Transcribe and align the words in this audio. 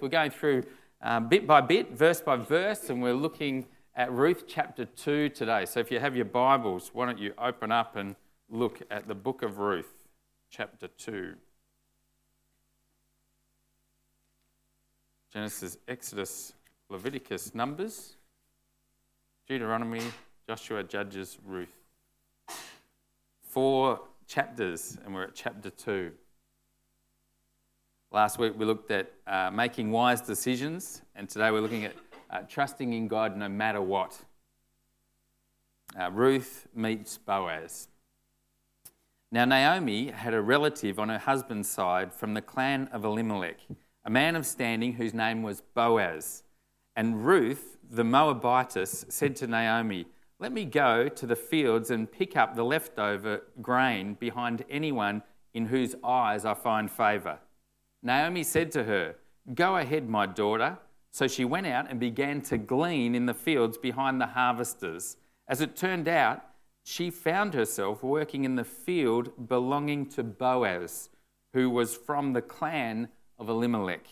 We're 0.00 0.08
going 0.08 0.30
through 0.30 0.64
um, 1.02 1.28
bit 1.28 1.46
by 1.46 1.60
bit, 1.60 1.92
verse 1.92 2.20
by 2.20 2.36
verse, 2.36 2.88
and 2.88 3.02
we're 3.02 3.14
looking 3.14 3.66
at 3.94 4.10
Ruth 4.10 4.44
chapter 4.46 4.86
2 4.86 5.28
today. 5.30 5.66
So 5.66 5.80
if 5.80 5.90
you 5.90 6.00
have 6.00 6.16
your 6.16 6.24
Bibles, 6.24 6.90
why 6.94 7.06
don't 7.06 7.18
you 7.18 7.34
open 7.38 7.70
up 7.70 7.96
and 7.96 8.16
look 8.48 8.80
at 8.90 9.08
the 9.08 9.14
book 9.14 9.42
of 9.42 9.58
Ruth, 9.58 10.08
chapter 10.48 10.88
2. 10.88 11.34
Genesis, 15.32 15.76
Exodus, 15.86 16.54
Leviticus, 16.88 17.54
Numbers, 17.54 18.16
Deuteronomy, 19.46 20.02
Joshua, 20.48 20.82
Judges, 20.82 21.38
Ruth. 21.44 21.76
Four 23.42 24.00
chapters, 24.26 24.96
and 25.04 25.14
we're 25.14 25.24
at 25.24 25.34
chapter 25.34 25.68
2. 25.70 26.12
Last 28.12 28.40
week 28.40 28.54
we 28.58 28.64
looked 28.64 28.90
at 28.90 29.12
uh, 29.24 29.52
making 29.52 29.92
wise 29.92 30.20
decisions, 30.20 31.02
and 31.14 31.28
today 31.28 31.52
we're 31.52 31.60
looking 31.60 31.84
at 31.84 31.94
uh, 32.28 32.40
trusting 32.40 32.92
in 32.92 33.06
God 33.06 33.36
no 33.36 33.48
matter 33.48 33.80
what. 33.80 34.18
Uh, 35.96 36.10
Ruth 36.10 36.66
meets 36.74 37.18
Boaz. 37.18 37.86
Now, 39.30 39.44
Naomi 39.44 40.10
had 40.10 40.34
a 40.34 40.42
relative 40.42 40.98
on 40.98 41.08
her 41.08 41.18
husband's 41.18 41.68
side 41.68 42.12
from 42.12 42.34
the 42.34 42.42
clan 42.42 42.88
of 42.92 43.04
Elimelech, 43.04 43.58
a 44.04 44.10
man 44.10 44.34
of 44.34 44.44
standing 44.44 44.94
whose 44.94 45.14
name 45.14 45.44
was 45.44 45.60
Boaz. 45.60 46.42
And 46.96 47.24
Ruth, 47.24 47.78
the 47.88 48.02
Moabitess, 48.02 49.04
said 49.08 49.36
to 49.36 49.46
Naomi, 49.46 50.06
Let 50.40 50.50
me 50.50 50.64
go 50.64 51.08
to 51.08 51.26
the 51.26 51.36
fields 51.36 51.92
and 51.92 52.10
pick 52.10 52.36
up 52.36 52.56
the 52.56 52.64
leftover 52.64 53.42
grain 53.62 54.14
behind 54.14 54.64
anyone 54.68 55.22
in 55.54 55.66
whose 55.66 55.94
eyes 56.02 56.44
I 56.44 56.54
find 56.54 56.90
favour. 56.90 57.38
Naomi 58.02 58.42
said 58.42 58.70
to 58.72 58.84
her, 58.84 59.16
Go 59.54 59.76
ahead, 59.76 60.08
my 60.08 60.26
daughter. 60.26 60.78
So 61.10 61.26
she 61.26 61.44
went 61.44 61.66
out 61.66 61.90
and 61.90 61.98
began 61.98 62.40
to 62.42 62.58
glean 62.58 63.14
in 63.14 63.26
the 63.26 63.34
fields 63.34 63.76
behind 63.76 64.20
the 64.20 64.26
harvesters. 64.26 65.16
As 65.48 65.60
it 65.60 65.76
turned 65.76 66.06
out, 66.06 66.44
she 66.84 67.10
found 67.10 67.54
herself 67.54 68.02
working 68.02 68.44
in 68.44 68.54
the 68.54 68.64
field 68.64 69.48
belonging 69.48 70.06
to 70.10 70.22
Boaz, 70.22 71.10
who 71.52 71.68
was 71.68 71.96
from 71.96 72.32
the 72.32 72.42
clan 72.42 73.08
of 73.38 73.48
Elimelech. 73.48 74.06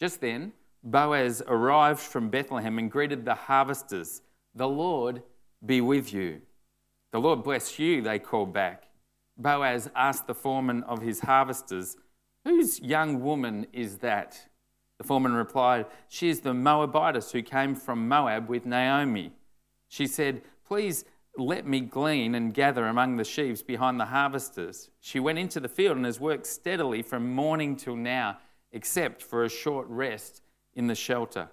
Just 0.00 0.20
then, 0.20 0.52
Boaz 0.82 1.42
arrived 1.46 2.00
from 2.00 2.28
Bethlehem 2.28 2.78
and 2.78 2.90
greeted 2.90 3.24
the 3.24 3.34
harvesters. 3.34 4.22
The 4.54 4.68
Lord 4.68 5.22
be 5.64 5.80
with 5.80 6.12
you. 6.12 6.42
The 7.12 7.20
Lord 7.20 7.44
bless 7.44 7.78
you, 7.78 8.02
they 8.02 8.18
called 8.18 8.52
back. 8.52 8.88
Boaz 9.38 9.90
asked 9.94 10.26
the 10.26 10.34
foreman 10.34 10.82
of 10.84 11.02
his 11.02 11.20
harvesters, 11.20 11.96
Whose 12.46 12.78
young 12.78 13.22
woman 13.22 13.66
is 13.72 13.98
that? 13.98 14.38
The 14.98 15.04
foreman 15.04 15.32
replied, 15.32 15.86
She 16.08 16.28
is 16.28 16.40
the 16.40 16.54
Moabitess 16.54 17.32
who 17.32 17.42
came 17.42 17.74
from 17.74 18.06
Moab 18.06 18.48
with 18.48 18.64
Naomi. 18.64 19.32
She 19.88 20.06
said, 20.06 20.42
Please 20.64 21.04
let 21.36 21.66
me 21.66 21.80
glean 21.80 22.36
and 22.36 22.54
gather 22.54 22.86
among 22.86 23.16
the 23.16 23.24
sheaves 23.24 23.64
behind 23.64 23.98
the 23.98 24.04
harvesters. 24.04 24.90
She 25.00 25.18
went 25.18 25.40
into 25.40 25.58
the 25.58 25.68
field 25.68 25.96
and 25.96 26.06
has 26.06 26.20
worked 26.20 26.46
steadily 26.46 27.02
from 27.02 27.34
morning 27.34 27.74
till 27.74 27.96
now, 27.96 28.38
except 28.70 29.22
for 29.22 29.42
a 29.42 29.48
short 29.48 29.88
rest 29.88 30.40
in 30.72 30.86
the 30.86 30.94
shelter. 30.94 31.50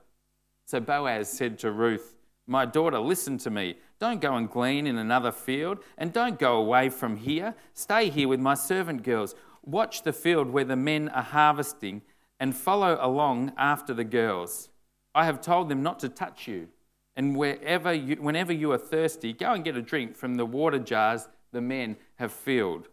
So 0.66 0.80
Boaz 0.80 1.28
said 1.28 1.57
to 1.59 1.72
Ruth, 1.72 2.13
My 2.45 2.67
daughter, 2.67 3.00
listen 3.00 3.39
to 3.39 3.50
me. 3.50 3.78
Don't 4.00 4.22
go 4.22 4.35
and 4.35 4.47
glean 4.47 4.85
in 4.85 5.00
another 5.00 5.31
field, 5.31 5.80
and 5.97 6.13
don't 6.13 6.38
go 6.38 6.57
away 6.57 6.89
from 6.89 7.17
here. 7.17 7.55
Stay 7.73 8.11
here 8.11 8.28
with 8.28 8.39
my 8.39 8.53
servant 8.53 9.02
girls. 9.02 9.33
Watch 9.66 10.03
the 10.03 10.14
field 10.14 10.50
where 10.50 10.66
the 10.66 10.75
men 10.75 11.09
are 11.09 11.23
harvesting 11.23 12.02
and 12.39 12.56
follow 12.56 12.97
along 13.00 13.53
after 13.58 13.94
the 13.94 14.03
girls. 14.03 14.69
I 15.16 15.25
have 15.25 15.42
told 15.42 15.69
them 15.69 15.81
not 15.81 16.00
to 16.00 16.09
touch 16.09 16.47
you. 16.47 16.67
And 17.16 17.36
wherever 17.36 17.94
you, 17.94 18.16
whenever 18.16 18.52
you 18.52 18.72
are 18.72 18.78
thirsty, 18.78 19.34
go 19.34 19.53
and 19.53 19.64
get 19.64 19.78
a 19.78 19.81
drink 19.81 20.16
from 20.16 20.36
the 20.36 20.45
water 20.45 20.80
jars 20.80 21.30
the 21.52 21.61
men 21.61 21.96
have 22.16 22.31
filled. 22.31 22.90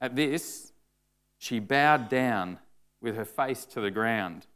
At 0.00 0.14
this, 0.14 0.72
she 1.38 1.58
bowed 1.58 2.08
down 2.08 2.58
with 3.00 3.16
her 3.16 3.24
face 3.24 3.64
to 3.66 3.80
the 3.80 3.90
ground. 3.90 4.46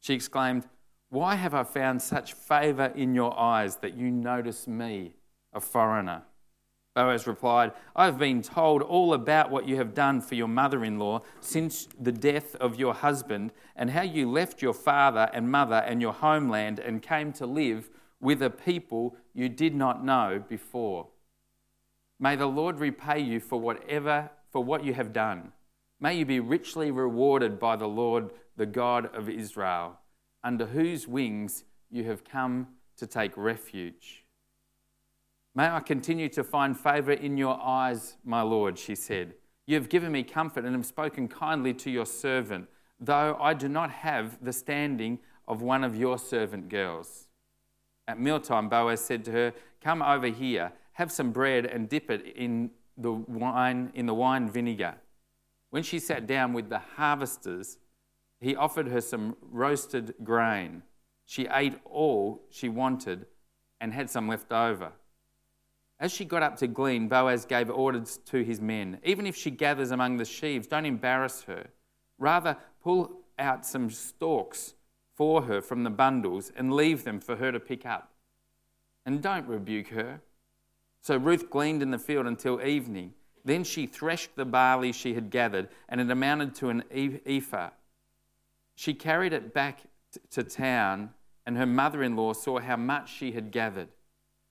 She 0.00 0.14
exclaimed, 0.14 0.66
Why 1.10 1.34
have 1.34 1.54
I 1.54 1.62
found 1.62 2.00
such 2.00 2.32
favor 2.32 2.92
in 2.96 3.14
your 3.14 3.38
eyes 3.38 3.76
that 3.76 3.94
you 3.94 4.10
notice 4.10 4.66
me, 4.66 5.12
a 5.52 5.60
foreigner? 5.60 6.22
Boaz 6.94 7.26
replied, 7.26 7.72
I 7.96 8.04
have 8.04 8.18
been 8.18 8.42
told 8.42 8.82
all 8.82 9.14
about 9.14 9.50
what 9.50 9.66
you 9.66 9.76
have 9.76 9.94
done 9.94 10.20
for 10.20 10.34
your 10.34 10.48
mother 10.48 10.84
in 10.84 10.98
law 10.98 11.22
since 11.40 11.88
the 11.98 12.12
death 12.12 12.54
of 12.56 12.78
your 12.78 12.92
husband, 12.92 13.52
and 13.74 13.90
how 13.90 14.02
you 14.02 14.30
left 14.30 14.60
your 14.60 14.74
father 14.74 15.30
and 15.32 15.50
mother 15.50 15.76
and 15.76 16.02
your 16.02 16.12
homeland 16.12 16.78
and 16.78 17.02
came 17.02 17.32
to 17.34 17.46
live 17.46 17.88
with 18.20 18.42
a 18.42 18.50
people 18.50 19.16
you 19.32 19.48
did 19.48 19.74
not 19.74 20.04
know 20.04 20.44
before. 20.48 21.08
May 22.20 22.36
the 22.36 22.46
Lord 22.46 22.78
repay 22.78 23.20
you 23.20 23.40
for 23.40 23.58
whatever 23.58 24.30
for 24.50 24.62
what 24.62 24.84
you 24.84 24.92
have 24.94 25.12
done. 25.12 25.52
May 25.98 26.14
you 26.18 26.26
be 26.26 26.40
richly 26.40 26.90
rewarded 26.90 27.58
by 27.58 27.76
the 27.76 27.88
Lord, 27.88 28.30
the 28.56 28.66
God 28.66 29.14
of 29.14 29.30
Israel, 29.30 29.98
under 30.44 30.66
whose 30.66 31.08
wings 31.08 31.64
you 31.90 32.04
have 32.04 32.22
come 32.22 32.66
to 32.98 33.06
take 33.06 33.36
refuge. 33.36 34.21
May 35.54 35.68
I 35.68 35.80
continue 35.80 36.30
to 36.30 36.42
find 36.42 36.78
favour 36.78 37.12
in 37.12 37.36
your 37.36 37.60
eyes, 37.62 38.16
my 38.24 38.40
Lord, 38.40 38.78
she 38.78 38.94
said. 38.94 39.34
You 39.66 39.74
have 39.76 39.90
given 39.90 40.10
me 40.10 40.22
comfort 40.22 40.64
and 40.64 40.74
have 40.74 40.86
spoken 40.86 41.28
kindly 41.28 41.74
to 41.74 41.90
your 41.90 42.06
servant, 42.06 42.68
though 42.98 43.36
I 43.38 43.52
do 43.52 43.68
not 43.68 43.90
have 43.90 44.42
the 44.42 44.52
standing 44.52 45.18
of 45.46 45.60
one 45.60 45.84
of 45.84 45.94
your 45.94 46.18
servant 46.18 46.70
girls. 46.70 47.28
At 48.08 48.18
mealtime, 48.18 48.70
Boaz 48.70 49.00
said 49.00 49.24
to 49.26 49.32
her, 49.32 49.52
Come 49.82 50.00
over 50.00 50.28
here, 50.28 50.72
have 50.92 51.12
some 51.12 51.32
bread 51.32 51.66
and 51.66 51.88
dip 51.88 52.10
it 52.10 52.26
in 52.34 52.70
the 52.96 53.12
wine 53.12 53.90
in 53.94 54.06
the 54.06 54.14
wine 54.14 54.48
vinegar. 54.48 54.94
When 55.70 55.82
she 55.82 55.98
sat 55.98 56.26
down 56.26 56.52
with 56.52 56.68
the 56.68 56.78
harvesters, 56.96 57.78
he 58.40 58.56
offered 58.56 58.88
her 58.88 59.00
some 59.00 59.36
roasted 59.40 60.14
grain. 60.22 60.82
She 61.26 61.46
ate 61.46 61.78
all 61.84 62.42
she 62.50 62.68
wanted 62.68 63.26
and 63.80 63.92
had 63.92 64.10
some 64.10 64.28
left 64.28 64.52
over. 64.52 64.92
As 66.02 66.10
she 66.10 66.24
got 66.24 66.42
up 66.42 66.56
to 66.56 66.66
glean, 66.66 67.06
Boaz 67.06 67.44
gave 67.44 67.70
orders 67.70 68.18
to 68.26 68.42
his 68.42 68.60
men 68.60 68.98
Even 69.04 69.24
if 69.24 69.36
she 69.36 69.52
gathers 69.52 69.92
among 69.92 70.16
the 70.16 70.24
sheaves, 70.24 70.66
don't 70.66 70.84
embarrass 70.84 71.42
her. 71.42 71.68
Rather, 72.18 72.56
pull 72.82 73.20
out 73.38 73.64
some 73.64 73.88
stalks 73.88 74.74
for 75.14 75.42
her 75.42 75.60
from 75.60 75.84
the 75.84 75.90
bundles 75.90 76.50
and 76.56 76.72
leave 76.72 77.04
them 77.04 77.20
for 77.20 77.36
her 77.36 77.52
to 77.52 77.60
pick 77.60 77.86
up. 77.86 78.10
And 79.06 79.22
don't 79.22 79.46
rebuke 79.46 79.88
her. 79.88 80.20
So 81.02 81.16
Ruth 81.16 81.48
gleaned 81.50 81.82
in 81.82 81.92
the 81.92 81.98
field 81.98 82.26
until 82.26 82.60
evening. 82.60 83.14
Then 83.44 83.62
she 83.62 83.86
threshed 83.86 84.34
the 84.34 84.44
barley 84.44 84.90
she 84.90 85.14
had 85.14 85.30
gathered, 85.30 85.68
and 85.88 86.00
it 86.00 86.10
amounted 86.10 86.54
to 86.56 86.70
an 86.70 86.82
ephah. 86.92 87.70
She 88.74 88.94
carried 88.94 89.32
it 89.32 89.54
back 89.54 89.82
to 90.30 90.42
town, 90.42 91.10
and 91.46 91.56
her 91.56 91.66
mother 91.66 92.02
in 92.02 92.16
law 92.16 92.32
saw 92.32 92.58
how 92.58 92.76
much 92.76 93.12
she 93.12 93.32
had 93.32 93.52
gathered. 93.52 93.88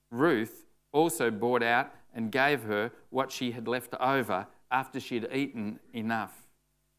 Ruth, 0.10 0.66
also 0.92 1.32
brought 1.32 1.64
out 1.64 1.92
and 2.14 2.32
gave 2.32 2.64
her 2.64 2.92
what 3.10 3.32
she 3.32 3.52
had 3.52 3.68
left 3.68 3.94
over 4.00 4.48
after 4.70 5.00
she 5.00 5.16
had 5.16 5.30
eaten 5.34 5.80
enough. 5.94 6.48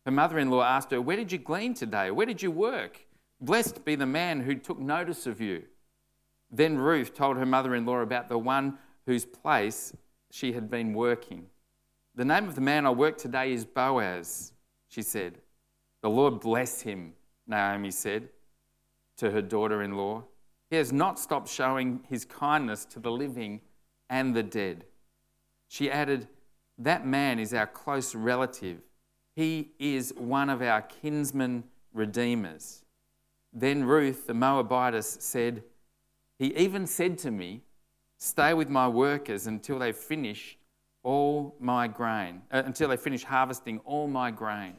Her 0.05 0.13
mother 0.13 0.39
in 0.39 0.51
law 0.51 0.63
asked 0.63 0.91
her, 0.91 1.01
Where 1.01 1.17
did 1.17 1.33
you 1.33 1.39
glean 1.39 1.75
today? 1.75 2.11
Where 2.11 2.27
did 2.27 2.43
you 2.43 2.51
work? 2.51 3.07
Blessed 3.41 3.85
be 3.85 3.95
the 3.95 4.07
man 4.07 4.41
who 4.41 4.55
took 4.55 4.79
notice 4.79 5.27
of 5.27 5.41
you. 5.41 5.65
Then 6.51 6.77
Ruth 6.77 7.15
told 7.15 7.37
her 7.37 7.47
mother 7.47 7.75
in 7.75 7.87
law 7.87 8.01
about 8.01 8.29
the 8.29 8.39
one 8.39 8.79
whose 9.07 9.25
place 9.25 9.95
she 10.31 10.53
had 10.53 10.71
been 10.71 10.93
working. 10.93 11.47
The 12.15 12.25
name 12.25 12.47
of 12.47 12.55
the 12.55 12.61
man 12.61 12.87
I 12.87 12.91
work 12.91 13.17
today 13.17 13.53
is 13.53 13.65
Boaz, 13.65 14.53
she 14.89 15.03
said. 15.03 15.39
The 16.03 16.11
Lord 16.11 16.41
bless 16.41 16.83
him, 16.83 17.15
Naomi 17.47 17.91
said 17.91 18.29
to 19.17 19.31
her 19.31 19.43
daughter 19.43 19.83
in 19.83 19.97
law. 19.97 20.25
He 20.69 20.77
has 20.77 20.93
not 20.93 21.19
stopped 21.19 21.49
showing 21.49 22.01
his 22.09 22.25
kindness 22.25 22.85
to 22.87 22.99
the 22.99 23.11
living 23.11 23.61
and 24.13 24.37
the 24.37 24.43
dead. 24.43 24.85
She 25.67 25.91
added, 25.91 26.29
That 26.79 27.05
man 27.05 27.41
is 27.41 27.55
our 27.55 27.67
close 27.67 28.15
relative. 28.15 28.83
He 29.35 29.71
is 29.79 30.13
one 30.19 30.51
of 30.51 30.61
our 30.61 30.83
kinsman 30.83 31.65
redeemers. 31.95 32.85
Then 33.55 33.85
Ruth, 33.85 34.27
the 34.27 34.35
Moabitess, 34.35 35.17
said, 35.21 35.65
He 36.39 36.55
even 36.57 36.87
said 36.87 37.17
to 37.19 37.31
me, 37.31 37.63
Stay 38.19 38.53
with 38.53 38.69
my 38.69 38.87
workers 38.87 39.47
until 39.47 39.79
they 39.79 39.93
finish 39.93 40.59
all 41.03 41.57
my 41.59 41.89
grain, 41.89 42.43
uh, 42.53 42.63
until 42.67 42.91
they 42.91 42.99
finish 42.99 43.25
harvesting 43.25 43.81
all 43.87 44.07
my 44.07 44.31
grain. 44.31 44.75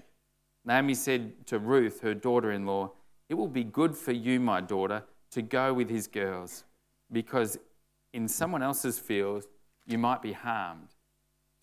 Naomi 0.64 0.94
said 0.94 1.46
to 1.48 1.58
Ruth, 1.58 2.02
her 2.02 2.14
daughter 2.14 2.52
in 2.52 2.68
law, 2.68 2.92
It 3.30 3.34
will 3.34 3.50
be 3.50 3.64
good 3.64 3.98
for 3.98 4.12
you, 4.12 4.40
my 4.40 4.62
daughter, 4.62 5.04
to 5.32 5.42
go 5.42 5.74
with 5.74 5.90
his 5.90 6.06
girls, 6.06 6.66
because 7.12 7.58
in 8.14 8.28
someone 8.28 8.62
else's 8.62 9.00
field, 9.00 9.46
you 9.86 9.98
might 9.98 10.22
be 10.22 10.32
harmed. 10.32 10.90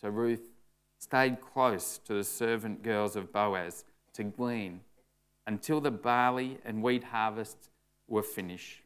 So 0.00 0.08
Ruth 0.08 0.50
stayed 0.98 1.40
close 1.40 1.98
to 2.04 2.14
the 2.14 2.24
servant 2.24 2.82
girls 2.82 3.16
of 3.16 3.32
Boaz 3.32 3.84
to 4.14 4.24
glean 4.24 4.80
until 5.46 5.80
the 5.80 5.90
barley 5.90 6.58
and 6.64 6.82
wheat 6.82 7.04
harvests 7.04 7.70
were 8.06 8.22
finished. 8.22 8.82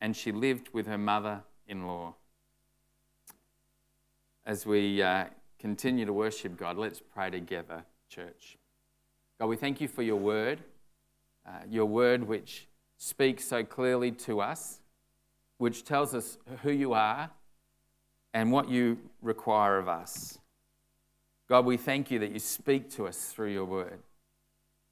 And 0.00 0.16
she 0.16 0.32
lived 0.32 0.68
with 0.72 0.86
her 0.86 0.98
mother 0.98 1.42
in 1.66 1.86
law. 1.86 2.14
As 4.44 4.64
we 4.64 5.02
uh, 5.02 5.26
continue 5.58 6.04
to 6.06 6.12
worship 6.12 6.56
God, 6.56 6.76
let's 6.78 7.00
pray 7.00 7.30
together, 7.30 7.84
church. 8.08 8.56
God, 9.38 9.46
we 9.46 9.56
thank 9.56 9.80
you 9.80 9.88
for 9.88 10.02
your 10.02 10.16
word, 10.16 10.60
uh, 11.46 11.60
your 11.68 11.86
word 11.86 12.26
which 12.26 12.68
speaks 12.96 13.44
so 13.44 13.64
clearly 13.64 14.10
to 14.12 14.40
us, 14.40 14.80
which 15.58 15.84
tells 15.84 16.14
us 16.14 16.38
who 16.62 16.70
you 16.70 16.92
are 16.92 17.30
and 18.34 18.52
what 18.52 18.68
you 18.68 18.98
require 19.22 19.78
of 19.78 19.88
us. 19.88 20.38
God, 21.48 21.64
we 21.64 21.76
thank 21.76 22.10
you 22.10 22.18
that 22.18 22.32
you 22.32 22.38
speak 22.38 22.90
to 22.90 23.06
us 23.06 23.32
through 23.32 23.52
your 23.52 23.64
word. 23.64 24.00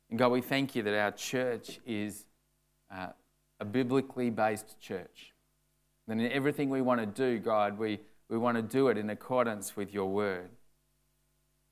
And 0.08 0.18
God, 0.18 0.30
we 0.30 0.40
thank 0.40 0.74
you 0.76 0.82
that 0.84 0.94
our 0.94 1.10
church 1.10 1.80
is 1.84 2.24
uh, 2.94 3.08
a 3.60 3.64
biblically 3.64 4.30
based 4.30 4.80
church. 4.80 5.32
And 6.08 6.20
in 6.20 6.30
everything 6.30 6.70
we 6.70 6.82
want 6.82 7.00
to 7.00 7.06
do, 7.06 7.38
God, 7.38 7.78
we, 7.78 8.00
we 8.28 8.38
want 8.38 8.56
to 8.56 8.62
do 8.62 8.88
it 8.88 8.98
in 8.98 9.10
accordance 9.10 9.76
with 9.76 9.92
your 9.92 10.06
word. 10.06 10.50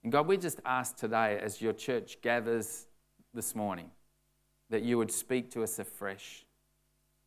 And 0.03 0.11
God, 0.11 0.27
we 0.27 0.37
just 0.37 0.61
ask 0.65 0.97
today, 0.97 1.39
as 1.41 1.61
your 1.61 1.73
church 1.73 2.21
gathers 2.23 2.87
this 3.33 3.55
morning, 3.55 3.91
that 4.71 4.83
you 4.83 4.99
would 4.99 5.13
speak 5.13 5.51
to 5.53 5.63
us 5.63 5.79
afresh, 5.79 6.45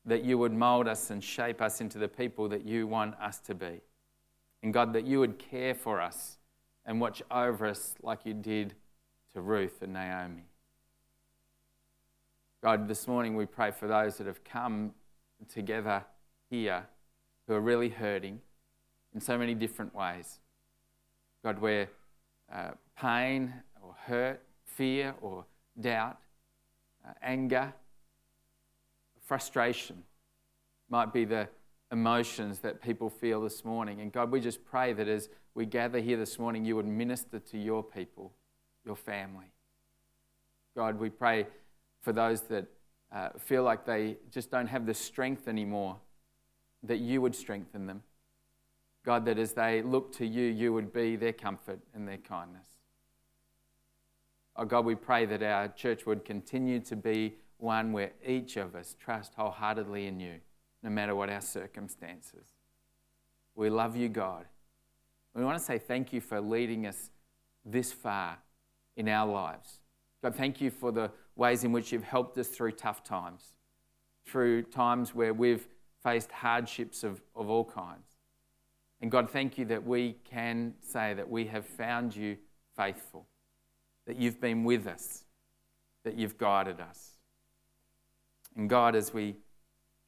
that 0.05 0.23
you 0.23 0.37
would 0.37 0.53
mold 0.53 0.87
us 0.87 1.09
and 1.09 1.23
shape 1.23 1.61
us 1.61 1.81
into 1.81 1.97
the 1.97 2.07
people 2.07 2.47
that 2.49 2.65
you 2.65 2.87
want 2.87 3.15
us 3.19 3.39
to 3.39 3.55
be. 3.55 3.81
And 4.61 4.73
God, 4.73 4.93
that 4.93 5.05
you 5.05 5.19
would 5.19 5.39
care 5.39 5.73
for 5.73 5.99
us 5.99 6.37
and 6.85 7.01
watch 7.01 7.23
over 7.31 7.65
us 7.65 7.95
like 8.01 8.19
you 8.25 8.33
did 8.33 8.75
to 9.33 9.41
Ruth 9.41 9.81
and 9.81 9.93
Naomi. 9.93 10.45
God, 12.63 12.87
this 12.87 13.07
morning 13.07 13.35
we 13.35 13.45
pray 13.45 13.71
for 13.71 13.87
those 13.87 14.17
that 14.17 14.27
have 14.27 14.43
come 14.43 14.93
together 15.53 16.03
here 16.49 16.87
who 17.47 17.53
are 17.53 17.61
really 17.61 17.89
hurting 17.89 18.39
in 19.13 19.21
so 19.21 19.37
many 19.37 19.53
different 19.53 19.93
ways. 19.93 20.39
God, 21.43 21.59
where 21.59 21.89
uh, 22.51 22.71
pain 22.99 23.53
or 23.83 23.95
hurt, 24.05 24.41
fear 24.65 25.15
or 25.21 25.45
doubt, 25.79 26.17
uh, 27.07 27.13
anger, 27.21 27.73
frustration 29.25 30.03
might 30.89 31.11
be 31.11 31.25
the 31.25 31.47
emotions 31.91 32.59
that 32.59 32.81
people 32.81 33.09
feel 33.09 33.41
this 33.41 33.65
morning. 33.65 34.01
And 34.01 34.11
God, 34.11 34.31
we 34.31 34.39
just 34.39 34.63
pray 34.65 34.93
that 34.93 35.07
as 35.07 35.29
we 35.53 35.65
gather 35.65 35.99
here 35.99 36.17
this 36.17 36.39
morning, 36.39 36.65
you 36.65 36.75
would 36.75 36.87
minister 36.87 37.39
to 37.39 37.57
your 37.57 37.83
people, 37.83 38.33
your 38.85 38.95
family. 38.95 39.51
God, 40.75 40.99
we 40.99 41.09
pray 41.09 41.47
for 42.01 42.11
those 42.11 42.41
that 42.41 42.65
uh, 43.11 43.29
feel 43.39 43.63
like 43.63 43.85
they 43.85 44.17
just 44.31 44.51
don't 44.51 44.67
have 44.67 44.85
the 44.85 44.93
strength 44.93 45.47
anymore, 45.47 45.97
that 46.83 46.97
you 46.97 47.21
would 47.21 47.35
strengthen 47.35 47.87
them. 47.87 48.03
God, 49.05 49.25
that 49.25 49.37
as 49.37 49.53
they 49.53 49.81
look 49.81 50.11
to 50.17 50.25
you, 50.25 50.45
you 50.45 50.73
would 50.73 50.91
be 50.91 51.15
their 51.15 51.33
comfort 51.33 51.79
and 51.93 52.07
their 52.07 52.17
kindness. 52.17 52.65
Oh 54.57 54.65
God, 54.65 54.85
we 54.85 54.95
pray 54.95 55.25
that 55.25 55.43
our 55.43 55.67
church 55.69 56.05
would 56.05 56.25
continue 56.25 56.79
to 56.81 56.95
be 56.95 57.35
one 57.57 57.91
where 57.91 58.11
each 58.25 58.57
of 58.57 58.75
us 58.75 58.95
trust 58.99 59.33
wholeheartedly 59.35 60.07
in 60.07 60.19
you, 60.19 60.35
no 60.83 60.89
matter 60.89 61.15
what 61.15 61.29
our 61.29 61.41
circumstances. 61.41 62.47
We 63.55 63.69
love 63.69 63.95
you, 63.95 64.09
God. 64.09 64.45
We 65.33 65.43
want 65.43 65.57
to 65.57 65.63
say 65.63 65.77
thank 65.77 66.13
you 66.13 66.21
for 66.21 66.39
leading 66.39 66.85
us 66.85 67.11
this 67.65 67.91
far 67.91 68.37
in 68.95 69.09
our 69.09 69.29
lives. 69.29 69.79
God, 70.21 70.35
thank 70.35 70.61
you 70.61 70.71
for 70.71 70.91
the 70.91 71.11
ways 71.35 71.63
in 71.63 71.71
which 71.71 71.91
you've 71.91 72.03
helped 72.03 72.37
us 72.37 72.47
through 72.47 72.71
tough 72.71 73.03
times, 73.03 73.53
through 74.25 74.63
times 74.63 75.13
where 75.13 75.33
we've 75.33 75.67
faced 76.01 76.31
hardships 76.31 77.03
of, 77.03 77.21
of 77.35 77.49
all 77.49 77.65
kinds. 77.65 78.07
And 79.01 79.11
God, 79.11 79.29
thank 79.29 79.57
you 79.57 79.65
that 79.65 79.85
we 79.85 80.15
can 80.23 80.73
say 80.79 81.13
that 81.13 81.29
we 81.29 81.45
have 81.45 81.65
found 81.65 82.15
you 82.15 82.37
faithful, 82.77 83.25
that 84.07 84.15
you've 84.15 84.39
been 84.39 84.63
with 84.63 84.87
us, 84.87 85.25
that 86.03 86.17
you've 86.17 86.37
guided 86.37 86.79
us. 86.79 87.14
And 88.55 88.69
God, 88.69 88.95
as 88.95 89.13
we 89.13 89.35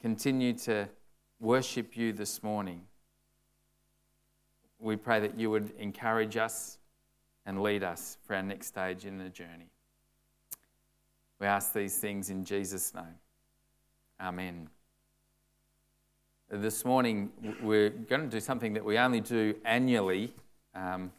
continue 0.00 0.54
to 0.54 0.88
worship 1.38 1.96
you 1.96 2.12
this 2.12 2.42
morning, 2.42 2.82
we 4.78 4.96
pray 4.96 5.20
that 5.20 5.38
you 5.38 5.50
would 5.50 5.72
encourage 5.78 6.36
us 6.36 6.78
and 7.44 7.62
lead 7.62 7.82
us 7.82 8.16
for 8.24 8.36
our 8.36 8.42
next 8.42 8.68
stage 8.68 9.04
in 9.04 9.18
the 9.18 9.28
journey. 9.28 9.70
We 11.40 11.46
ask 11.46 11.72
these 11.72 11.98
things 11.98 12.30
in 12.30 12.44
Jesus' 12.44 12.94
name. 12.94 13.18
Amen. 14.20 14.68
This 16.50 16.84
morning, 16.84 17.30
we're 17.62 17.90
going 17.90 18.22
to 18.22 18.28
do 18.28 18.40
something 18.40 18.72
that 18.72 18.84
we 18.84 18.98
only 18.98 19.20
do 19.20 19.54
annually, 19.64 20.32
um, 20.74 21.12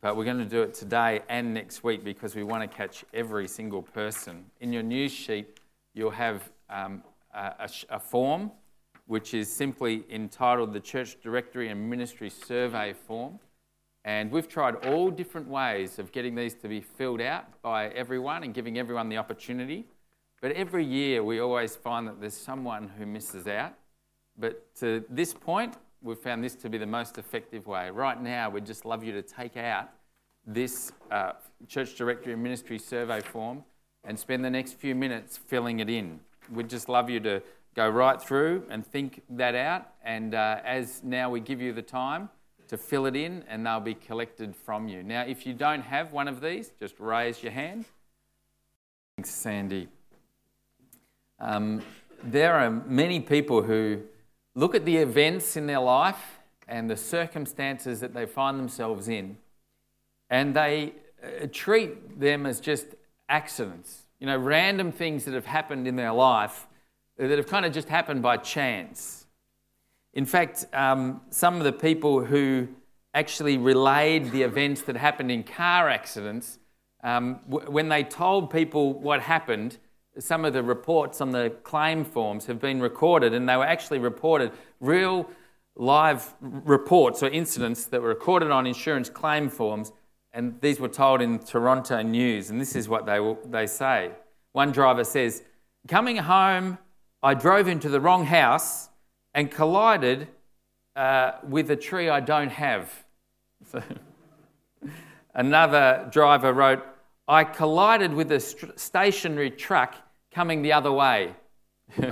but 0.00 0.16
we're 0.16 0.24
going 0.24 0.38
to 0.38 0.44
do 0.44 0.62
it 0.62 0.74
today 0.74 1.20
and 1.28 1.52
next 1.52 1.82
week 1.82 2.04
because 2.04 2.34
we 2.34 2.44
want 2.44 2.62
to 2.62 2.76
catch 2.76 3.04
every 3.12 3.48
single 3.48 3.82
person. 3.82 4.44
In 4.60 4.72
your 4.72 4.84
news 4.84 5.12
sheet, 5.12 5.58
you'll 5.92 6.10
have 6.12 6.50
um, 6.70 7.02
a, 7.34 7.68
a, 7.90 7.98
form 7.98 8.50
which 9.06 9.34
is 9.34 9.52
simply 9.52 10.04
entitled 10.10 10.72
the 10.72 10.80
Church 10.80 11.16
Directory 11.20 11.68
and 11.68 11.90
Ministry 11.90 12.30
Survey 12.30 12.92
Form. 12.92 13.38
And 14.04 14.30
we've 14.30 14.48
tried 14.48 14.86
all 14.86 15.10
different 15.10 15.48
ways 15.48 15.98
of 15.98 16.12
getting 16.12 16.34
these 16.34 16.54
to 16.54 16.68
be 16.68 16.80
filled 16.80 17.20
out 17.20 17.60
by 17.60 17.88
everyone 17.88 18.44
and 18.44 18.54
giving 18.54 18.78
everyone 18.78 19.08
the 19.08 19.18
opportunity. 19.18 19.84
But 20.40 20.52
every 20.52 20.84
year 20.84 21.22
we 21.22 21.40
always 21.40 21.76
find 21.76 22.06
that 22.08 22.20
there's 22.20 22.36
someone 22.36 22.88
who 22.96 23.04
misses 23.04 23.46
out. 23.46 23.74
But 24.38 24.74
to 24.76 25.04
this 25.10 25.34
point, 25.34 25.76
we've 26.02 26.18
found 26.18 26.42
this 26.42 26.54
to 26.56 26.70
be 26.70 26.78
the 26.78 26.86
most 26.86 27.18
effective 27.18 27.66
way. 27.66 27.90
Right 27.90 28.20
now, 28.20 28.48
we'd 28.48 28.64
just 28.64 28.86
love 28.86 29.04
you 29.04 29.12
to 29.12 29.22
take 29.22 29.56
out 29.56 29.90
this 30.46 30.92
uh, 31.10 31.32
Church 31.68 31.94
Directory 31.96 32.32
and 32.32 32.42
Ministry 32.42 32.78
Survey 32.78 33.20
form 33.20 33.64
and 34.04 34.18
spend 34.18 34.44
the 34.44 34.50
next 34.50 34.74
few 34.74 34.94
minutes 34.94 35.36
filling 35.36 35.80
it 35.80 35.90
in. 35.90 36.20
We'd 36.52 36.68
just 36.68 36.88
love 36.88 37.08
you 37.08 37.20
to 37.20 37.42
go 37.74 37.88
right 37.88 38.20
through 38.20 38.64
and 38.70 38.86
think 38.86 39.22
that 39.30 39.54
out. 39.54 39.88
And 40.04 40.34
uh, 40.34 40.60
as 40.64 41.02
now 41.02 41.30
we 41.30 41.40
give 41.40 41.60
you 41.60 41.72
the 41.72 41.82
time 41.82 42.28
to 42.68 42.76
fill 42.76 43.06
it 43.06 43.16
in, 43.16 43.44
and 43.48 43.66
they'll 43.66 43.80
be 43.80 43.94
collected 43.94 44.54
from 44.54 44.86
you. 44.86 45.02
Now, 45.02 45.22
if 45.22 45.44
you 45.44 45.54
don't 45.54 45.82
have 45.82 46.12
one 46.12 46.28
of 46.28 46.40
these, 46.40 46.70
just 46.78 46.94
raise 47.00 47.42
your 47.42 47.52
hand. 47.52 47.84
Thanks, 49.16 49.30
Sandy. 49.30 49.88
Um, 51.40 51.82
there 52.22 52.54
are 52.54 52.70
many 52.70 53.18
people 53.18 53.62
who 53.62 54.02
look 54.54 54.74
at 54.74 54.84
the 54.84 54.98
events 54.98 55.56
in 55.56 55.66
their 55.66 55.80
life 55.80 56.38
and 56.68 56.88
the 56.88 56.96
circumstances 56.96 57.98
that 58.00 58.14
they 58.14 58.26
find 58.26 58.58
themselves 58.58 59.08
in, 59.08 59.36
and 60.28 60.54
they 60.54 60.92
uh, 61.24 61.46
treat 61.52 62.20
them 62.20 62.46
as 62.46 62.60
just 62.60 62.86
accidents, 63.28 64.02
you 64.20 64.26
know, 64.26 64.36
random 64.36 64.92
things 64.92 65.24
that 65.24 65.34
have 65.34 65.46
happened 65.46 65.88
in 65.88 65.96
their 65.96 66.12
life 66.12 66.66
that 67.16 67.30
have 67.30 67.46
kind 67.46 67.66
of 67.66 67.72
just 67.72 67.88
happened 67.88 68.22
by 68.22 68.36
chance. 68.36 69.26
In 70.12 70.26
fact, 70.26 70.66
um, 70.72 71.22
some 71.30 71.56
of 71.56 71.64
the 71.64 71.72
people 71.72 72.24
who 72.24 72.68
actually 73.14 73.58
relayed 73.58 74.30
the 74.30 74.42
events 74.42 74.82
that 74.82 74.96
happened 74.96 75.30
in 75.30 75.42
car 75.42 75.88
accidents, 75.88 76.58
um, 77.02 77.40
w- 77.48 77.70
when 77.70 77.88
they 77.88 78.04
told 78.04 78.50
people 78.50 78.92
what 78.92 79.20
happened, 79.20 79.78
some 80.18 80.44
of 80.44 80.52
the 80.52 80.62
reports 80.62 81.20
on 81.20 81.30
the 81.30 81.50
claim 81.62 82.04
forms 82.04 82.46
have 82.46 82.60
been 82.60 82.80
recorded, 82.80 83.32
and 83.32 83.48
they 83.48 83.56
were 83.56 83.66
actually 83.66 83.98
reported 83.98 84.52
real 84.80 85.28
live 85.76 86.34
reports 86.40 87.22
or 87.22 87.28
incidents 87.28 87.86
that 87.86 88.02
were 88.02 88.08
recorded 88.08 88.50
on 88.50 88.66
insurance 88.66 89.08
claim 89.08 89.48
forms, 89.48 89.92
and 90.32 90.60
these 90.60 90.78
were 90.78 90.88
told 90.88 91.20
in 91.20 91.38
Toronto 91.38 92.02
News, 92.02 92.50
and 92.50 92.60
this 92.60 92.76
is 92.76 92.88
what 92.88 93.06
they, 93.06 93.18
they 93.46 93.66
say. 93.66 94.12
One 94.52 94.72
driver 94.72 95.04
says, 95.04 95.42
Coming 95.88 96.16
home 96.16 96.78
I 97.22 97.34
drove 97.34 97.68
into 97.68 97.88
the 97.88 98.00
wrong 98.00 98.24
house 98.24 98.88
and 99.34 99.50
collided 99.50 100.28
uh, 100.96 101.32
with 101.42 101.70
a 101.70 101.76
tree 101.76 102.08
I 102.08 102.20
don't 102.20 102.50
have. 102.50 103.04
Another 105.34 106.08
driver 106.10 106.52
wrote, 106.52 106.82
I 107.28 107.44
collided 107.44 108.14
with 108.14 108.32
a 108.32 108.40
st- 108.40 108.80
stationary 108.80 109.50
truck 109.50 109.94
coming 110.32 110.62
the 110.62 110.72
other 110.72 110.90
way. 110.90 111.34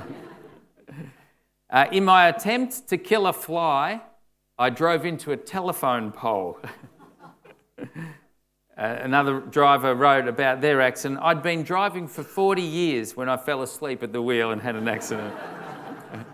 uh, 1.71 1.87
in 1.91 2.05
my 2.05 2.29
attempt 2.29 2.89
to 2.89 2.99
kill 2.99 3.27
a 3.27 3.33
fly, 3.33 4.03
I 4.59 4.71
drove 4.71 5.07
into 5.07 5.33
a 5.33 5.37
telephone 5.37 6.13
pole. 6.13 6.61
Another 8.77 9.41
driver 9.41 9.95
wrote 9.95 10.29
about 10.29 10.61
their 10.61 10.81
accident 10.81 11.21
I'd 11.23 11.43
been 11.43 11.65
driving 11.65 12.07
for 12.07 12.23
40 12.23 12.63
years 12.63 13.17
when 13.17 13.29
I 13.29 13.37
fell 13.37 13.63
asleep 13.63 14.05
at 14.05 14.13
the 14.13 14.23
wheel 14.23 14.53
and 14.53 14.63
had 14.63 14.77
an 14.77 14.87
accident. 14.87 15.35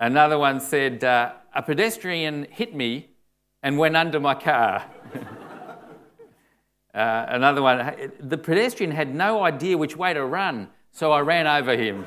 another 0.00 0.38
one 0.38 0.60
said, 0.60 1.04
uh, 1.04 1.32
A 1.54 1.62
pedestrian 1.62 2.46
hit 2.50 2.74
me 2.74 3.08
and 3.62 3.78
went 3.78 3.96
under 3.96 4.20
my 4.20 4.34
car. 4.34 4.84
Uh, 6.94 7.24
another 7.28 7.62
one, 7.62 8.12
the 8.20 8.36
pedestrian 8.36 8.92
had 8.92 9.14
no 9.14 9.42
idea 9.42 9.78
which 9.78 9.96
way 9.96 10.12
to 10.12 10.26
run, 10.26 10.68
so 10.90 11.10
I 11.10 11.20
ran 11.20 11.46
over 11.46 11.74
him. 11.74 12.06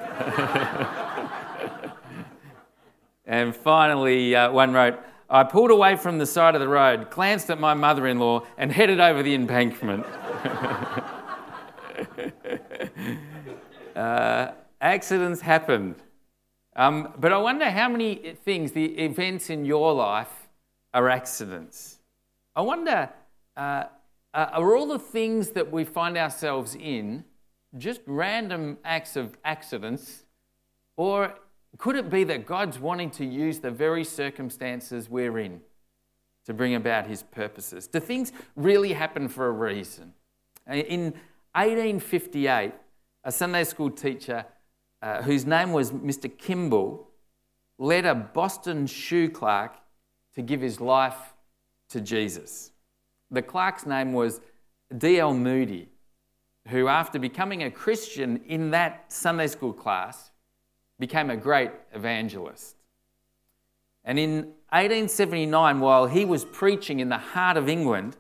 and 3.25 3.55
finally, 3.55 4.35
uh, 4.35 4.51
one 4.51 4.73
wrote, 4.73 4.99
I 5.29 5.44
pulled 5.44 5.72
away 5.72 5.96
from 5.96 6.20
the 6.20 6.25
side 6.25 6.55
of 6.55 6.62
the 6.62 6.67
road, 6.67 7.10
glanced 7.10 7.50
at 7.50 7.60
my 7.60 7.74
mother 7.74 8.05
in 8.05 8.20
law, 8.20 8.44
and 8.58 8.72
headed 8.72 9.00
over 9.00 9.24
the 9.24 9.34
embankment. 9.34 10.05
uh, 13.96 14.51
accidents 14.79 15.41
happen. 15.41 15.96
Um, 16.75 17.13
but 17.17 17.34
I 17.34 17.38
wonder 17.38 17.70
how 17.70 17.89
many 17.89 18.36
things, 18.44 18.74
the 18.74 18.86
events 19.00 19.50
in 19.50 19.65
your 19.65 19.94
life, 19.94 20.48
are 20.94 21.10
accidents. 21.10 21.98
I 22.55 22.62
wonder, 22.62 23.10
uh, 23.58 23.86
are 24.34 24.75
all 24.75 24.86
the 24.86 25.00
things 25.00 25.51
that 25.51 25.72
we 25.72 25.86
find 25.86 26.17
ourselves 26.17 26.75
in 26.75 27.24
just 27.77 28.01
random 28.05 28.77
acts 28.84 29.15
of 29.15 29.38
accidents? 29.44 30.25
Or 30.98 31.34
could 31.77 31.96
it 31.96 32.10
be 32.10 32.24
that 32.25 32.46
God's 32.46 32.79
wanting 32.79 33.12
to 33.12 33.25
use 33.25 33.60
the 33.60 33.72
very 33.72 34.03
circumstances 34.03 35.10
we're 35.10 35.38
in 35.39 35.62
to 36.46 36.53
bring 36.53 36.75
about 36.75 37.08
his 37.08 37.24
purposes? 37.24 37.88
Do 37.88 38.00
things 38.00 38.32
really 38.55 38.94
happen 38.94 39.27
for 39.27 39.48
a 39.48 39.51
reason? 39.51 40.13
In 40.67 41.13
1858, 41.53 42.74
a 43.24 43.32
Sunday 43.32 43.63
school 43.63 43.89
teacher 43.89 44.46
uh, 45.01 45.22
whose 45.22 45.46
name 45.46 45.72
was 45.72 45.91
Mr. 45.91 46.36
Kimball 46.36 47.08
led 47.77 48.05
a 48.05 48.15
Boston 48.15 48.88
shoe 48.88 49.29
clerk 49.29 49.74
to 50.36 50.41
give 50.41 50.62
his 50.62 50.79
life 50.79 51.34
to 51.89 52.01
Jesus. 52.01 52.72
The 53.32 53.41
clerk's 53.41 53.86
name 53.86 54.13
was 54.13 54.41
D.L. 54.96 55.34
Moody, 55.34 55.89
who, 56.67 56.88
after 56.88 57.20
becoming 57.20 57.63
a 57.63 57.72
Christian 57.72 58.38
in 58.46 58.72
that 58.72 59.12
Sunday 59.12 59.48
school 59.48 59.74
class, 59.74 60.32
became 60.99 61.29
a 61.29 61.37
great 61.37 61.71
evangelist. 61.93 62.75
And 64.03 64.19
in 64.19 64.35
1879, 64.69 65.79
while 65.79 66.05
he 66.05 66.25
was 66.25 66.45
preaching 66.45 66.99
in 66.99 67.09
the 67.09 67.17
heart 67.17 67.57
of 67.57 67.67
England, 67.67 68.17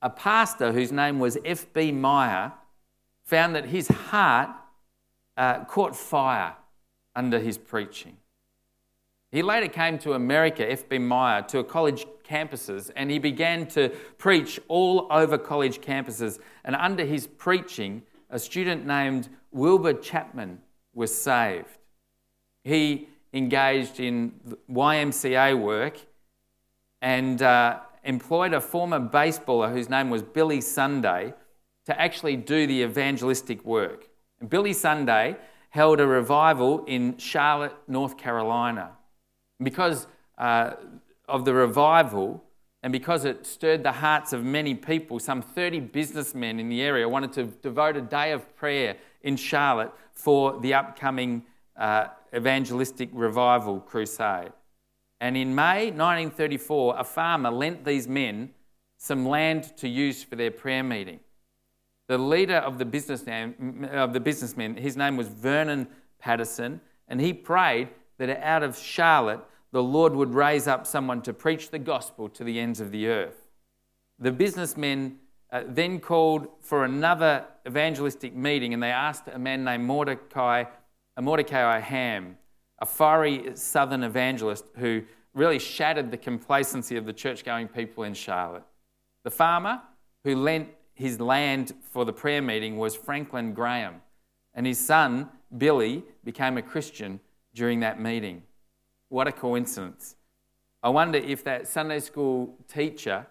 a 0.00 0.10
pastor 0.10 0.72
whose 0.72 0.92
name 0.92 1.18
was 1.18 1.38
F.B. 1.44 1.92
Meyer 1.92 2.52
found 3.24 3.54
that 3.54 3.66
his 3.66 3.88
heart 3.88 4.50
uh, 5.36 5.64
caught 5.64 5.96
fire 5.96 6.54
under 7.16 7.38
his 7.38 7.58
preaching. 7.58 8.16
He 9.30 9.42
later 9.42 9.68
came 9.68 9.98
to 10.00 10.12
America, 10.12 10.70
F.B. 10.70 10.98
Meyer, 10.98 11.42
to 11.48 11.64
college 11.64 12.06
campuses, 12.24 12.90
and 12.94 13.10
he 13.10 13.18
began 13.18 13.66
to 13.68 13.88
preach 14.16 14.60
all 14.68 15.08
over 15.10 15.36
college 15.36 15.80
campuses. 15.80 16.38
And 16.64 16.76
under 16.76 17.04
his 17.04 17.26
preaching, 17.26 18.02
a 18.30 18.38
student 18.38 18.86
named 18.86 19.28
Wilbur 19.50 19.94
Chapman 19.94 20.60
was 20.94 21.12
saved. 21.12 21.78
He 22.64 23.08
engaged 23.32 24.00
in 24.00 24.32
YMCA 24.70 25.60
work 25.60 25.98
and 27.02 27.40
uh, 27.42 27.80
employed 28.02 28.54
a 28.54 28.60
former 28.60 28.98
baseballer 28.98 29.72
whose 29.72 29.88
name 29.88 30.10
was 30.10 30.22
Billy 30.22 30.60
Sunday 30.60 31.34
to 31.86 32.00
actually 32.00 32.36
do 32.36 32.66
the 32.66 32.82
evangelistic 32.82 33.64
work. 33.64 34.08
And 34.40 34.48
Billy 34.48 34.72
Sunday 34.72 35.36
held 35.70 36.00
a 36.00 36.06
revival 36.06 36.84
in 36.86 37.18
Charlotte, 37.18 37.74
North 37.86 38.16
Carolina. 38.16 38.92
Because 39.62 40.06
uh, 40.38 40.72
of 41.28 41.44
the 41.44 41.52
revival, 41.52 42.42
and 42.82 42.92
because 42.92 43.24
it 43.24 43.46
stirred 43.46 43.82
the 43.82 43.92
hearts 43.92 44.32
of 44.32 44.44
many 44.44 44.74
people, 44.74 45.18
some 45.18 45.42
30 45.42 45.80
businessmen 45.80 46.60
in 46.60 46.68
the 46.68 46.82
area 46.82 47.08
wanted 47.08 47.32
to 47.34 47.44
devote 47.44 47.96
a 47.96 48.00
day 48.00 48.32
of 48.32 48.56
prayer 48.56 48.96
in 49.22 49.36
Charlotte 49.36 49.92
for 50.12 50.60
the 50.60 50.74
upcoming 50.74 51.42
uh, 51.76 52.06
evangelistic 52.34 53.08
revival 53.12 53.80
crusade. 53.80 54.52
And 55.20 55.36
in 55.36 55.54
May 55.54 55.86
1934, 55.86 56.96
a 56.98 57.04
farmer 57.04 57.50
lent 57.50 57.84
these 57.84 58.08
men 58.08 58.50
some 58.96 59.26
land 59.26 59.76
to 59.76 59.88
use 59.88 60.22
for 60.22 60.36
their 60.36 60.50
prayer 60.50 60.82
meeting. 60.82 61.20
The 62.06 62.18
leader 62.18 62.56
of 62.56 62.78
the, 62.78 62.84
businessman, 62.84 63.88
of 63.92 64.12
the 64.12 64.20
businessmen, 64.20 64.76
his 64.76 64.96
name 64.96 65.16
was 65.16 65.28
Vernon 65.28 65.88
Patterson, 66.18 66.80
and 67.08 67.20
he 67.20 67.32
prayed 67.32 67.88
that 68.18 68.30
out 68.42 68.62
of 68.62 68.78
Charlotte, 68.78 69.40
the 69.72 69.82
Lord 69.82 70.14
would 70.14 70.34
raise 70.34 70.68
up 70.68 70.86
someone 70.86 71.22
to 71.22 71.32
preach 71.32 71.70
the 71.70 71.78
gospel 71.78 72.28
to 72.28 72.44
the 72.44 72.60
ends 72.60 72.80
of 72.80 72.92
the 72.92 73.08
earth. 73.08 73.48
The 74.18 74.30
businessmen 74.30 75.18
uh, 75.50 75.62
then 75.66 76.00
called 76.00 76.48
for 76.60 76.84
another 76.84 77.44
evangelistic 77.66 78.34
meeting 78.34 78.74
and 78.74 78.82
they 78.82 78.90
asked 78.90 79.28
a 79.32 79.38
man 79.38 79.64
named 79.64 79.84
Mordecai, 79.84 80.64
uh, 81.16 81.22
Mordecai 81.22 81.78
Ham, 81.80 82.38
a 82.80 82.86
fiery 82.86 83.52
southern 83.54 84.02
evangelist 84.02 84.64
who 84.76 85.02
really 85.34 85.58
shattered 85.58 86.10
the 86.10 86.16
complacency 86.16 86.96
of 86.96 87.06
the 87.06 87.12
church 87.12 87.44
going 87.44 87.68
people 87.68 88.04
in 88.04 88.14
Charlotte. 88.14 88.64
The 89.24 89.30
farmer 89.30 89.80
who 90.22 90.36
lent 90.36 90.68
his 90.94 91.20
land 91.20 91.72
for 91.92 92.04
the 92.04 92.12
prayer 92.12 92.40
meeting 92.40 92.76
was 92.76 92.94
Franklin 92.94 93.52
Graham, 93.52 94.00
and 94.54 94.66
his 94.66 94.78
son, 94.78 95.28
Billy, 95.56 96.04
became 96.22 96.56
a 96.56 96.62
Christian 96.62 97.20
during 97.54 97.80
that 97.80 98.00
meeting. 98.00 98.42
What 99.08 99.26
a 99.26 99.32
coincidence. 99.32 100.16
I 100.82 100.88
wonder 100.88 101.18
if 101.18 101.44
that 101.44 101.66
Sunday 101.66 102.00
school 102.00 102.56
teacher 102.68 103.26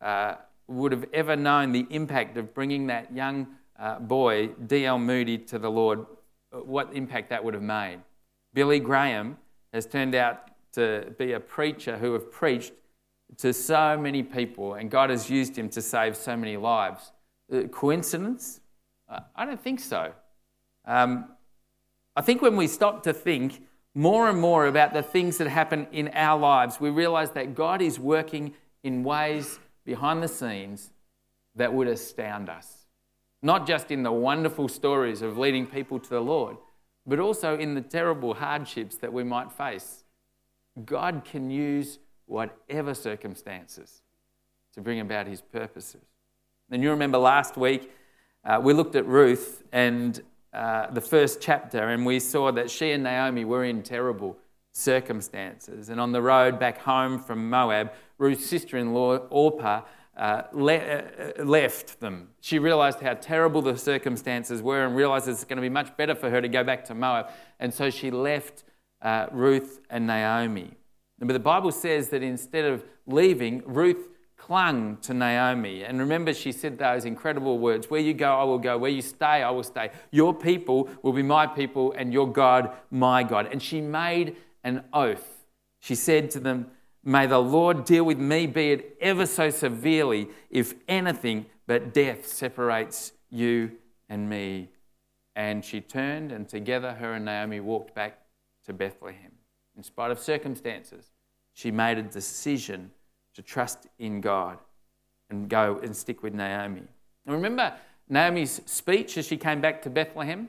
uh, 0.00 0.36
would 0.66 0.92
have 0.92 1.06
ever 1.12 1.36
known 1.36 1.72
the 1.72 1.86
impact 1.90 2.36
of 2.36 2.54
bringing 2.54 2.86
that 2.88 3.14
young 3.14 3.46
uh, 3.78 3.98
boy, 3.98 4.48
D.L. 4.66 4.98
Moody, 4.98 5.38
to 5.38 5.58
the 5.58 5.70
Lord, 5.70 6.04
what 6.52 6.94
impact 6.94 7.30
that 7.30 7.44
would 7.44 7.54
have 7.54 7.62
made. 7.62 8.00
Billy 8.52 8.80
Graham 8.80 9.38
has 9.72 9.86
turned 9.86 10.14
out 10.14 10.50
to 10.72 11.14
be 11.18 11.32
a 11.32 11.40
preacher 11.40 11.98
who 11.98 12.12
have 12.12 12.30
preached 12.30 12.72
to 13.38 13.52
so 13.52 13.96
many 13.96 14.22
people, 14.22 14.74
and 14.74 14.90
God 14.90 15.10
has 15.10 15.30
used 15.30 15.56
him 15.56 15.68
to 15.70 15.80
save 15.80 16.16
so 16.16 16.36
many 16.36 16.56
lives. 16.56 17.12
Uh, 17.52 17.62
coincidence? 17.68 18.60
Uh, 19.08 19.20
I 19.36 19.44
don't 19.44 19.60
think 19.60 19.80
so. 19.80 20.12
Um, 20.84 21.26
I 22.16 22.22
think 22.22 22.42
when 22.42 22.56
we 22.56 22.66
stop 22.66 23.02
to 23.04 23.12
think 23.12 23.62
more 23.94 24.28
and 24.28 24.40
more 24.40 24.66
about 24.66 24.92
the 24.92 25.02
things 25.02 25.38
that 25.38 25.48
happen 25.48 25.86
in 25.92 26.08
our 26.08 26.38
lives, 26.38 26.80
we 26.80 26.90
realize 26.90 27.30
that 27.32 27.54
God 27.54 27.82
is 27.82 27.98
working 27.98 28.54
in 28.82 29.04
ways 29.04 29.58
behind 29.84 30.22
the 30.22 30.28
scenes 30.28 30.90
that 31.54 31.72
would 31.72 31.88
astound 31.88 32.48
us. 32.48 32.79
Not 33.42 33.66
just 33.66 33.90
in 33.90 34.02
the 34.02 34.12
wonderful 34.12 34.68
stories 34.68 35.22
of 35.22 35.38
leading 35.38 35.66
people 35.66 35.98
to 35.98 36.10
the 36.10 36.20
Lord, 36.20 36.56
but 37.06 37.18
also 37.18 37.58
in 37.58 37.74
the 37.74 37.80
terrible 37.80 38.34
hardships 38.34 38.96
that 38.96 39.12
we 39.12 39.24
might 39.24 39.50
face. 39.50 40.04
God 40.84 41.24
can 41.24 41.50
use 41.50 41.98
whatever 42.26 42.94
circumstances 42.94 44.02
to 44.74 44.80
bring 44.80 45.00
about 45.00 45.26
his 45.26 45.40
purposes. 45.40 46.02
And 46.70 46.82
you 46.82 46.90
remember 46.90 47.18
last 47.18 47.56
week 47.56 47.90
uh, 48.44 48.60
we 48.62 48.72
looked 48.72 48.94
at 48.94 49.06
Ruth 49.06 49.62
and 49.72 50.20
uh, 50.52 50.90
the 50.90 51.00
first 51.00 51.40
chapter, 51.40 51.88
and 51.88 52.04
we 52.04 52.18
saw 52.18 52.50
that 52.52 52.70
she 52.70 52.90
and 52.92 53.04
Naomi 53.04 53.44
were 53.44 53.64
in 53.64 53.82
terrible 53.82 54.36
circumstances. 54.72 55.88
And 55.88 56.00
on 56.00 56.12
the 56.12 56.22
road 56.22 56.58
back 56.58 56.78
home 56.78 57.18
from 57.18 57.50
Moab, 57.50 57.92
Ruth's 58.18 58.46
sister 58.46 58.76
in 58.76 58.92
law, 58.92 59.16
Orpah, 59.16 59.82
uh, 60.20 60.42
le- 60.52 60.76
uh, 60.76 61.44
left 61.44 61.98
them. 61.98 62.28
She 62.42 62.58
realized 62.58 63.00
how 63.00 63.14
terrible 63.14 63.62
the 63.62 63.76
circumstances 63.78 64.60
were 64.60 64.84
and 64.84 64.94
realized 64.94 65.26
it's 65.28 65.44
going 65.44 65.56
to 65.56 65.62
be 65.62 65.70
much 65.70 65.96
better 65.96 66.14
for 66.14 66.28
her 66.28 66.42
to 66.42 66.48
go 66.48 66.62
back 66.62 66.84
to 66.84 66.94
Moab. 66.94 67.30
And 67.58 67.72
so 67.72 67.88
she 67.88 68.10
left 68.10 68.64
uh, 69.00 69.26
Ruth 69.32 69.80
and 69.88 70.06
Naomi. 70.06 70.74
But 71.18 71.32
the 71.32 71.38
Bible 71.38 71.72
says 71.72 72.10
that 72.10 72.22
instead 72.22 72.66
of 72.66 72.84
leaving, 73.06 73.62
Ruth 73.64 74.10
clung 74.36 74.98
to 74.98 75.14
Naomi. 75.14 75.84
And 75.84 75.98
remember, 75.98 76.34
she 76.34 76.52
said 76.52 76.78
those 76.78 77.06
incredible 77.06 77.58
words 77.58 77.88
Where 77.88 78.00
you 78.00 78.12
go, 78.12 78.30
I 78.34 78.44
will 78.44 78.58
go. 78.58 78.76
Where 78.76 78.90
you 78.90 79.02
stay, 79.02 79.42
I 79.42 79.50
will 79.50 79.62
stay. 79.62 79.90
Your 80.10 80.34
people 80.34 80.90
will 81.02 81.14
be 81.14 81.22
my 81.22 81.46
people, 81.46 81.94
and 81.96 82.12
your 82.12 82.30
God, 82.30 82.72
my 82.90 83.22
God. 83.22 83.48
And 83.50 83.62
she 83.62 83.80
made 83.80 84.36
an 84.64 84.84
oath. 84.92 85.46
She 85.78 85.94
said 85.94 86.30
to 86.32 86.40
them, 86.40 86.66
May 87.02 87.26
the 87.26 87.38
Lord 87.38 87.84
deal 87.84 88.04
with 88.04 88.18
me, 88.18 88.46
be 88.46 88.72
it 88.72 88.96
ever 89.00 89.24
so 89.24 89.50
severely, 89.50 90.28
if 90.50 90.74
anything 90.86 91.46
but 91.66 91.94
death 91.94 92.26
separates 92.26 93.12
you 93.30 93.72
and 94.08 94.28
me. 94.28 94.68
And 95.34 95.64
she 95.64 95.80
turned, 95.80 96.32
and 96.32 96.48
together 96.48 96.92
her 96.94 97.14
and 97.14 97.24
Naomi 97.24 97.60
walked 97.60 97.94
back 97.94 98.18
to 98.66 98.72
Bethlehem. 98.72 99.32
In 99.76 99.82
spite 99.82 100.10
of 100.10 100.18
circumstances, 100.18 101.12
she 101.54 101.70
made 101.70 101.96
a 101.96 102.02
decision 102.02 102.90
to 103.34 103.42
trust 103.42 103.86
in 103.98 104.20
God 104.20 104.58
and 105.30 105.48
go 105.48 105.80
and 105.82 105.96
stick 105.96 106.22
with 106.22 106.34
Naomi. 106.34 106.82
And 107.24 107.34
remember 107.34 107.72
Naomi's 108.08 108.60
speech 108.66 109.16
as 109.16 109.26
she 109.26 109.36
came 109.36 109.60
back 109.60 109.80
to 109.82 109.90
Bethlehem? 109.90 110.48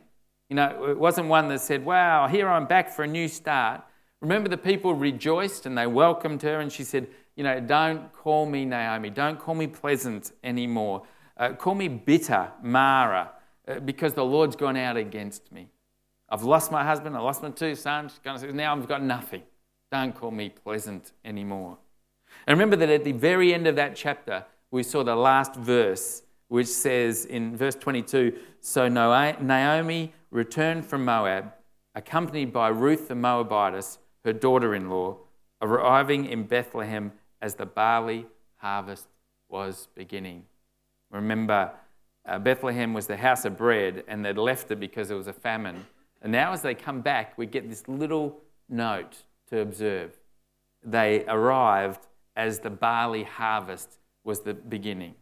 You 0.49 0.55
know, 0.55 0.89
it 0.89 0.97
wasn't 0.97 1.27
one 1.27 1.47
that 1.49 1.61
said, 1.61 1.85
Wow, 1.85 2.27
here 2.27 2.49
I'm 2.49 2.65
back 2.65 2.89
for 2.89 3.03
a 3.03 3.07
new 3.07 3.27
start. 3.27 3.83
Remember, 4.21 4.49
the 4.49 4.57
people 4.57 4.93
rejoiced 4.93 5.65
and 5.65 5.77
they 5.77 5.87
welcomed 5.87 6.43
her, 6.43 6.59
and 6.59 6.71
she 6.71 6.83
said, 6.83 7.07
You 7.35 7.43
know, 7.43 7.59
don't 7.59 8.13
call 8.13 8.45
me 8.45 8.65
Naomi, 8.65 9.09
don't 9.09 9.39
call 9.39 9.55
me 9.55 9.67
pleasant 9.67 10.31
anymore. 10.43 11.03
Uh, 11.37 11.53
call 11.53 11.73
me 11.73 11.87
bitter, 11.87 12.51
Mara, 12.61 13.31
uh, 13.67 13.79
because 13.79 14.13
the 14.13 14.23
Lord's 14.23 14.55
gone 14.55 14.77
out 14.77 14.95
against 14.95 15.51
me. 15.51 15.69
I've 16.29 16.43
lost 16.43 16.71
my 16.71 16.83
husband, 16.85 17.17
I 17.17 17.19
lost 17.19 17.41
my 17.41 17.49
two 17.49 17.75
sons, 17.75 18.19
now 18.23 18.75
I've 18.75 18.87
got 18.87 19.01
nothing. 19.01 19.41
Don't 19.91 20.15
call 20.15 20.31
me 20.31 20.49
pleasant 20.49 21.11
anymore. 21.25 21.77
And 22.47 22.57
remember 22.57 22.77
that 22.77 22.89
at 22.89 23.03
the 23.03 23.11
very 23.11 23.53
end 23.53 23.67
of 23.67 23.75
that 23.75 23.95
chapter, 23.95 24.45
we 24.69 24.83
saw 24.83 25.03
the 25.03 25.15
last 25.15 25.55
verse, 25.55 26.23
which 26.47 26.67
says 26.67 27.25
in 27.25 27.57
verse 27.57 27.75
22 27.75 28.37
So 28.61 28.87
Naomi 28.87 30.13
returned 30.29 30.85
from 30.85 31.03
Moab, 31.03 31.51
accompanied 31.95 32.53
by 32.53 32.69
Ruth 32.69 33.09
the 33.09 33.15
Moabitess, 33.15 33.97
her 34.23 34.33
daughter 34.33 34.75
in 34.75 34.89
law, 34.89 35.17
arriving 35.61 36.25
in 36.25 36.43
Bethlehem 36.43 37.11
as 37.41 37.55
the 37.55 37.65
barley 37.65 38.25
harvest 38.57 39.07
was 39.49 39.87
beginning. 39.95 40.45
Remember, 41.11 41.71
uh, 42.25 42.39
Bethlehem 42.39 42.93
was 42.93 43.07
the 43.07 43.17
house 43.17 43.45
of 43.45 43.57
bread, 43.57 44.03
and 44.07 44.23
they'd 44.23 44.37
left 44.37 44.71
it 44.71 44.79
because 44.79 45.07
there 45.07 45.17
was 45.17 45.27
a 45.27 45.33
famine. 45.33 45.85
And 46.21 46.31
now, 46.31 46.53
as 46.53 46.61
they 46.61 46.75
come 46.75 47.01
back, 47.01 47.37
we 47.37 47.45
get 47.45 47.67
this 47.67 47.87
little 47.87 48.41
note 48.69 49.23
to 49.49 49.59
observe. 49.59 50.17
They 50.83 51.25
arrived 51.25 52.07
as 52.35 52.59
the 52.59 52.69
barley 52.69 53.23
harvest 53.23 53.97
was 54.23 54.41
the 54.41 54.53
beginning. 54.53 55.15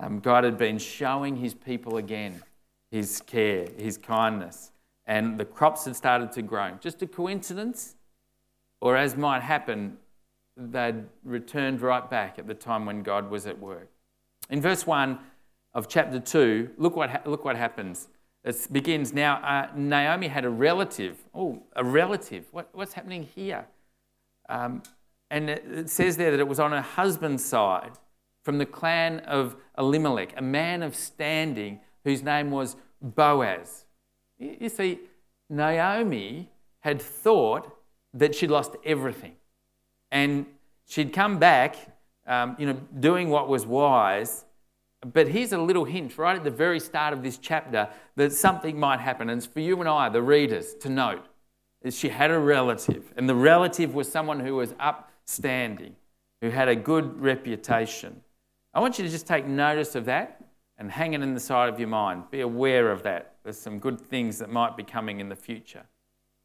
Um, 0.00 0.20
God 0.20 0.44
had 0.44 0.58
been 0.58 0.78
showing 0.78 1.36
his 1.36 1.54
people 1.54 1.98
again 1.98 2.42
his 2.90 3.20
care, 3.26 3.66
his 3.76 3.98
kindness, 3.98 4.70
and 5.04 5.36
the 5.36 5.44
crops 5.44 5.84
had 5.84 5.96
started 5.96 6.30
to 6.32 6.42
grow. 6.42 6.72
Just 6.80 7.02
a 7.02 7.06
coincidence? 7.08 7.96
Or 8.84 8.98
as 8.98 9.16
might 9.16 9.40
happen, 9.40 9.96
they'd 10.58 11.04
returned 11.24 11.80
right 11.80 12.08
back 12.10 12.38
at 12.38 12.46
the 12.46 12.52
time 12.52 12.84
when 12.84 13.02
God 13.02 13.30
was 13.30 13.46
at 13.46 13.58
work. 13.58 13.88
In 14.50 14.60
verse 14.60 14.86
1 14.86 15.18
of 15.72 15.88
chapter 15.88 16.20
2, 16.20 16.72
look 16.76 16.94
what, 16.94 17.08
ha- 17.08 17.22
look 17.24 17.46
what 17.46 17.56
happens. 17.56 18.08
It 18.44 18.68
begins 18.70 19.14
now. 19.14 19.36
Uh, 19.36 19.70
Naomi 19.74 20.28
had 20.28 20.44
a 20.44 20.50
relative. 20.50 21.16
Oh, 21.34 21.62
a 21.74 21.82
relative. 21.82 22.44
What, 22.50 22.68
what's 22.74 22.92
happening 22.92 23.22
here? 23.22 23.64
Um, 24.50 24.82
and 25.30 25.48
it, 25.48 25.64
it 25.66 25.88
says 25.88 26.18
there 26.18 26.30
that 26.30 26.38
it 26.38 26.46
was 26.46 26.60
on 26.60 26.72
her 26.72 26.82
husband's 26.82 27.42
side 27.42 27.92
from 28.42 28.58
the 28.58 28.66
clan 28.66 29.20
of 29.20 29.56
Elimelech, 29.78 30.34
a 30.36 30.42
man 30.42 30.82
of 30.82 30.94
standing 30.94 31.80
whose 32.04 32.22
name 32.22 32.50
was 32.50 32.76
Boaz. 33.00 33.86
You 34.38 34.68
see, 34.68 35.00
Naomi 35.48 36.50
had 36.80 37.00
thought 37.00 37.74
that 38.14 38.34
she'd 38.34 38.50
lost 38.50 38.76
everything. 38.84 39.34
And 40.10 40.46
she'd 40.86 41.12
come 41.12 41.38
back, 41.38 41.76
um, 42.26 42.56
you 42.58 42.66
know, 42.66 42.80
doing 42.98 43.28
what 43.28 43.48
was 43.48 43.66
wise, 43.66 44.44
but 45.12 45.28
here's 45.28 45.52
a 45.52 45.58
little 45.58 45.84
hint 45.84 46.16
right 46.16 46.36
at 46.36 46.44
the 46.44 46.50
very 46.50 46.80
start 46.80 47.12
of 47.12 47.22
this 47.22 47.36
chapter 47.36 47.88
that 48.16 48.32
something 48.32 48.78
might 48.78 49.00
happen. 49.00 49.28
And 49.28 49.38
it's 49.38 49.46
for 49.46 49.60
you 49.60 49.78
and 49.80 49.88
I, 49.88 50.08
the 50.08 50.22
readers, 50.22 50.74
to 50.76 50.88
note 50.88 51.26
is 51.82 51.98
she 51.98 52.08
had 52.08 52.30
a 52.30 52.38
relative, 52.38 53.12
and 53.16 53.28
the 53.28 53.34
relative 53.34 53.94
was 53.94 54.10
someone 54.10 54.40
who 54.40 54.56
was 54.56 54.74
upstanding, 54.80 55.94
who 56.40 56.48
had 56.48 56.68
a 56.68 56.74
good 56.74 57.20
reputation. 57.20 58.22
I 58.72 58.80
want 58.80 58.98
you 58.98 59.04
to 59.04 59.10
just 59.10 59.26
take 59.26 59.46
notice 59.46 59.94
of 59.94 60.06
that 60.06 60.42
and 60.78 60.90
hang 60.90 61.12
it 61.12 61.20
in 61.20 61.34
the 61.34 61.40
side 61.40 61.68
of 61.68 61.78
your 61.78 61.88
mind. 61.88 62.24
Be 62.30 62.40
aware 62.40 62.90
of 62.90 63.02
that. 63.02 63.34
There's 63.44 63.58
some 63.58 63.78
good 63.78 64.00
things 64.00 64.38
that 64.38 64.50
might 64.50 64.78
be 64.78 64.82
coming 64.82 65.20
in 65.20 65.28
the 65.28 65.36
future. 65.36 65.84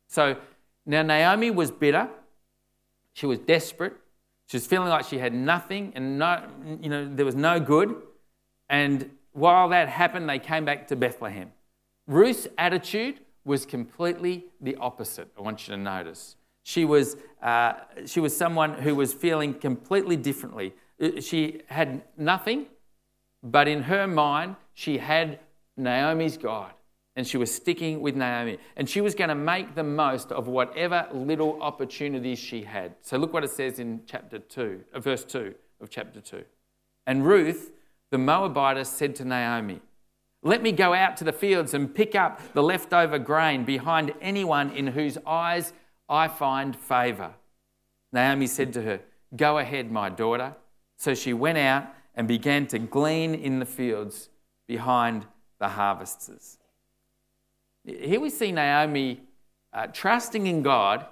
So 0.07 0.35
now 0.89 1.03
Naomi 1.03 1.51
was 1.51 1.69
bitter. 1.69 2.10
She 3.13 3.27
was 3.27 3.38
desperate. 3.38 3.93
She 4.48 4.58
was 4.58 4.65
feeling 4.65 4.89
like 4.89 5.05
she 5.05 5.19
had 5.19 5.36
nothing 5.36 5.93
and 5.96 6.17
no, 6.17 6.41
you 6.81 6.89
know, 6.89 7.08
there 7.08 7.25
was 7.25 7.36
no 7.36 7.60
good. 7.60 7.96
And 8.69 9.12
while 9.31 9.69
that 9.69 9.88
happened, 9.88 10.27
they 10.27 10.39
came 10.39 10.65
back 10.65 10.88
to 10.88 10.96
Bethlehem. 10.96 11.51
Ruth's 12.08 12.48
attitude 12.58 13.19
was 13.46 13.67
completely 13.67 14.46
the 14.60 14.75
opposite, 14.77 15.27
I 15.38 15.41
want 15.41 15.67
you 15.67 15.75
to 15.75 15.79
notice. 15.79 16.36
She 16.63 16.85
was, 16.85 17.18
uh, 17.40 17.74
she 18.07 18.20
was 18.20 18.35
someone 18.35 18.74
who 18.74 18.96
was 18.96 19.13
feeling 19.13 19.53
completely 19.53 20.16
differently. 20.16 20.74
Uh, 21.00 21.22
she 21.22 21.61
had 21.68 22.01
nothing, 22.18 22.66
but 23.44 23.68
in 23.68 23.83
her 23.83 24.07
mind, 24.07 24.55
she 24.74 24.98
had 24.98 25.40
Naomi's 25.77 26.35
God, 26.35 26.74
and 27.20 27.27
she 27.27 27.36
was 27.36 27.53
sticking 27.53 28.00
with 28.00 28.16
Naomi. 28.16 28.58
And 28.77 28.90
she 28.90 29.01
was 29.01 29.14
going 29.14 29.27
to 29.27 29.36
make 29.36 29.75
the 29.75 29.84
most 29.84 30.32
of 30.32 30.48
whatever 30.48 31.05
little 31.12 31.62
opportunities 31.62 32.40
she 32.40 32.64
had. 32.64 32.96
So 33.01 33.18
look 33.18 33.34
what 33.34 33.44
it 33.44 33.50
says 33.50 33.77
in 33.77 34.03
chapter 34.05 34.40
2, 34.40 34.86
uh, 34.94 35.00
verse 35.01 35.25
2 35.25 35.53
of 35.82 35.90
chapter 35.90 36.22
2. 36.22 36.46
And 37.05 37.25
Ruth, 37.25 37.74
the 38.10 38.18
Moabitess 38.18 38.90
said 38.90 39.16
to 39.18 39.25
Naomi, 39.25 39.82
Let 40.44 40.64
me 40.64 40.72
go 40.72 40.94
out 40.94 41.18
to 41.18 41.25
the 41.25 41.34
fields 41.34 41.74
and 41.74 41.94
pick 41.94 42.16
up 42.16 42.40
the 42.53 42.64
leftover 42.64 43.20
grain 43.20 43.66
behind 43.66 44.14
anyone 44.22 44.72
in 44.72 44.88
whose 44.88 45.18
eyes 45.27 45.74
I 46.08 46.29
find 46.29 46.74
favour. 46.74 47.34
Naomi 48.14 48.48
said 48.48 48.72
to 48.72 48.82
her, 48.84 49.01
Go 49.36 49.58
ahead, 49.58 49.92
my 49.92 50.08
daughter. 50.08 50.55
So 50.96 51.14
she 51.14 51.34
went 51.34 51.58
out 51.58 51.94
and 52.16 52.29
began 52.29 52.66
to 52.68 52.79
glean 52.79 53.36
in 53.36 53.60
the 53.60 53.66
fields 53.66 54.29
behind 54.68 55.25
the 55.60 55.68
harvesters. 55.68 56.58
Here 57.97 58.19
we 58.19 58.29
see 58.29 58.51
Naomi 58.51 59.21
uh, 59.73 59.87
trusting 59.87 60.47
in 60.47 60.61
God 60.61 61.05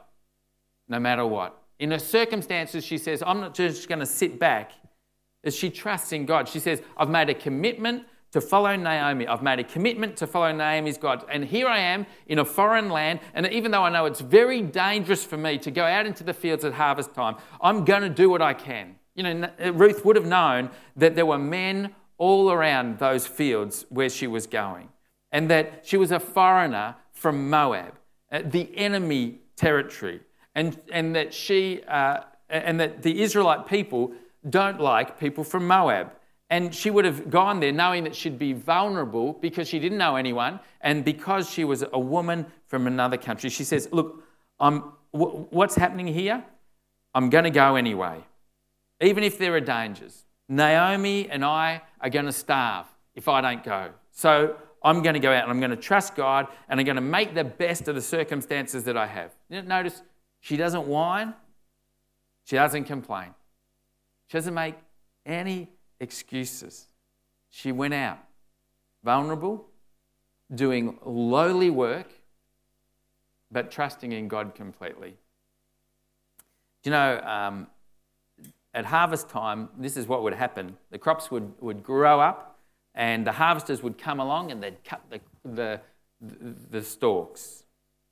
no 0.88 1.00
matter 1.00 1.26
what. 1.26 1.62
In 1.80 1.92
her 1.92 2.00
circumstances, 2.00 2.84
she 2.84 2.98
says, 2.98 3.24
I'm 3.26 3.40
not 3.40 3.54
just 3.54 3.88
going 3.88 4.00
to 4.00 4.06
sit 4.06 4.40
back 4.40 4.72
As 5.44 5.56
she 5.56 5.70
trusts 5.70 6.12
in 6.12 6.26
God. 6.26 6.48
She 6.48 6.60
says, 6.60 6.82
I've 6.98 7.10
made 7.10 7.30
a 7.30 7.34
commitment 7.34 8.06
to 8.32 8.42
follow 8.42 8.76
Naomi. 8.76 9.28
I've 9.28 9.44
made 9.44 9.60
a 9.60 9.64
commitment 9.64 10.18
to 10.18 10.28
follow 10.28 10.52
Naomi's 10.52 10.98
God. 10.98 11.26
And 11.30 11.46
here 11.46 11.68
I 11.68 11.80
am 11.80 12.06
in 12.28 12.40
a 12.40 12.46
foreign 12.46 12.90
land. 12.90 13.20
And 13.34 13.48
even 13.48 13.72
though 13.72 13.84
I 13.84 13.90
know 13.90 14.06
it's 14.06 14.22
very 14.22 14.62
dangerous 14.62 15.24
for 15.24 15.38
me 15.38 15.58
to 15.60 15.72
go 15.72 15.84
out 15.86 16.06
into 16.06 16.24
the 16.24 16.34
fields 16.34 16.66
at 16.66 16.74
harvest 16.74 17.14
time, 17.14 17.36
I'm 17.62 17.86
going 17.86 18.02
to 18.02 18.10
do 18.10 18.30
what 18.30 18.42
I 18.42 18.54
can. 18.54 18.96
You 19.16 19.24
know, 19.24 19.50
Ruth 19.74 20.04
would 20.06 20.16
have 20.16 20.26
known 20.26 20.70
that 20.96 21.16
there 21.16 21.26
were 21.26 21.40
men 21.40 21.96
all 22.18 22.52
around 22.52 23.00
those 23.00 23.26
fields 23.28 23.86
where 23.90 24.10
she 24.10 24.28
was 24.28 24.48
going, 24.48 24.90
and 25.32 25.50
that 25.50 25.82
she 25.84 25.98
was 25.98 26.12
a 26.12 26.20
foreigner 26.20 26.96
from 27.12 27.50
Moab, 27.50 27.94
uh, 28.32 28.42
the 28.46 28.76
enemy 28.78 29.40
territory, 29.56 30.22
and, 30.56 30.80
and 30.92 31.16
that 31.16 31.34
she 31.34 31.82
uh, 31.88 32.22
and 32.50 32.80
that 32.80 33.04
the 33.04 33.22
Israelite 33.22 33.68
people 33.68 34.14
don't 34.50 34.80
like 34.80 35.20
people 35.20 35.44
from 35.44 35.68
Moab. 35.68 36.12
And 36.50 36.74
she 36.74 36.90
would 36.90 37.04
have 37.04 37.30
gone 37.30 37.60
there 37.60 37.74
knowing 37.74 38.06
that 38.06 38.16
she'd 38.16 38.40
be 38.40 38.54
vulnerable 38.54 39.34
because 39.34 39.68
she 39.68 39.80
didn't 39.80 39.98
know 39.98 40.16
anyone 40.16 40.62
and 40.80 41.04
because 41.04 41.50
she 41.50 41.66
was 41.66 41.84
a 41.92 42.00
woman 42.00 42.46
from 42.68 42.88
another 42.88 43.18
country. 43.18 43.50
She 43.50 43.66
says, 43.66 43.90
Look, 43.92 44.24
I'm, 44.60 44.94
what's 45.12 45.76
happening 45.76 46.08
here? 46.08 46.44
I'm 47.14 47.30
going 47.30 47.44
to 47.44 47.50
go 47.50 47.76
anyway, 47.76 48.24
even 49.02 49.24
if 49.24 49.38
there 49.38 49.54
are 49.56 49.62
dangers. 49.62 50.24
Naomi 50.48 51.30
and 51.30 51.44
I 51.44 51.82
are 52.00 52.10
going 52.10 52.28
to 52.28 52.32
starve 52.32 52.86
if 53.14 53.28
I 53.28 53.42
don't 53.42 53.64
go. 53.64 53.90
So 54.12 54.56
I'm 54.84 55.02
going 55.02 55.14
to 55.14 55.20
go 55.20 55.32
out 55.32 55.44
and 55.44 55.52
I'm 55.52 55.60
going 55.60 55.72
to 55.72 55.78
trust 55.78 56.16
God 56.16 56.48
and 56.70 56.80
I'm 56.80 56.86
going 56.86 56.96
to 56.96 57.02
make 57.02 57.34
the 57.34 57.44
best 57.44 57.88
of 57.88 57.96
the 57.96 58.02
circumstances 58.02 58.84
that 58.86 58.96
I 58.98 59.08
have. 59.08 59.34
Notice 59.50 60.02
she 60.40 60.58
doesn't 60.58 60.88
whine, 60.88 61.34
she 62.46 62.56
doesn't 62.56 62.86
complain. 62.86 63.34
She 64.28 64.38
doesn't 64.38 64.54
make 64.54 64.76
any 65.26 65.70
excuses. 66.00 66.88
She 67.50 67.72
went 67.72 67.94
out 67.94 68.20
vulnerable, 69.04 69.66
doing 70.54 70.98
lowly 71.06 71.70
work, 71.70 72.12
but 73.52 73.72
trusting 73.72 74.12
in 74.12 74.28
God 74.28 74.54
completely. 74.56 75.16
You 76.84 76.92
know, 76.92 77.20
um, 77.20 77.68
at 78.74 78.86
harvest 78.86 79.30
time, 79.30 79.70
this 79.78 79.98
is 79.98 80.08
what 80.08 80.24
would 80.24 80.34
happen. 80.34 80.78
The 80.92 80.98
crops 80.98 81.32
would, 81.32 81.54
would 81.60 81.84
grow 81.84 82.20
up, 82.20 82.47
and 82.98 83.26
the 83.26 83.32
harvesters 83.32 83.84
would 83.84 83.98
come 83.98 84.20
along 84.20 84.52
and 84.52 84.62
they'd 84.62 84.84
cut 84.84 85.02
the, 85.10 85.22
the, 85.46 85.80
the 86.72 86.82
stalks. 86.82 87.64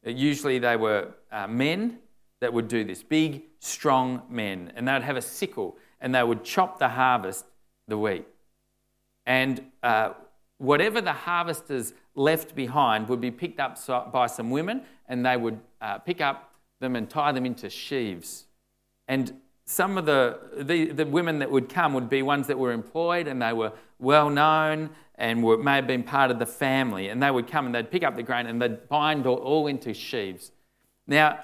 Usually, 0.05 0.59
they 0.59 0.77
were 0.77 1.09
uh, 1.31 1.47
men 1.47 1.97
that 2.39 2.53
would 2.53 2.67
do 2.67 2.83
this 2.83 3.01
big, 3.01 3.41
strong 3.59 4.21
men, 4.29 4.71
and 4.75 4.87
they'd 4.87 5.01
have 5.01 5.17
a 5.17 5.21
sickle 5.21 5.75
and 5.99 6.13
they 6.13 6.23
would 6.23 6.43
chop 6.43 6.77
the 6.77 6.89
harvest, 6.89 7.45
the 7.87 7.97
wheat. 7.97 8.27
And 9.25 9.71
uh, 9.81 10.13
whatever 10.59 11.01
the 11.01 11.13
harvesters 11.13 11.93
left 12.13 12.53
behind 12.53 13.09
would 13.09 13.21
be 13.21 13.31
picked 13.31 13.59
up 13.59 14.11
by 14.11 14.27
some 14.27 14.51
women, 14.51 14.83
and 15.07 15.25
they 15.25 15.35
would 15.35 15.59
uh, 15.81 15.97
pick 15.97 16.21
up 16.21 16.51
them 16.79 16.95
and 16.95 17.09
tie 17.09 17.31
them 17.31 17.45
into 17.45 17.71
sheaves. 17.71 18.45
And 19.07 19.41
some 19.65 19.97
of 19.97 20.05
the, 20.05 20.39
the, 20.57 20.91
the, 20.91 21.05
women 21.05 21.39
that 21.39 21.49
would 21.49 21.69
come 21.69 21.93
would 21.93 22.09
be 22.09 22.21
ones 22.21 22.47
that 22.47 22.59
were 22.59 22.71
employed 22.71 23.27
and 23.27 23.41
they 23.41 23.51
were 23.51 23.73
well 23.99 24.29
known 24.29 24.91
and 25.15 25.43
were, 25.43 25.57
may 25.57 25.75
have 25.75 25.87
been 25.87 26.03
part 26.03 26.29
of 26.29 26.37
the 26.37 26.45
family. 26.45 27.09
And 27.09 27.21
they 27.21 27.31
would 27.31 27.47
come 27.47 27.65
and 27.65 27.73
they'd 27.73 27.89
pick 27.89 28.03
up 28.03 28.15
the 28.15 28.23
grain 28.23 28.45
and 28.45 28.61
they'd 28.61 28.87
bind 28.87 29.25
all, 29.25 29.37
all 29.37 29.67
into 29.67 29.93
sheaves. 29.93 30.51
Now, 31.07 31.39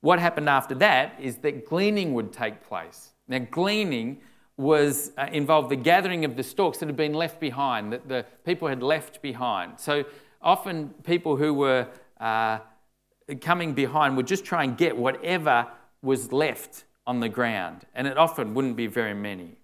what 0.00 0.18
happened 0.18 0.48
after 0.48 0.74
that 0.76 1.14
is 1.20 1.36
that 1.38 1.64
gleaning 1.66 2.14
would 2.14 2.32
take 2.32 2.66
place. 2.66 3.10
Now, 3.28 3.38
gleaning 3.38 4.20
was 4.56 5.12
uh, 5.16 5.28
involved 5.32 5.70
the 5.70 5.76
gathering 5.76 6.24
of 6.24 6.36
the 6.36 6.42
stalks 6.42 6.78
that 6.78 6.86
had 6.86 6.96
been 6.96 7.14
left 7.14 7.38
behind, 7.38 7.92
that 7.92 8.08
the 8.08 8.26
people 8.44 8.66
had 8.66 8.82
left 8.82 9.22
behind. 9.22 9.78
So 9.78 10.04
often 10.40 10.90
people 11.04 11.36
who 11.36 11.54
were 11.54 11.86
uh, 12.20 12.58
coming 13.40 13.72
behind 13.72 14.16
would 14.16 14.26
just 14.26 14.44
try 14.44 14.64
and 14.64 14.76
get 14.76 14.96
whatever 14.96 15.68
was 16.02 16.32
left 16.32 16.84
on 17.06 17.20
the 17.20 17.28
ground, 17.28 17.84
and 17.94 18.06
it 18.06 18.16
often 18.16 18.54
wouldn't 18.54 18.76
be 18.76 18.86
very 18.86 19.14
many. 19.14 19.56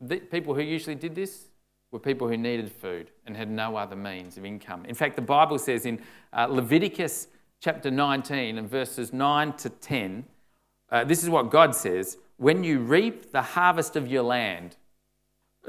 The 0.00 0.18
people 0.18 0.54
who 0.54 0.62
usually 0.62 0.94
did 0.94 1.14
this 1.14 1.48
were 1.90 1.98
people 1.98 2.28
who 2.28 2.36
needed 2.36 2.70
food 2.70 3.10
and 3.26 3.36
had 3.36 3.50
no 3.50 3.76
other 3.76 3.96
means 3.96 4.36
of 4.36 4.44
income. 4.44 4.84
In 4.84 4.94
fact, 4.94 5.16
the 5.16 5.22
Bible 5.22 5.58
says 5.58 5.86
in 5.86 6.00
uh, 6.32 6.46
Leviticus 6.46 7.28
chapter 7.60 7.90
19 7.90 8.58
and 8.58 8.68
verses 8.68 9.12
9 9.12 9.52
to 9.54 9.70
10, 9.70 10.24
uh, 10.90 11.04
this 11.04 11.22
is 11.22 11.30
what 11.30 11.50
God 11.50 11.74
says 11.74 12.18
When 12.36 12.62
you 12.62 12.80
reap 12.80 13.32
the 13.32 13.42
harvest 13.42 13.96
of 13.96 14.08
your 14.08 14.22
land, 14.22 14.76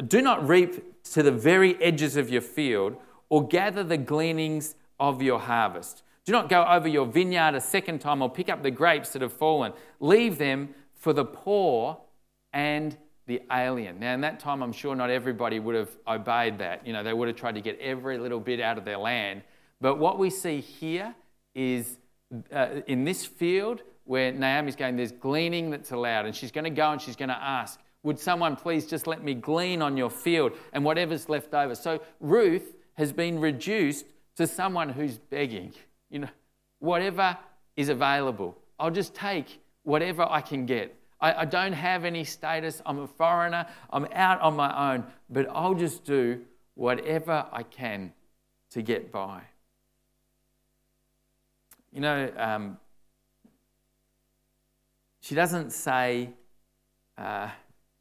do 0.07 0.21
not 0.21 0.47
reap 0.47 1.03
to 1.12 1.23
the 1.23 1.31
very 1.31 1.81
edges 1.81 2.15
of 2.15 2.29
your 2.29 2.41
field 2.41 2.95
or 3.29 3.47
gather 3.47 3.83
the 3.83 3.97
gleanings 3.97 4.75
of 4.99 5.21
your 5.21 5.39
harvest. 5.39 6.03
Do 6.29 6.33
not 6.33 6.47
go 6.47 6.63
over 6.63 6.87
your 6.87 7.07
vineyard 7.07 7.55
a 7.55 7.59
second 7.59 8.01
time 8.01 8.21
or 8.21 8.29
pick 8.29 8.49
up 8.49 8.61
the 8.61 8.69
grapes 8.69 9.13
that 9.13 9.23
have 9.23 9.33
fallen. 9.33 9.73
Leave 9.99 10.37
them 10.37 10.75
for 10.93 11.11
the 11.11 11.25
poor 11.25 11.97
and 12.53 12.95
the 13.25 13.41
alien. 13.51 13.99
Now, 13.99 14.13
in 14.13 14.21
that 14.21 14.39
time, 14.39 14.61
I'm 14.61 14.71
sure 14.71 14.95
not 14.95 15.09
everybody 15.09 15.59
would 15.59 15.73
have 15.73 15.89
obeyed 16.07 16.59
that. 16.59 16.85
You 16.85 16.93
know, 16.93 17.01
they 17.01 17.13
would 17.13 17.29
have 17.29 17.35
tried 17.35 17.55
to 17.55 17.61
get 17.61 17.79
every 17.79 18.19
little 18.19 18.39
bit 18.39 18.59
out 18.59 18.77
of 18.77 18.85
their 18.85 18.99
land. 18.99 19.41
But 19.81 19.97
what 19.97 20.19
we 20.19 20.29
see 20.29 20.59
here 20.59 21.15
is 21.55 21.97
uh, 22.53 22.81
in 22.85 23.05
this 23.05 23.25
field 23.25 23.81
where 24.03 24.31
Naomi's 24.31 24.75
going, 24.75 24.97
there's 24.97 25.11
gleaning 25.11 25.71
that's 25.71 25.89
allowed. 25.89 26.27
And 26.27 26.35
she's 26.35 26.51
going 26.51 26.65
to 26.65 26.69
go 26.69 26.91
and 26.91 27.01
she's 27.01 27.15
going 27.15 27.29
to 27.29 27.43
ask, 27.43 27.79
Would 28.03 28.19
someone 28.19 28.55
please 28.55 28.85
just 28.85 29.07
let 29.07 29.23
me 29.23 29.33
glean 29.33 29.81
on 29.81 29.97
your 29.97 30.11
field 30.11 30.51
and 30.73 30.85
whatever's 30.85 31.27
left 31.27 31.55
over? 31.55 31.73
So 31.73 31.99
Ruth 32.19 32.75
has 32.97 33.11
been 33.11 33.39
reduced 33.39 34.05
to 34.35 34.45
someone 34.45 34.89
who's 34.89 35.17
begging. 35.17 35.73
You 36.09 36.19
know, 36.19 36.29
whatever 36.79 37.37
is 37.75 37.89
available, 37.89 38.57
I'll 38.79 38.91
just 38.91 39.13
take 39.13 39.61
whatever 39.83 40.25
I 40.29 40.41
can 40.41 40.65
get. 40.65 40.95
I, 41.21 41.41
I 41.41 41.45
don't 41.45 41.73
have 41.73 42.05
any 42.05 42.23
status. 42.23 42.81
I'm 42.85 42.99
a 42.99 43.07
foreigner. 43.07 43.65
I'm 43.91 44.07
out 44.13 44.41
on 44.41 44.55
my 44.55 44.93
own. 44.93 45.03
But 45.29 45.47
I'll 45.49 45.73
just 45.75 46.03
do 46.03 46.41
whatever 46.75 47.45
I 47.51 47.63
can 47.63 48.13
to 48.71 48.81
get 48.81 49.11
by. 49.11 49.41
You 51.91 52.01
know, 52.01 52.31
um, 52.37 52.77
she 55.21 55.35
doesn't 55.35 55.71
say, 55.71 56.29
uh, 57.17 57.49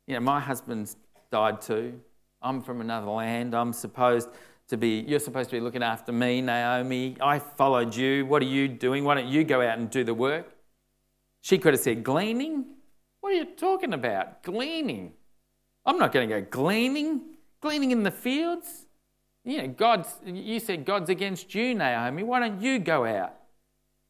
you 0.07 0.15
know, 0.15 0.21
my 0.21 0.41
husband's 0.41 0.97
died 1.31 1.61
too. 1.61 2.01
I'm 2.41 2.63
from 2.63 2.81
another 2.81 3.09
land. 3.09 3.55
I'm 3.55 3.73
supposed 3.73 4.29
to 4.69 4.77
be, 4.77 5.05
you're 5.07 5.19
supposed 5.19 5.51
to 5.51 5.57
be 5.57 5.61
looking 5.61 5.83
after 5.83 6.13
me, 6.13 6.41
Naomi. 6.41 7.17
I 7.21 7.39
followed 7.39 7.95
you. 7.95 8.27
What 8.27 8.43
are 8.43 8.47
you 8.47 8.69
doing? 8.69 9.05
Why 9.05 9.15
don't 9.15 9.29
you 9.29 9.45
go 9.45 9.61
out 9.61 9.79
and 9.79 9.91
do 9.91 10.05
the 10.05 10.15
work? 10.15 10.47
She 11.41 11.59
could 11.59 11.75
have 11.75 11.81
said, 11.81 12.05
gleaning? 12.05 12.67
What 13.21 13.33
are 13.33 13.37
you 13.37 13.45
talking 13.45 13.95
about? 13.95 14.43
Gleaning. 14.43 15.13
I'm 15.87 15.99
not 15.99 16.13
going 16.13 16.29
to 16.29 16.41
go 16.41 16.47
gleaning. 16.51 17.23
Gleaning 17.61 17.91
in 17.91 18.03
the 18.03 18.11
fields. 18.11 18.87
You 19.45 19.59
know, 19.59 19.69
God's, 19.69 20.15
you 20.27 20.61
said 20.61 20.85
God's 20.85 21.09
against 21.09 21.55
you, 21.55 21.75
Naomi. 21.75 22.23
Why 22.23 22.41
don't 22.41 22.61
you 22.61 22.79
go 22.79 23.07
out? 23.07 23.35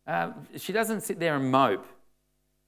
Uh, 0.07 0.33
she 0.57 0.73
doesn't 0.73 1.03
sit 1.03 1.21
there 1.21 1.37
and 1.37 1.53
mope. 1.53 1.87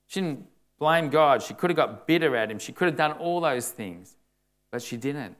She 0.07 0.21
didn't 0.21 0.45
blame 0.79 1.09
God. 1.09 1.43
She 1.43 1.53
could 1.53 1.69
have 1.69 1.77
got 1.77 2.07
bitter 2.07 2.35
at 2.35 2.49
him. 2.49 2.59
She 2.59 2.71
could 2.71 2.85
have 2.85 2.95
done 2.95 3.13
all 3.13 3.41
those 3.41 3.69
things. 3.69 4.15
But 4.71 4.81
she 4.81 4.95
didn't. 4.95 5.35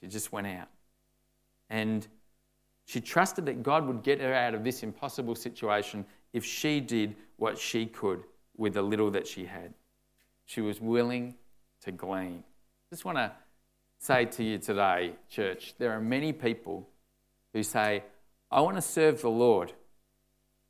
She 0.00 0.06
just 0.08 0.30
went 0.32 0.46
out. 0.46 0.68
And 1.70 2.06
she 2.84 3.00
trusted 3.00 3.46
that 3.46 3.62
God 3.62 3.86
would 3.86 4.02
get 4.02 4.20
her 4.20 4.34
out 4.34 4.54
of 4.54 4.64
this 4.64 4.82
impossible 4.82 5.34
situation 5.34 6.04
if 6.32 6.44
she 6.44 6.80
did 6.80 7.16
what 7.36 7.58
she 7.58 7.86
could 7.86 8.24
with 8.56 8.74
the 8.74 8.82
little 8.82 9.10
that 9.12 9.26
she 9.26 9.44
had. 9.44 9.72
She 10.44 10.60
was 10.60 10.80
willing 10.80 11.34
to 11.82 11.92
glean. 11.92 12.44
I 12.44 12.94
just 12.94 13.04
want 13.04 13.18
to 13.18 13.32
say 13.98 14.26
to 14.26 14.44
you 14.44 14.58
today, 14.58 15.12
church, 15.30 15.74
there 15.78 15.92
are 15.92 16.00
many 16.00 16.32
people 16.32 16.88
who 17.52 17.62
say, 17.62 18.04
I 18.50 18.60
want 18.60 18.76
to 18.76 18.82
serve 18.82 19.22
the 19.22 19.30
Lord. 19.30 19.72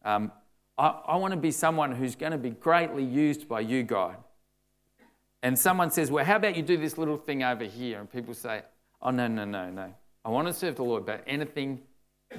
Um, 0.04 0.30
I, 0.78 0.88
I 1.08 1.16
want 1.16 1.32
to 1.32 1.40
be 1.40 1.50
someone 1.50 1.92
who's 1.92 2.14
going 2.14 2.32
to 2.32 2.38
be 2.38 2.50
greatly 2.50 3.04
used 3.04 3.48
by 3.48 3.60
you, 3.60 3.82
God. 3.82 4.16
And 5.42 5.58
someone 5.58 5.90
says, 5.90 6.10
Well, 6.10 6.24
how 6.24 6.36
about 6.36 6.56
you 6.56 6.62
do 6.62 6.76
this 6.76 6.96
little 6.96 7.16
thing 7.16 7.42
over 7.42 7.64
here? 7.64 8.00
And 8.00 8.10
people 8.10 8.34
say, 8.34 8.62
Oh, 9.02 9.10
no, 9.10 9.26
no, 9.26 9.44
no, 9.44 9.70
no. 9.70 9.94
I 10.24 10.30
want 10.30 10.48
to 10.48 10.54
serve 10.54 10.76
the 10.76 10.84
Lord, 10.84 11.04
but 11.04 11.22
anything 11.26 11.82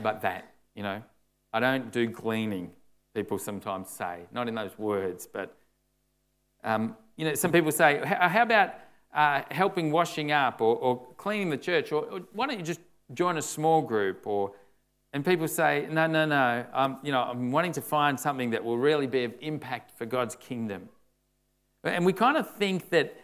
but 0.01 0.21
that, 0.21 0.53
you 0.75 0.83
know. 0.83 1.01
I 1.53 1.59
don't 1.59 1.91
do 1.91 2.07
gleaning, 2.07 2.71
people 3.13 3.37
sometimes 3.37 3.89
say. 3.89 4.21
Not 4.33 4.49
in 4.49 4.55
those 4.55 4.77
words, 4.77 5.25
but 5.25 5.55
um, 6.65 6.97
you 7.15 7.25
know, 7.25 7.35
some 7.35 7.51
people 7.51 7.71
say, 7.71 8.01
how 8.03 8.43
about 8.43 8.73
uh, 9.13 9.43
helping 9.51 9.91
washing 9.91 10.31
up 10.31 10.59
or, 10.59 10.75
or 10.75 11.05
cleaning 11.15 11.49
the 11.49 11.57
church? 11.57 11.91
Or, 11.91 12.03
or, 12.05 12.19
why 12.33 12.47
don't 12.47 12.57
you 12.57 12.65
just 12.65 12.81
join 13.13 13.37
a 13.37 13.41
small 13.41 13.81
group? 13.81 14.27
Or, 14.27 14.51
and 15.13 15.23
people 15.23 15.47
say, 15.47 15.87
no, 15.89 16.07
no, 16.07 16.25
no, 16.25 16.65
um, 16.73 16.99
you 17.03 17.11
know, 17.11 17.21
I'm 17.21 17.51
wanting 17.51 17.71
to 17.73 17.81
find 17.81 18.19
something 18.19 18.49
that 18.49 18.63
will 18.63 18.77
really 18.77 19.07
be 19.07 19.23
of 19.23 19.33
impact 19.39 19.97
for 19.97 20.05
God's 20.05 20.35
kingdom. 20.35 20.89
And 21.83 22.05
we 22.05 22.13
kind 22.13 22.35
of 22.35 22.53
think 22.55 22.89
that 22.89 23.15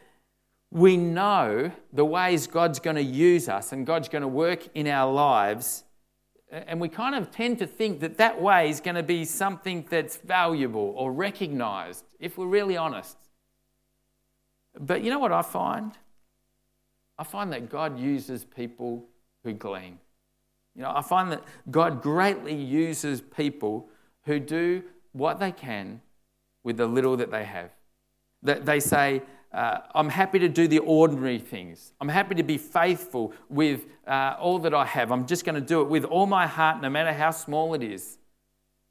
we 0.71 0.95
know 0.95 1.71
the 1.91 2.05
ways 2.05 2.47
God's 2.47 2.79
going 2.79 2.95
to 2.95 3.03
use 3.03 3.49
us 3.49 3.73
and 3.73 3.85
God's 3.85 4.07
going 4.07 4.21
to 4.21 4.27
work 4.27 4.67
in 4.73 4.87
our 4.87 5.11
lives. 5.11 5.83
And 6.49 6.79
we 6.79 6.87
kind 6.89 7.13
of 7.13 7.29
tend 7.29 7.59
to 7.59 7.67
think 7.67 7.99
that 7.99 8.17
that 8.17 8.41
way 8.41 8.69
is 8.69 8.79
going 8.79 8.95
to 8.95 9.03
be 9.03 9.25
something 9.25 9.85
that's 9.89 10.17
valuable 10.17 10.93
or 10.97 11.11
recognized, 11.11 12.05
if 12.19 12.37
we're 12.37 12.47
really 12.47 12.77
honest. 12.77 13.17
But 14.79 15.03
you 15.03 15.09
know 15.09 15.19
what 15.19 15.33
I 15.33 15.41
find? 15.41 15.91
I 17.19 17.23
find 17.25 17.51
that 17.51 17.69
God 17.69 17.99
uses 17.99 18.45
people 18.45 19.05
who 19.43 19.53
glean. 19.53 19.99
You 20.75 20.83
know, 20.83 20.93
I 20.95 21.01
find 21.01 21.31
that 21.33 21.43
God 21.69 22.01
greatly 22.01 22.55
uses 22.55 23.21
people 23.21 23.89
who 24.23 24.39
do 24.39 24.83
what 25.11 25.39
they 25.39 25.51
can 25.51 26.01
with 26.63 26.77
the 26.77 26.87
little 26.87 27.17
that 27.17 27.31
they 27.31 27.43
have. 27.43 27.71
That 28.43 28.65
they 28.65 28.79
say, 28.79 29.21
uh, 29.53 29.79
I'm 29.93 30.09
happy 30.09 30.39
to 30.39 30.47
do 30.47 30.67
the 30.67 30.79
ordinary 30.79 31.39
things. 31.39 31.93
I'm 31.99 32.09
happy 32.09 32.35
to 32.35 32.43
be 32.43 32.57
faithful 32.57 33.33
with 33.49 33.85
uh, 34.07 34.35
all 34.39 34.59
that 34.59 34.73
I 34.73 34.85
have. 34.85 35.11
I'm 35.11 35.27
just 35.27 35.43
going 35.43 35.55
to 35.55 35.61
do 35.61 35.81
it 35.81 35.89
with 35.89 36.05
all 36.05 36.25
my 36.25 36.47
heart, 36.47 36.81
no 36.81 36.89
matter 36.89 37.11
how 37.11 37.31
small 37.31 37.73
it 37.73 37.83
is. 37.83 38.17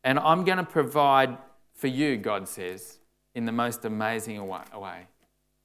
And 0.04 0.18
I'm 0.18 0.44
going 0.44 0.58
to 0.58 0.64
provide 0.64 1.38
for 1.72 1.86
you, 1.86 2.16
God 2.18 2.46
says, 2.46 2.98
in 3.34 3.46
the 3.46 3.52
most 3.52 3.84
amazing 3.84 4.46
way. 4.46 5.06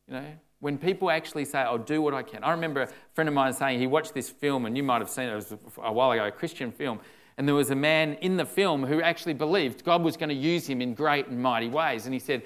You 0.08 0.13
know, 0.13 0.25
when 0.60 0.77
people 0.77 1.12
actually 1.12 1.45
say, 1.45 1.60
I'll 1.60 1.77
do 1.77 2.01
what 2.01 2.13
I 2.13 2.23
can. 2.23 2.43
I 2.43 2.51
remember 2.51 2.84
a 2.84 2.89
friend 3.13 3.27
of 3.27 3.34
mine 3.34 3.51
saying 3.53 3.79
he 3.79 3.88
watched 3.88 4.13
this 4.13 4.29
film, 4.29 4.65
and 4.65 4.77
you 4.77 4.84
might 4.84 4.99
have 4.99 5.10
seen 5.10 5.25
it, 5.25 5.34
it 5.34 5.36
was 5.36 5.53
a 5.84 5.91
while 5.91 6.12
ago, 6.12 6.25
a 6.25 6.31
Christian 6.31 6.71
film. 6.71 6.99
And 7.38 7.45
there 7.45 7.55
was 7.55 7.69
a 7.69 7.75
man 7.75 8.13
in 8.21 8.38
the 8.38 8.45
film 8.45 8.86
who 8.86 9.01
actually 9.01 9.34
believed 9.34 9.84
God 9.84 10.01
was 10.03 10.15
going 10.15 10.29
to 10.29 10.36
use 10.36 10.65
him 10.65 10.81
in 10.81 10.93
great 10.93 11.27
and 11.27 11.41
mighty 11.41 11.67
ways. 11.67 12.05
And 12.05 12.13
he 12.13 12.19
said, 12.19 12.43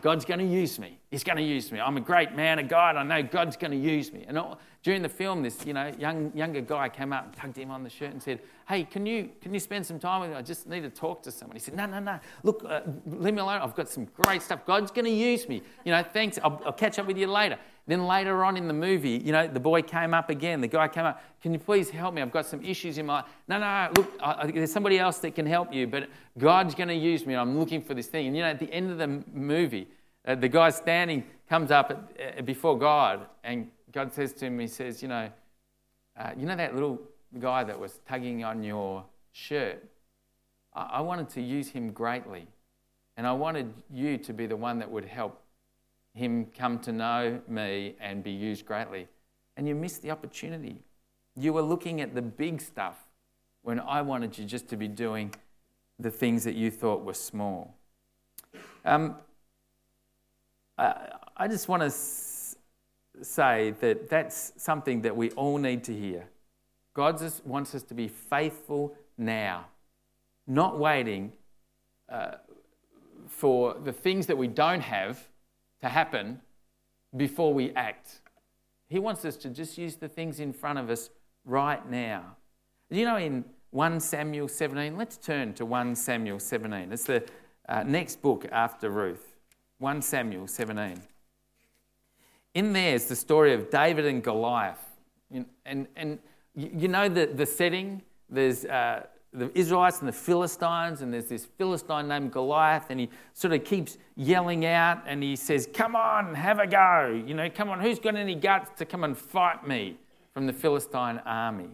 God's 0.00 0.24
going 0.24 0.40
to 0.40 0.46
use 0.46 0.78
me. 0.78 0.98
He's 1.10 1.24
going 1.24 1.38
to 1.38 1.42
use 1.42 1.72
me. 1.72 1.80
I'm 1.80 1.96
a 1.96 2.00
great 2.00 2.34
man 2.34 2.58
of 2.58 2.68
God. 2.68 2.96
I 2.96 3.02
know 3.02 3.22
God's 3.22 3.56
going 3.56 3.70
to 3.70 3.76
use 3.76 4.12
me. 4.12 4.24
And 4.28 4.38
all, 4.38 4.58
during 4.82 5.02
the 5.02 5.08
film, 5.08 5.42
this 5.42 5.64
you 5.66 5.72
know 5.72 5.92
young 5.98 6.32
younger 6.34 6.60
guy 6.60 6.88
came 6.88 7.12
up 7.12 7.26
and 7.26 7.34
tugged 7.34 7.56
him 7.56 7.70
on 7.70 7.82
the 7.82 7.90
shirt 7.90 8.12
and 8.12 8.22
said, 8.22 8.40
"Hey, 8.68 8.84
can 8.84 9.06
you 9.06 9.30
can 9.40 9.52
you 9.52 9.60
spend 9.60 9.84
some 9.86 9.98
time 9.98 10.20
with 10.20 10.30
me? 10.30 10.36
I 10.36 10.42
just 10.42 10.68
need 10.68 10.82
to 10.82 10.90
talk 10.90 11.22
to 11.24 11.30
someone." 11.30 11.56
He 11.56 11.60
said, 11.60 11.74
"No, 11.74 11.86
no, 11.86 11.98
no. 11.98 12.20
Look, 12.42 12.64
uh, 12.66 12.82
leave 13.06 13.34
me 13.34 13.40
alone. 13.40 13.60
I've 13.60 13.74
got 13.74 13.88
some 13.88 14.06
great 14.06 14.42
stuff. 14.42 14.64
God's 14.66 14.90
going 14.90 15.06
to 15.06 15.10
use 15.10 15.48
me. 15.48 15.62
You 15.84 15.92
know, 15.92 16.02
thanks. 16.02 16.38
I'll, 16.42 16.60
I'll 16.64 16.72
catch 16.72 16.98
up 16.98 17.06
with 17.06 17.18
you 17.18 17.26
later." 17.26 17.58
Then 17.88 18.06
later 18.06 18.44
on 18.44 18.58
in 18.58 18.68
the 18.68 18.74
movie, 18.74 19.22
you 19.24 19.32
know, 19.32 19.46
the 19.46 19.58
boy 19.58 19.80
came 19.80 20.12
up 20.12 20.28
again. 20.28 20.60
The 20.60 20.68
guy 20.68 20.88
came 20.88 21.06
up, 21.06 21.22
Can 21.40 21.54
you 21.54 21.58
please 21.58 21.88
help 21.88 22.12
me? 22.12 22.20
I've 22.20 22.30
got 22.30 22.44
some 22.44 22.62
issues 22.62 22.98
in 22.98 23.06
my. 23.06 23.24
No, 23.48 23.58
no, 23.58 23.88
look, 23.96 24.12
I, 24.20 24.50
there's 24.50 24.70
somebody 24.70 24.98
else 24.98 25.18
that 25.20 25.34
can 25.34 25.46
help 25.46 25.72
you, 25.72 25.86
but 25.86 26.10
God's 26.36 26.74
going 26.74 26.90
to 26.90 26.94
use 26.94 27.24
me. 27.24 27.34
I'm 27.34 27.58
looking 27.58 27.80
for 27.80 27.94
this 27.94 28.06
thing. 28.06 28.26
And, 28.26 28.36
you 28.36 28.42
know, 28.42 28.50
at 28.50 28.58
the 28.58 28.70
end 28.70 28.90
of 28.90 28.98
the 28.98 29.24
movie, 29.32 29.88
uh, 30.26 30.34
the 30.34 30.48
guy 30.48 30.68
standing 30.68 31.24
comes 31.48 31.70
up 31.70 31.90
at, 31.90 32.38
uh, 32.38 32.42
before 32.42 32.78
God, 32.78 33.26
and 33.42 33.70
God 33.90 34.12
says 34.12 34.34
to 34.34 34.44
him, 34.44 34.58
He 34.58 34.66
says, 34.66 35.00
You 35.00 35.08
know, 35.08 35.30
uh, 36.14 36.32
you 36.36 36.44
know 36.44 36.56
that 36.56 36.74
little 36.74 37.00
guy 37.40 37.64
that 37.64 37.80
was 37.80 38.00
tugging 38.06 38.44
on 38.44 38.62
your 38.62 39.02
shirt? 39.32 39.82
I, 40.74 40.82
I 40.82 41.00
wanted 41.00 41.30
to 41.30 41.40
use 41.40 41.70
him 41.70 41.92
greatly, 41.92 42.48
and 43.16 43.26
I 43.26 43.32
wanted 43.32 43.72
you 43.90 44.18
to 44.18 44.34
be 44.34 44.44
the 44.44 44.56
one 44.56 44.78
that 44.78 44.90
would 44.90 45.06
help 45.06 45.40
him 46.18 46.46
come 46.46 46.80
to 46.80 46.92
know 46.92 47.40
me 47.48 47.94
and 48.00 48.22
be 48.22 48.32
used 48.32 48.66
greatly. 48.66 49.06
And 49.56 49.66
you 49.66 49.74
missed 49.74 50.02
the 50.02 50.10
opportunity. 50.10 50.82
You 51.36 51.52
were 51.52 51.62
looking 51.62 52.00
at 52.00 52.14
the 52.14 52.22
big 52.22 52.60
stuff 52.60 53.06
when 53.62 53.78
I 53.78 54.02
wanted 54.02 54.36
you 54.36 54.44
just 54.44 54.68
to 54.68 54.76
be 54.76 54.88
doing 54.88 55.32
the 55.98 56.10
things 56.10 56.44
that 56.44 56.54
you 56.54 56.70
thought 56.70 57.04
were 57.04 57.14
small. 57.14 57.74
Um, 58.84 59.16
I, 60.76 61.12
I 61.36 61.48
just 61.48 61.68
want 61.68 61.82
to 61.82 61.90
say 63.24 63.74
that 63.80 64.08
that's 64.10 64.52
something 64.56 65.02
that 65.02 65.16
we 65.16 65.30
all 65.30 65.58
need 65.58 65.84
to 65.84 65.94
hear. 65.94 66.24
God 66.94 67.18
just 67.18 67.46
wants 67.46 67.74
us 67.74 67.84
to 67.84 67.94
be 67.94 68.08
faithful 68.08 68.96
now, 69.16 69.66
not 70.46 70.78
waiting 70.78 71.32
uh, 72.08 72.32
for 73.28 73.74
the 73.84 73.92
things 73.92 74.26
that 74.26 74.36
we 74.36 74.48
don't 74.48 74.80
have 74.80 75.28
to 75.80 75.88
happen 75.88 76.40
before 77.16 77.54
we 77.54 77.72
act. 77.72 78.20
He 78.88 78.98
wants 78.98 79.24
us 79.24 79.36
to 79.38 79.50
just 79.50 79.78
use 79.78 79.96
the 79.96 80.08
things 80.08 80.40
in 80.40 80.52
front 80.52 80.78
of 80.78 80.90
us 80.90 81.10
right 81.44 81.88
now. 81.88 82.36
You 82.90 83.04
know, 83.04 83.16
in 83.16 83.44
1 83.70 84.00
Samuel 84.00 84.48
17, 84.48 84.96
let's 84.96 85.16
turn 85.16 85.52
to 85.54 85.66
1 85.66 85.94
Samuel 85.94 86.38
17. 86.38 86.92
It's 86.92 87.04
the 87.04 87.24
uh, 87.68 87.82
next 87.82 88.22
book 88.22 88.46
after 88.50 88.88
Ruth. 88.90 89.36
1 89.78 90.02
Samuel 90.02 90.46
17. 90.46 91.00
In 92.54 92.72
there 92.72 92.94
is 92.94 93.06
the 93.06 93.16
story 93.16 93.52
of 93.52 93.70
David 93.70 94.06
and 94.06 94.22
Goliath. 94.22 94.84
And, 95.64 95.86
and 95.94 96.18
you 96.54 96.88
know 96.88 97.08
the, 97.08 97.26
the 97.26 97.46
setting? 97.46 98.02
There's 98.28 98.64
uh, 98.64 99.06
the 99.32 99.50
Israelites 99.56 100.00
and 100.00 100.08
the 100.08 100.12
Philistines, 100.12 101.02
and 101.02 101.12
there's 101.12 101.26
this 101.26 101.44
Philistine 101.44 102.08
named 102.08 102.32
Goliath, 102.32 102.86
and 102.88 102.98
he 102.98 103.10
sort 103.34 103.52
of 103.52 103.64
keeps 103.64 103.98
yelling 104.16 104.64
out 104.64 105.02
and 105.06 105.22
he 105.22 105.36
says, 105.36 105.68
Come 105.72 105.94
on, 105.94 106.34
have 106.34 106.58
a 106.58 106.66
go. 106.66 107.22
You 107.26 107.34
know, 107.34 107.50
come 107.50 107.68
on, 107.68 107.80
who's 107.80 107.98
got 107.98 108.16
any 108.16 108.34
guts 108.34 108.70
to 108.78 108.84
come 108.84 109.04
and 109.04 109.16
fight 109.16 109.66
me 109.66 109.98
from 110.32 110.46
the 110.46 110.52
Philistine 110.52 111.18
army? 111.26 111.68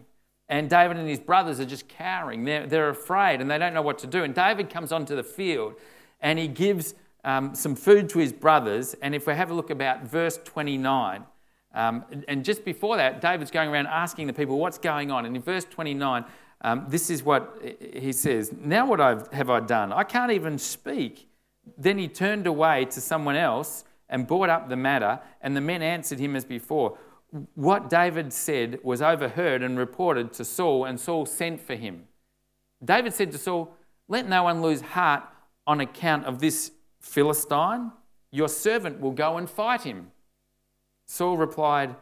And 0.49 0.69
David 0.69 0.97
and 0.99 1.09
his 1.09 1.21
brothers 1.21 1.59
are 1.61 1.65
just 1.65 1.89
cowering. 1.89 2.45
They're, 2.45 2.67
they're 2.67 2.91
afraid 2.91 3.41
and 3.41 3.51
they 3.51 3.57
don't 3.57 3.73
know 3.73 3.83
what 3.83 3.99
to 3.99 4.07
do. 4.07 4.25
And 4.25 4.35
David 4.35 4.69
comes 4.69 4.93
onto 4.93 5.17
the 5.17 5.23
field 5.23 5.75
and 6.21 6.39
he 6.39 6.49
gives 6.49 6.95
um, 7.25 7.55
some 7.55 7.75
food 7.75 8.09
to 8.11 8.19
his 8.19 8.33
brothers. 8.33 8.95
And 9.01 9.15
if 9.15 9.27
we 9.27 9.35
have 9.35 9.51
a 9.51 9.55
look 9.55 9.71
about 9.71 10.03
verse 10.03 10.39
29, 10.45 11.25
um, 11.75 12.05
and 12.29 12.45
just 12.45 12.65
before 12.65 12.97
that, 12.99 13.21
David's 13.21 13.51
going 13.51 13.69
around 13.69 13.89
asking 13.89 14.29
the 14.29 14.33
people 14.33 14.59
what's 14.59 14.79
going 14.79 15.11
on. 15.11 15.27
And 15.27 15.35
in 15.35 15.43
verse 15.43 15.65
29, 15.65 16.25
um, 16.65 16.87
this 16.89 17.11
is 17.11 17.23
what 17.23 17.59
he 17.93 18.11
says 18.13 18.51
Now, 18.59 18.87
what 18.87 19.01
I've, 19.01 19.31
have 19.33 19.51
I 19.51 19.61
done? 19.61 19.93
I 19.93 20.03
can't 20.03 20.33
even 20.33 20.59
speak. 20.59 21.29
Then 21.79 21.99
he 21.99 22.09
turned 22.09 22.47
away 22.47 22.87
to 22.87 23.01
someone 23.01 23.37
else 23.37 23.85
and 24.09 24.27
brought 24.27 24.49
up 24.49 24.69
the 24.69 24.77
matter, 24.77 25.21
and 25.41 25.57
the 25.57 25.61
men 25.61 25.83
answered 25.83 26.19
him 26.19 26.35
as 26.35 26.45
before. 26.45 26.99
What 27.55 27.91
David 27.91 28.33
said 28.33 28.79
was 28.83 29.03
overheard 29.03 29.63
and 29.63 29.79
reported 29.79 30.33
to 30.35 30.45
Saul, 30.45 30.85
and 30.85 30.99
Saul 30.99 31.27
sent 31.27 31.61
for 31.61 31.75
him. 31.75 32.05
David 32.83 33.13
said 33.13 33.33
to 33.33 33.39
Saul, 33.39 33.75
Let 34.09 34.27
no 34.27 34.45
one 34.45 34.63
lose 34.63 34.81
heart 34.81 35.23
on 35.67 35.81
account 35.81 36.25
of 36.25 36.39
this 36.39 36.71
Philistine. 37.01 37.93
Your 38.31 38.49
servant 38.49 39.01
will 39.01 39.13
go 39.13 39.37
and 39.37 39.51
fight 39.51 39.83
him. 39.83 40.13
Saul 41.07 41.37
replied, 41.37 41.95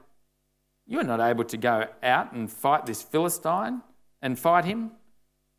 You 0.87 1.01
are 1.01 1.05
not 1.05 1.21
able 1.21 1.45
to 1.45 1.57
go 1.57 1.87
out 2.03 2.33
and 2.33 2.51
fight 2.51 2.87
this 2.87 3.03
Philistine 3.03 3.83
and 4.23 4.39
fight 4.39 4.65
him. 4.65 4.93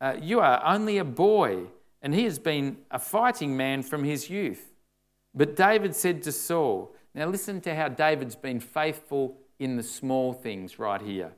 Uh, 0.00 0.16
you 0.20 0.40
are 0.40 0.64
only 0.64 0.98
a 0.98 1.04
boy, 1.04 1.64
and 2.02 2.14
he 2.14 2.24
has 2.24 2.38
been 2.38 2.78
a 2.90 2.98
fighting 2.98 3.56
man 3.56 3.82
from 3.82 4.02
his 4.02 4.28
youth. 4.28 4.72
But 5.34 5.54
David 5.54 5.94
said 5.94 6.22
to 6.22 6.32
Saul, 6.32 6.94
Now 7.14 7.26
listen 7.26 7.60
to 7.62 7.74
how 7.74 7.88
David's 7.88 8.36
been 8.36 8.60
faithful 8.60 9.36
in 9.58 9.76
the 9.76 9.82
small 9.82 10.32
things 10.32 10.78
right 10.78 11.00
here. 11.00 11.32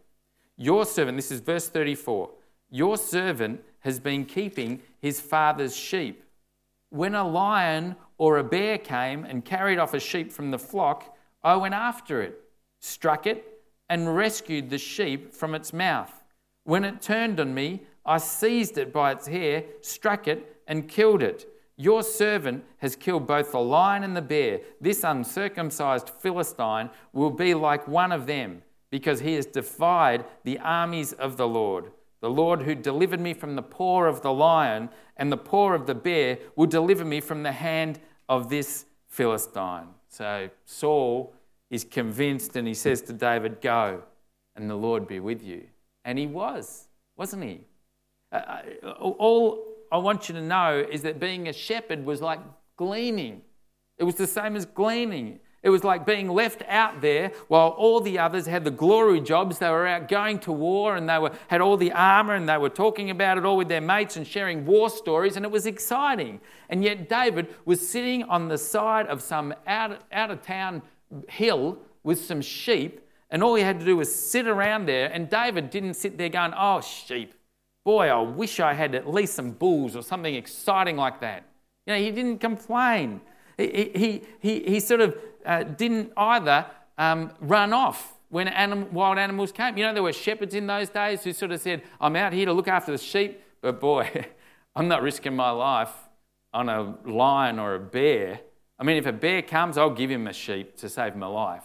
Your 0.56 0.86
servant, 0.86 1.18
this 1.18 1.30
is 1.30 1.40
verse 1.40 1.68
34, 1.68 2.30
your 2.70 2.96
servant 2.96 3.62
has 3.80 4.00
been 4.00 4.24
keeping 4.24 4.80
his 5.00 5.20
father's 5.20 5.76
sheep. 5.76 6.24
When 6.90 7.14
a 7.14 7.26
lion 7.26 7.96
or 8.18 8.38
a 8.38 8.44
bear 8.44 8.78
came 8.78 9.24
and 9.24 9.44
carried 9.44 9.78
off 9.78 9.94
a 9.94 10.00
sheep 10.00 10.32
from 10.32 10.50
the 10.50 10.58
flock, 10.58 11.16
I 11.42 11.56
went 11.56 11.74
after 11.74 12.22
it, 12.22 12.40
struck 12.80 13.26
it, 13.26 13.44
and 13.88 14.16
rescued 14.16 14.70
the 14.70 14.78
sheep 14.78 15.32
from 15.32 15.54
its 15.54 15.72
mouth. 15.72 16.12
When 16.66 16.84
it 16.84 17.00
turned 17.00 17.38
on 17.38 17.54
me, 17.54 17.82
I 18.04 18.18
seized 18.18 18.76
it 18.76 18.92
by 18.92 19.12
its 19.12 19.28
hair, 19.28 19.62
struck 19.82 20.26
it, 20.26 20.56
and 20.66 20.88
killed 20.88 21.22
it. 21.22 21.46
Your 21.76 22.02
servant 22.02 22.64
has 22.78 22.96
killed 22.96 23.24
both 23.24 23.52
the 23.52 23.60
lion 23.60 24.02
and 24.02 24.16
the 24.16 24.22
bear. 24.22 24.62
This 24.80 25.04
uncircumcised 25.04 26.10
Philistine 26.10 26.90
will 27.12 27.30
be 27.30 27.54
like 27.54 27.86
one 27.86 28.10
of 28.10 28.26
them, 28.26 28.62
because 28.90 29.20
he 29.20 29.34
has 29.34 29.46
defied 29.46 30.24
the 30.42 30.58
armies 30.58 31.12
of 31.12 31.36
the 31.36 31.46
Lord. 31.46 31.92
The 32.20 32.30
Lord 32.30 32.62
who 32.62 32.74
delivered 32.74 33.20
me 33.20 33.32
from 33.32 33.54
the 33.54 33.62
paw 33.62 34.02
of 34.02 34.22
the 34.22 34.32
lion 34.32 34.88
and 35.16 35.30
the 35.30 35.36
paw 35.36 35.72
of 35.72 35.86
the 35.86 35.94
bear 35.94 36.38
will 36.56 36.66
deliver 36.66 37.04
me 37.04 37.20
from 37.20 37.44
the 37.44 37.52
hand 37.52 38.00
of 38.28 38.48
this 38.48 38.86
Philistine. 39.06 39.86
So 40.08 40.50
Saul 40.64 41.32
is 41.70 41.84
convinced 41.84 42.56
and 42.56 42.66
he 42.66 42.74
says 42.74 43.02
to 43.02 43.12
David, 43.12 43.60
Go, 43.60 44.02
and 44.56 44.68
the 44.68 44.74
Lord 44.74 45.06
be 45.06 45.20
with 45.20 45.44
you. 45.44 45.68
And 46.06 46.18
he 46.18 46.26
was, 46.26 46.86
wasn't 47.16 47.42
he? 47.42 47.60
Uh, 48.32 48.36
uh, 48.82 48.90
all 48.92 49.62
I 49.90 49.98
want 49.98 50.28
you 50.28 50.36
to 50.36 50.40
know 50.40 50.86
is 50.90 51.02
that 51.02 51.18
being 51.18 51.48
a 51.48 51.52
shepherd 51.52 52.06
was 52.06 52.22
like 52.22 52.40
gleaning. 52.76 53.42
It 53.98 54.04
was 54.04 54.14
the 54.14 54.26
same 54.26 54.54
as 54.56 54.64
gleaning. 54.64 55.40
It 55.64 55.70
was 55.70 55.82
like 55.82 56.06
being 56.06 56.28
left 56.28 56.62
out 56.68 57.00
there 57.00 57.32
while 57.48 57.70
all 57.70 58.00
the 58.00 58.20
others 58.20 58.46
had 58.46 58.64
the 58.64 58.70
glory 58.70 59.20
jobs. 59.20 59.58
They 59.58 59.68
were 59.68 59.84
out 59.84 60.06
going 60.06 60.38
to 60.40 60.52
war 60.52 60.94
and 60.94 61.08
they 61.08 61.18
were, 61.18 61.32
had 61.48 61.60
all 61.60 61.76
the 61.76 61.90
armor 61.90 62.34
and 62.34 62.48
they 62.48 62.56
were 62.56 62.68
talking 62.68 63.10
about 63.10 63.36
it 63.36 63.44
all 63.44 63.56
with 63.56 63.66
their 63.66 63.80
mates 63.80 64.16
and 64.16 64.24
sharing 64.24 64.64
war 64.64 64.88
stories, 64.88 65.34
and 65.34 65.44
it 65.44 65.50
was 65.50 65.66
exciting. 65.66 66.40
And 66.68 66.84
yet, 66.84 67.08
David 67.08 67.52
was 67.64 67.86
sitting 67.86 68.22
on 68.24 68.46
the 68.46 68.58
side 68.58 69.08
of 69.08 69.20
some 69.22 69.54
out, 69.66 70.02
out 70.12 70.30
of 70.30 70.42
town 70.42 70.82
hill 71.28 71.78
with 72.04 72.24
some 72.24 72.42
sheep, 72.42 73.00
and 73.30 73.42
all 73.42 73.54
he 73.54 73.62
had 73.62 73.80
to 73.80 73.86
do 73.86 73.96
was 73.96 74.14
sit 74.14 74.46
around 74.46 74.86
there. 74.86 75.10
And 75.12 75.28
David 75.28 75.70
didn't 75.70 75.94
sit 75.94 76.18
there 76.18 76.28
going, 76.28 76.52
Oh, 76.56 76.80
sheep. 76.80 77.34
Boy, 77.84 78.08
I 78.08 78.20
wish 78.20 78.58
I 78.58 78.74
had 78.74 78.94
at 78.94 79.08
least 79.08 79.34
some 79.34 79.52
bulls 79.52 79.94
or 79.94 80.02
something 80.02 80.34
exciting 80.34 80.96
like 80.96 81.20
that. 81.20 81.44
You 81.86 81.94
know, 81.94 82.00
he 82.00 82.10
didn't 82.10 82.38
complain. 82.38 83.20
He, 83.56 83.92
he, 83.94 84.22
he, 84.40 84.60
he 84.60 84.80
sort 84.80 85.00
of 85.00 85.16
uh, 85.44 85.62
didn't 85.62 86.12
either 86.16 86.66
um, 86.98 87.32
run 87.40 87.72
off 87.72 88.14
when 88.28 88.48
anim- 88.48 88.92
wild 88.92 89.18
animals 89.18 89.52
came. 89.52 89.78
You 89.78 89.86
know, 89.86 89.94
there 89.94 90.02
were 90.02 90.12
shepherds 90.12 90.54
in 90.54 90.66
those 90.66 90.88
days 90.88 91.22
who 91.22 91.32
sort 91.32 91.52
of 91.52 91.60
said, 91.60 91.82
I'm 92.00 92.16
out 92.16 92.32
here 92.32 92.46
to 92.46 92.52
look 92.52 92.68
after 92.68 92.90
the 92.90 92.98
sheep, 92.98 93.40
but 93.60 93.80
boy, 93.80 94.26
I'm 94.76 94.88
not 94.88 95.02
risking 95.02 95.36
my 95.36 95.50
life 95.50 95.92
on 96.52 96.68
a 96.68 96.96
lion 97.08 97.58
or 97.58 97.76
a 97.76 97.80
bear. 97.80 98.40
I 98.78 98.84
mean, 98.84 98.96
if 98.96 99.06
a 99.06 99.12
bear 99.12 99.42
comes, 99.42 99.78
I'll 99.78 99.90
give 99.90 100.10
him 100.10 100.26
a 100.26 100.32
sheep 100.32 100.76
to 100.78 100.88
save 100.88 101.14
my 101.14 101.26
life. 101.26 101.64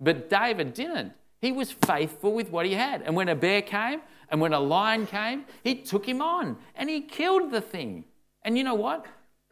But 0.00 0.30
David 0.30 0.74
didn't. 0.74 1.12
He 1.40 1.52
was 1.52 1.70
faithful 1.70 2.32
with 2.32 2.50
what 2.50 2.66
he 2.66 2.74
had. 2.74 3.02
And 3.02 3.14
when 3.14 3.28
a 3.28 3.34
bear 3.34 3.62
came 3.62 4.00
and 4.28 4.40
when 4.40 4.52
a 4.52 4.60
lion 4.60 5.06
came, 5.06 5.44
he 5.62 5.76
took 5.76 6.06
him 6.06 6.20
on 6.20 6.56
and 6.74 6.90
he 6.90 7.00
killed 7.00 7.50
the 7.50 7.60
thing. 7.60 8.04
And 8.42 8.56
you 8.58 8.64
know 8.64 8.74
what? 8.74 9.06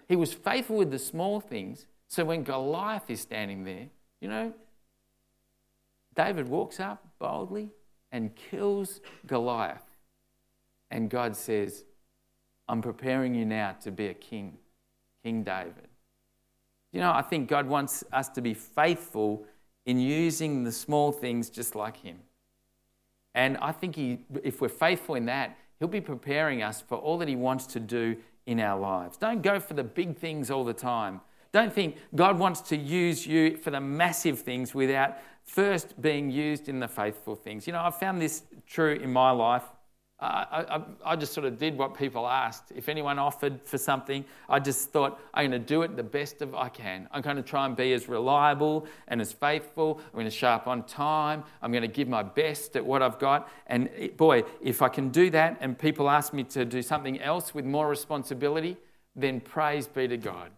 He 0.09 0.17
was 0.17 0.33
faithful 0.33 0.77
with 0.77 0.91
the 0.91 0.99
small 0.99 1.41
things. 1.41 1.87
So 2.09 2.25
when 2.25 2.43
Goliath 2.43 3.09
is 3.11 3.21
standing 3.21 3.65
there, 3.65 3.89
you 4.21 4.29
know, 4.29 4.53
David 6.15 6.49
walks 6.49 6.81
up 6.81 7.05
boldly 7.19 7.71
and 8.13 8.35
kills 8.35 9.01
Goliath. 9.27 9.85
And 10.91 11.11
God 11.11 11.37
says, 11.37 11.85
I'm 12.69 12.81
preparing 12.81 13.35
you 13.35 13.45
now 13.45 13.77
to 13.83 13.91
be 13.91 14.07
a 14.07 14.15
king, 14.15 14.57
King 15.23 15.43
David. 15.43 15.89
You 16.93 17.01
know, 17.01 17.13
I 17.13 17.23
think 17.23 17.49
God 17.49 17.67
wants 17.69 18.05
us 18.13 18.29
to 18.31 18.41
be 18.41 18.55
faithful 18.55 19.45
in 19.87 19.99
using 19.99 20.65
the 20.65 20.73
small 20.73 21.13
things 21.13 21.49
just 21.49 21.75
like 21.75 21.97
Him. 21.97 22.19
And 23.35 23.57
I 23.59 23.73
think 23.73 23.97
he, 23.97 24.21
if 24.43 24.61
we're 24.61 24.69
faithful 24.69 25.15
in 25.15 25.27
that, 25.27 25.57
He'll 25.79 25.89
be 25.89 26.01
preparing 26.01 26.63
us 26.63 26.81
for 26.81 26.97
all 26.97 27.19
that 27.19 27.29
He 27.29 27.37
wants 27.37 27.67
to 27.69 27.81
do 27.81 28.17
in 28.47 28.61
our 28.61 28.79
lives. 28.79 29.17
Don't 29.17 29.43
go 29.43 29.61
for 29.61 29.75
the 29.75 29.85
big 29.85 30.17
things 30.17 30.51
all 30.51 30.65
the 30.65 30.75
time. 30.75 31.21
Don't 31.53 31.73
think 31.73 31.97
God 32.15 32.39
wants 32.39 32.61
to 32.63 32.77
use 32.77 33.27
you 33.27 33.57
for 33.57 33.71
the 33.71 33.81
massive 33.81 34.41
things 34.41 34.75
without 34.75 35.19
first 35.45 36.01
being 36.01 36.31
used 36.31 36.69
in 36.69 36.81
the 36.81 36.89
faithful 36.89 37.35
things. 37.35 37.67
You 37.67 37.73
know, 37.73 37.81
I've 37.81 37.99
found 37.99 38.21
this 38.21 38.43
true 38.67 38.95
in 38.95 39.13
my 39.13 39.31
life. 39.31 39.63
Uh, 40.19 40.45
I, 40.51 40.77
I, 40.77 40.83
I, 41.13 41.17
just 41.17 41.35
sort 41.35 41.45
of 41.45 41.59
did 41.59 41.77
what 41.77 41.95
people 41.95 42.27
asked. 42.27 42.73
If 42.75 42.89
anyone 42.89 43.19
offered 43.19 43.61
for 43.65 43.77
something, 43.77 44.25
I 44.49 44.59
just 44.59 44.89
thought, 44.89 45.21
I'm 45.35 45.51
going 45.51 45.61
to 45.61 45.67
do 45.67 45.83
it 45.83 45.95
the 45.95 46.03
best 46.03 46.41
of 46.41 46.55
I 46.55 46.71
can. 46.71 47.07
I'm 47.13 47.21
going 47.21 47.37
to 47.37 47.43
try 47.43 47.67
and 47.67 47.77
be 47.77 47.93
as 47.93 48.09
reliable 48.09 48.87
and 49.09 49.21
as 49.21 49.35
faithful. 49.35 50.01
I'm 50.07 50.13
going 50.15 50.25
to 50.25 50.31
show 50.31 50.49
up 50.49 50.69
on 50.69 50.85
time. 50.85 51.45
I'm 51.61 51.71
going 51.71 51.83
to 51.83 51.89
give 51.89 52.09
my 52.09 52.23
best 52.23 52.77
at 52.77 52.87
what 52.87 53.03
I've 53.03 53.19
got. 53.19 53.51
And 53.67 53.91
eh, 53.95 54.09
boy, 54.09 54.45
if 54.63 54.81
I 54.81 54.89
can 54.89 55.11
do 55.11 55.29
that 55.31 55.59
and 55.61 55.79
people 55.79 56.09
ask 56.09 56.33
me 56.33 56.45
to 56.45 56.65
do 56.65 56.81
something 56.81 57.21
else 57.21 57.55
with 57.55 57.67
more 57.67 57.87
responsibility, 57.87 58.79
then 59.15 59.39
praise 59.39 59.87
be 59.87 60.09
to 60.09 60.17
God. 60.17 60.51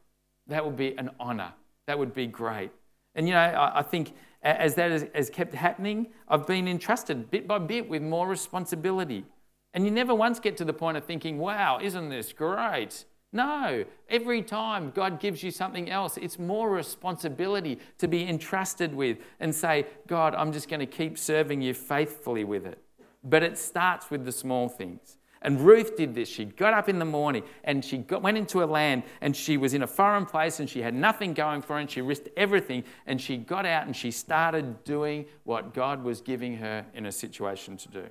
That 0.46 0.64
would 0.64 0.76
be 0.76 0.96
an 0.96 1.10
honour. 1.18 1.52
That 1.88 1.98
would 1.98 2.14
be 2.14 2.28
great. 2.28 2.70
And 3.16 3.26
you 3.26 3.34
know, 3.34 3.40
I, 3.40 3.80
I 3.80 3.82
think 3.82 4.12
as 4.42 4.76
that 4.76 4.92
has, 4.92 5.06
has 5.16 5.30
kept 5.30 5.52
happening, 5.52 6.06
I've 6.28 6.46
been 6.46 6.68
entrusted 6.68 7.28
bit 7.28 7.48
by 7.48 7.58
bit 7.58 7.88
with 7.88 8.02
more 8.02 8.28
responsibility. 8.28 9.24
And 9.74 9.84
you 9.84 9.90
never 9.90 10.14
once 10.14 10.40
get 10.40 10.56
to 10.58 10.64
the 10.64 10.72
point 10.72 10.96
of 10.96 11.04
thinking, 11.04 11.38
wow, 11.38 11.78
isn't 11.80 12.08
this 12.08 12.32
great? 12.32 13.04
No, 13.32 13.84
every 14.08 14.42
time 14.42 14.90
God 14.94 15.20
gives 15.20 15.42
you 15.42 15.50
something 15.50 15.90
else, 15.90 16.16
it's 16.16 16.38
more 16.38 16.70
responsibility 16.70 17.78
to 17.98 18.08
be 18.08 18.26
entrusted 18.26 18.94
with 18.94 19.18
and 19.38 19.54
say, 19.54 19.86
God, 20.06 20.34
I'm 20.34 20.50
just 20.50 20.70
going 20.70 20.80
to 20.80 20.86
keep 20.86 21.18
serving 21.18 21.60
you 21.60 21.74
faithfully 21.74 22.44
with 22.44 22.64
it. 22.64 22.82
But 23.22 23.42
it 23.42 23.58
starts 23.58 24.10
with 24.10 24.24
the 24.24 24.32
small 24.32 24.68
things. 24.68 25.18
And 25.42 25.60
Ruth 25.60 25.96
did 25.96 26.14
this. 26.14 26.28
She 26.28 26.46
got 26.46 26.72
up 26.72 26.88
in 26.88 26.98
the 26.98 27.04
morning 27.04 27.44
and 27.62 27.84
she 27.84 27.98
got, 27.98 28.22
went 28.22 28.38
into 28.38 28.62
a 28.62 28.66
land 28.66 29.04
and 29.20 29.36
she 29.36 29.56
was 29.56 29.74
in 29.74 29.82
a 29.82 29.86
foreign 29.86 30.26
place 30.26 30.58
and 30.58 30.68
she 30.68 30.82
had 30.82 30.94
nothing 30.94 31.34
going 31.34 31.62
for 31.62 31.74
her 31.74 31.78
and 31.78 31.90
she 31.90 32.00
risked 32.00 32.28
everything. 32.36 32.82
And 33.06 33.20
she 33.20 33.36
got 33.36 33.66
out 33.66 33.86
and 33.86 33.94
she 33.94 34.10
started 34.10 34.82
doing 34.84 35.26
what 35.44 35.74
God 35.74 36.02
was 36.02 36.20
giving 36.20 36.56
her 36.56 36.86
in 36.94 37.06
a 37.06 37.12
situation 37.12 37.76
to 37.76 37.88
do. 37.88 38.06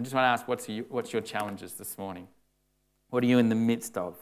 I 0.00 0.02
just 0.02 0.14
want 0.14 0.24
to 0.24 0.28
ask 0.28 0.48
what's, 0.48 0.66
your, 0.66 0.86
what's 0.88 1.12
your 1.12 1.20
challenges 1.20 1.74
this 1.74 1.98
morning? 1.98 2.26
What 3.10 3.22
are 3.22 3.26
you 3.26 3.36
in 3.36 3.50
the 3.50 3.54
midst 3.54 3.98
of? 3.98 4.16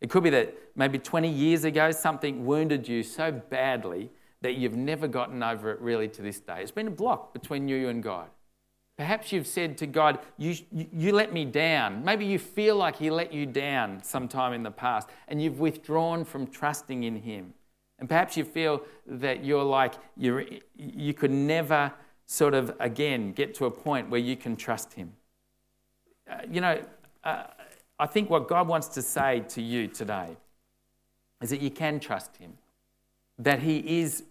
It 0.00 0.08
could 0.08 0.22
be 0.22 0.30
that 0.30 0.54
maybe 0.76 1.00
20 1.00 1.28
years 1.28 1.64
ago 1.64 1.90
something 1.90 2.46
wounded 2.46 2.86
you 2.86 3.02
so 3.02 3.32
badly 3.32 4.12
that 4.42 4.54
you've 4.54 4.76
never 4.76 5.08
gotten 5.08 5.42
over 5.42 5.72
it 5.72 5.80
really 5.80 6.06
to 6.06 6.22
this 6.22 6.38
day. 6.38 6.62
It's 6.62 6.70
been 6.70 6.86
a 6.86 6.92
block 6.92 7.32
between 7.32 7.66
you 7.66 7.88
and 7.88 8.04
God. 8.04 8.28
Perhaps 8.96 9.32
you've 9.32 9.48
said 9.48 9.76
to 9.78 9.86
God, 9.88 10.20
you, 10.38 10.54
you 10.70 11.10
let 11.10 11.32
me 11.32 11.44
down. 11.44 12.04
Maybe 12.04 12.24
you 12.24 12.38
feel 12.38 12.76
like 12.76 12.94
He 12.94 13.10
let 13.10 13.32
you 13.32 13.46
down 13.46 14.04
sometime 14.04 14.52
in 14.52 14.62
the 14.62 14.70
past 14.70 15.08
and 15.26 15.42
you've 15.42 15.58
withdrawn 15.58 16.24
from 16.24 16.46
trusting 16.46 17.02
in 17.02 17.16
Him. 17.16 17.52
And 17.98 18.08
perhaps 18.08 18.36
you 18.36 18.44
feel 18.44 18.82
that 19.08 19.44
you're 19.44 19.64
like, 19.64 19.94
you're, 20.16 20.44
you 20.76 21.14
could 21.14 21.32
never 21.32 21.92
sort 22.30 22.54
of 22.54 22.72
again 22.78 23.32
get 23.32 23.56
to 23.56 23.64
a 23.64 23.70
point 23.72 24.08
where 24.08 24.20
you 24.20 24.36
can 24.36 24.54
trust 24.54 24.92
Him. 24.92 25.12
Uh, 26.30 26.36
you 26.48 26.60
know, 26.60 26.80
uh, 27.24 27.42
I 27.98 28.06
think 28.06 28.30
what 28.30 28.46
God 28.46 28.68
wants 28.68 28.86
to 28.88 29.02
say 29.02 29.40
to 29.48 29.60
you 29.60 29.88
today 29.88 30.36
is 31.42 31.50
that 31.50 31.60
you 31.60 31.70
can 31.70 31.98
trust 31.98 32.36
Him, 32.36 32.52
that 33.36 33.58
He 33.58 34.00
is, 34.00 34.22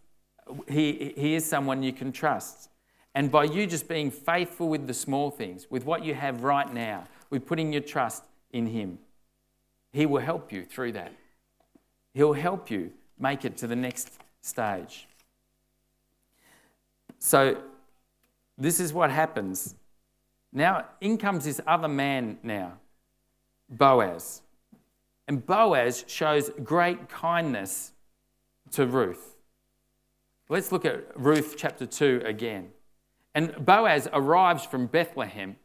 he, 0.69 1.13
he 1.17 1.35
is 1.35 1.45
someone 1.45 1.83
you 1.83 1.91
can 1.91 2.13
trust. 2.13 2.69
And 3.15 3.29
by 3.29 3.43
you 3.43 3.67
just 3.67 3.89
being 3.89 4.11
faithful 4.11 4.69
with 4.69 4.87
the 4.87 4.93
small 4.93 5.29
things, 5.29 5.67
with 5.69 5.85
what 5.85 6.05
you 6.05 6.13
have 6.13 6.43
right 6.43 6.73
now, 6.73 7.03
with 7.29 7.45
putting 7.45 7.73
your 7.73 7.81
trust 7.81 8.23
in 8.53 8.67
Him, 8.67 8.97
He 9.91 10.05
will 10.05 10.21
help 10.21 10.53
you 10.53 10.63
through 10.63 10.93
that. 10.93 11.11
He'll 12.13 12.31
help 12.31 12.71
you 12.71 12.91
make 13.19 13.43
it 13.43 13.57
to 13.57 13.67
the 13.67 13.75
next 13.75 14.09
stage. 14.39 15.05
So, 17.19 17.61
this 18.59 18.79
is 18.79 18.93
what 18.93 19.09
happens. 19.09 19.75
Now, 20.51 20.85
in 20.99 21.17
comes 21.17 21.45
this 21.45 21.61
other 21.65 21.87
man 21.87 22.37
now 22.43 22.73
Boaz. 23.69 24.41
And 25.27 25.45
Boaz 25.45 26.05
shows 26.07 26.49
great 26.63 27.07
kindness 27.07 27.93
to 28.71 28.85
Ruth. 28.85 29.35
Let's 30.49 30.71
look 30.71 30.85
at 30.85 31.05
Ruth 31.15 31.53
chapter 31.55 31.85
2 31.85 32.23
again. 32.25 32.69
And 33.35 33.63
Boaz 33.63 34.07
arrives 34.11 34.65
from 34.65 34.87
Bethlehem 34.87 35.55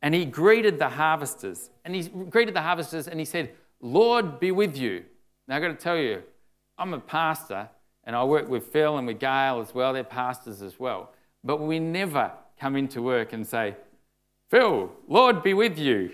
and 0.00 0.14
he 0.14 0.24
greeted 0.24 0.78
the 0.78 0.88
harvesters. 0.88 1.68
And 1.84 1.94
he 1.94 2.04
greeted 2.08 2.54
the 2.54 2.62
harvesters 2.62 3.06
and 3.06 3.20
he 3.20 3.26
said, 3.26 3.50
Lord 3.82 4.40
be 4.40 4.50
with 4.50 4.76
you. 4.76 5.04
Now 5.46 5.56
I've 5.56 5.62
got 5.62 5.68
to 5.68 5.74
tell 5.74 5.98
you, 5.98 6.22
I'm 6.78 6.94
a 6.94 7.00
pastor 7.00 7.68
and 8.04 8.16
I 8.16 8.24
work 8.24 8.48
with 8.48 8.68
Phil 8.68 8.96
and 8.96 9.06
with 9.06 9.20
Gail 9.20 9.60
as 9.60 9.74
well. 9.74 9.92
They're 9.92 10.02
pastors 10.02 10.62
as 10.62 10.80
well. 10.80 11.12
But 11.42 11.60
we 11.60 11.78
never 11.78 12.32
come 12.58 12.76
into 12.76 13.02
work 13.02 13.32
and 13.32 13.46
say, 13.46 13.76
Phil, 14.50 14.90
Lord 15.08 15.42
be 15.42 15.54
with 15.54 15.78
you 15.78 16.10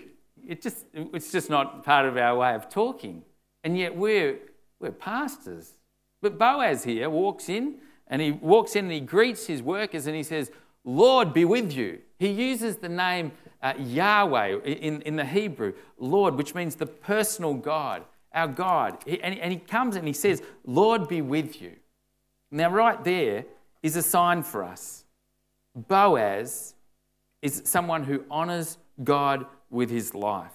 it 0.47 0.61
just, 0.61 0.85
it's 0.93 1.31
just 1.31 1.49
not 1.49 1.83
part 1.83 2.05
of 2.05 2.17
our 2.17 2.37
way 2.37 2.55
of 2.55 2.69
talking. 2.69 3.23
And 3.63 3.77
yet 3.77 3.95
we're, 3.95 4.37
we're 4.79 4.91
pastors. 4.91 5.73
But 6.21 6.39
Boaz 6.39 6.85
here 6.85 7.09
walks 7.09 7.49
in 7.49 7.75
and 8.07 8.21
he 8.21 8.31
walks 8.31 8.75
in 8.75 8.85
and 8.85 8.93
he 8.93 9.01
greets 9.01 9.45
his 9.45 9.61
workers 9.61 10.07
and 10.07 10.15
he 10.15 10.23
says, 10.23 10.49
Lord 10.85 11.33
be 11.33 11.43
with 11.43 11.73
you. 11.73 11.99
He 12.17 12.29
uses 12.29 12.77
the 12.77 12.89
name 12.89 13.33
uh, 13.61 13.73
Yahweh 13.77 14.59
in, 14.63 15.01
in 15.01 15.17
the 15.17 15.25
Hebrew, 15.25 15.73
Lord, 15.99 16.35
which 16.35 16.55
means 16.55 16.75
the 16.75 16.85
personal 16.85 17.53
God, 17.53 18.03
our 18.33 18.47
God. 18.47 18.99
He, 19.05 19.21
and, 19.21 19.37
and 19.37 19.51
he 19.51 19.59
comes 19.59 19.97
and 19.97 20.07
he 20.07 20.13
says, 20.13 20.41
Lord 20.65 21.09
be 21.09 21.21
with 21.21 21.61
you. 21.61 21.73
Now, 22.49 22.71
right 22.71 23.03
there 23.03 23.43
is 23.83 23.97
a 23.97 24.01
sign 24.01 24.43
for 24.43 24.63
us. 24.63 25.03
Boaz 25.77 26.73
is 27.41 27.61
someone 27.65 28.03
who 28.03 28.23
honors 28.31 28.77
God 29.03 29.45
with 29.69 29.89
his 29.89 30.15
life. 30.15 30.53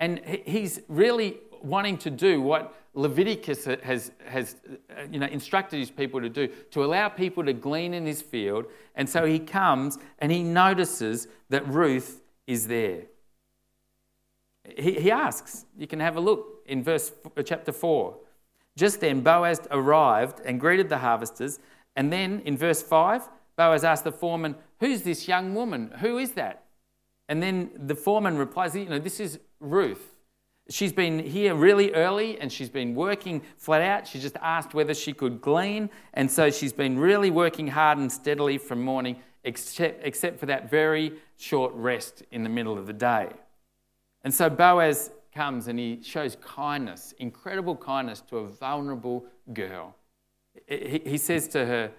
And 0.00 0.20
he's 0.44 0.80
really 0.88 1.38
wanting 1.62 1.96
to 1.98 2.10
do 2.10 2.40
what 2.40 2.74
Leviticus 2.92 3.64
has, 3.64 4.12
has 4.26 4.56
you 5.10 5.18
know, 5.18 5.26
instructed 5.26 5.78
his 5.78 5.90
people 5.90 6.20
to 6.20 6.28
do, 6.28 6.48
to 6.70 6.84
allow 6.84 7.08
people 7.08 7.44
to 7.44 7.52
glean 7.52 7.94
in 7.94 8.04
his 8.06 8.20
field. 8.20 8.66
And 8.94 9.08
so 9.08 9.24
he 9.24 9.38
comes 9.38 9.98
and 10.18 10.30
he 10.30 10.42
notices 10.42 11.26
that 11.48 11.66
Ruth 11.66 12.22
is 12.46 12.66
there. 12.68 13.04
He, 14.76 14.92
he 15.00 15.10
asks, 15.10 15.66
you 15.76 15.86
can 15.86 16.00
have 16.00 16.16
a 16.16 16.20
look 16.20 16.62
in 16.66 16.82
verse 16.82 17.12
uh, 17.36 17.42
chapter 17.42 17.72
4. 17.72 18.16
Just 18.76 19.00
then 19.00 19.20
Boaz 19.20 19.60
arrived 19.70 20.40
and 20.44 20.60
greeted 20.60 20.88
the 20.88 20.98
harvesters. 20.98 21.58
And 21.96 22.12
then 22.12 22.42
in 22.44 22.56
verse 22.56 22.82
5, 22.82 23.28
Boaz 23.56 23.84
asked 23.84 24.04
the 24.04 24.12
foreman, 24.12 24.56
Who's 24.80 25.02
this 25.02 25.28
young 25.28 25.54
woman? 25.54 25.92
Who 26.00 26.18
is 26.18 26.32
that? 26.32 26.64
And 27.28 27.42
then 27.42 27.70
the 27.76 27.94
foreman 27.94 28.36
replies, 28.36 28.74
You 28.74 28.86
know, 28.86 28.98
this 28.98 29.20
is 29.20 29.38
Ruth. 29.60 30.14
She's 30.70 30.92
been 30.92 31.18
here 31.18 31.54
really 31.54 31.92
early 31.92 32.40
and 32.40 32.50
she's 32.50 32.70
been 32.70 32.94
working 32.94 33.42
flat 33.58 33.82
out. 33.82 34.06
She 34.06 34.18
just 34.18 34.36
asked 34.40 34.72
whether 34.72 34.94
she 34.94 35.12
could 35.12 35.40
glean. 35.40 35.90
And 36.14 36.30
so 36.30 36.50
she's 36.50 36.72
been 36.72 36.98
really 36.98 37.30
working 37.30 37.68
hard 37.68 37.98
and 37.98 38.10
steadily 38.10 38.56
from 38.56 38.82
morning, 38.82 39.16
except, 39.44 40.00
except 40.04 40.40
for 40.40 40.46
that 40.46 40.70
very 40.70 41.12
short 41.36 41.74
rest 41.74 42.22
in 42.30 42.44
the 42.44 42.48
middle 42.48 42.78
of 42.78 42.86
the 42.86 42.94
day. 42.94 43.28
And 44.22 44.32
so 44.32 44.48
Boaz 44.48 45.10
comes 45.34 45.68
and 45.68 45.78
he 45.78 46.00
shows 46.02 46.36
kindness, 46.36 47.12
incredible 47.18 47.76
kindness 47.76 48.22
to 48.30 48.38
a 48.38 48.48
vulnerable 48.48 49.26
girl. 49.52 49.94
He 50.66 51.18
says 51.18 51.46
to 51.48 51.66
her, 51.66 51.90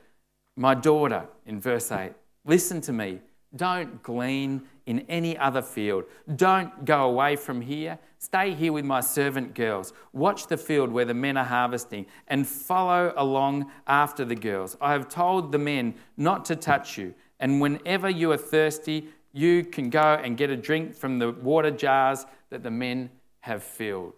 My 0.56 0.74
daughter, 0.74 1.28
in 1.46 1.60
verse 1.60 1.92
8, 1.92 2.12
listen 2.46 2.82
to 2.82 2.94
me. 2.94 3.20
Don't 3.56 4.04
glean 4.04 4.64
in 4.86 5.00
any 5.02 5.38
other 5.38 5.62
field. 5.62 6.04
Don't 6.36 6.86
go 6.86 7.06
away 7.06 7.36
from 7.36 7.62
here. 7.62 7.98
Stay 8.20 8.54
here 8.54 8.74
with 8.74 8.86
my 8.86 9.00
servant 9.00 9.54
girls. 9.54 9.94
Watch 10.14 10.48
the 10.48 10.58
field 10.58 10.92
where 10.92 11.06
the 11.06 11.14
men 11.14 11.38
are 11.38 11.46
harvesting 11.46 12.06
and 12.28 12.46
follow 12.46 13.14
along 13.16 13.72
after 13.88 14.26
the 14.26 14.36
girls. 14.36 14.78
I 14.82 14.92
have 14.92 15.08
told 15.08 15.52
the 15.52 15.58
men 15.58 15.96
not 16.18 16.46
to 16.46 16.56
touch 16.56 16.98
you, 16.98 17.14
and 17.40 17.62
whenever 17.62 18.10
you 18.10 18.32
are 18.32 18.38
thirsty, 18.38 19.10
you 19.32 19.64
can 19.64 19.90
go 19.90 20.20
and 20.22 20.38
get 20.38 20.50
a 20.50 20.58
drink 20.58 20.96
from 20.96 21.20
the 21.20 21.32
water 21.32 21.72
jars 21.72 22.26
that 22.50 22.64
the 22.64 22.72
men 22.72 23.10
have 23.42 23.64
filled. 23.64 24.14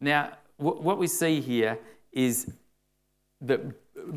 Now, 0.00 0.32
what 0.58 0.98
we 0.98 1.06
see 1.06 1.40
here 1.40 1.78
is 2.12 2.52
that, 3.40 3.60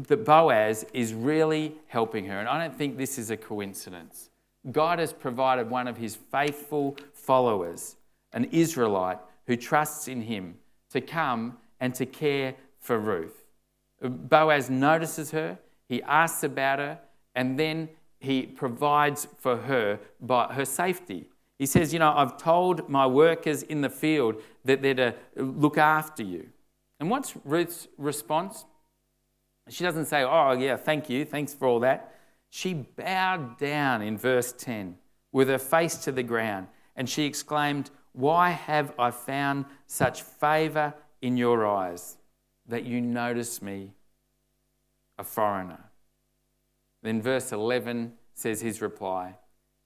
that 0.08 0.26
Boaz 0.26 0.86
is 0.94 1.14
really 1.14 1.76
helping 1.88 2.26
her, 2.26 2.40
and 2.40 2.48
I 2.48 2.66
don't 2.66 2.78
think 2.78 2.98
this 2.98 3.18
is 3.18 3.30
a 3.30 3.38
coincidence. 3.38 4.30
God 4.72 5.00
has 5.00 5.14
provided 5.14 5.70
one 5.70 5.88
of 5.88 5.98
his 5.98 6.16
faithful 6.16 6.98
followers, 7.14 7.96
an 8.34 8.46
Israelite 8.46 9.20
who 9.48 9.56
trusts 9.56 10.08
in 10.08 10.22
him, 10.22 10.56
to 10.92 11.02
come 11.02 11.58
and 11.80 11.94
to 11.96 12.06
care 12.06 12.56
for 12.80 13.00
Ruth. 13.00 13.46
Boaz 14.02 14.70
notices 14.70 15.32
her, 15.32 15.60
he 15.88 16.02
asks 16.04 16.44
about 16.44 16.80
her, 16.80 17.00
and 17.36 17.60
then 17.60 17.90
he 18.20 18.44
provides 18.44 19.28
for 19.38 19.58
her 19.58 20.00
by 20.20 20.54
her 20.54 20.66
safety. 20.66 21.28
He 21.58 21.66
says, 21.66 21.94
You 21.94 22.00
know, 22.00 22.14
I've 22.16 22.38
told 22.38 22.90
my 22.90 23.06
workers 23.06 23.64
in 23.64 23.82
the 23.82 23.90
field 23.90 24.42
that 24.66 24.82
they're 24.82 24.94
to 24.94 25.16
look 25.36 25.78
after 25.78 26.24
you. 26.24 26.50
And 27.00 27.10
what's 27.10 27.36
Ruth's 27.46 27.88
response? 27.98 28.66
She 29.70 29.84
doesn't 29.84 30.06
say, 30.06 30.24
Oh, 30.24 30.52
yeah, 30.52 30.76
thank 30.76 31.10
you, 31.10 31.26
thanks 31.26 31.54
for 31.54 31.68
all 31.68 31.80
that. 31.82 32.16
She 32.50 32.74
bowed 32.74 33.58
down 33.58 34.02
in 34.02 34.18
verse 34.18 34.52
10 34.54 34.98
with 35.32 35.48
her 35.48 35.60
face 35.60 35.96
to 35.98 36.12
the 36.12 36.24
ground, 36.24 36.68
and 36.96 37.08
she 37.08 37.26
exclaimed, 37.26 37.92
Why 38.14 38.50
have 38.50 38.94
I 38.98 39.12
found 39.12 39.66
such 39.86 40.24
favor 40.24 40.94
in 41.22 41.38
your 41.38 41.68
eyes 41.68 42.18
that 42.68 42.86
you 42.86 43.02
notice 43.02 43.62
me, 43.62 43.92
a 45.18 45.24
foreigner? 45.24 45.90
Then 47.04 47.22
verse 47.22 47.52
11 47.52 48.14
says 48.34 48.62
his 48.62 48.82
reply 48.82 49.36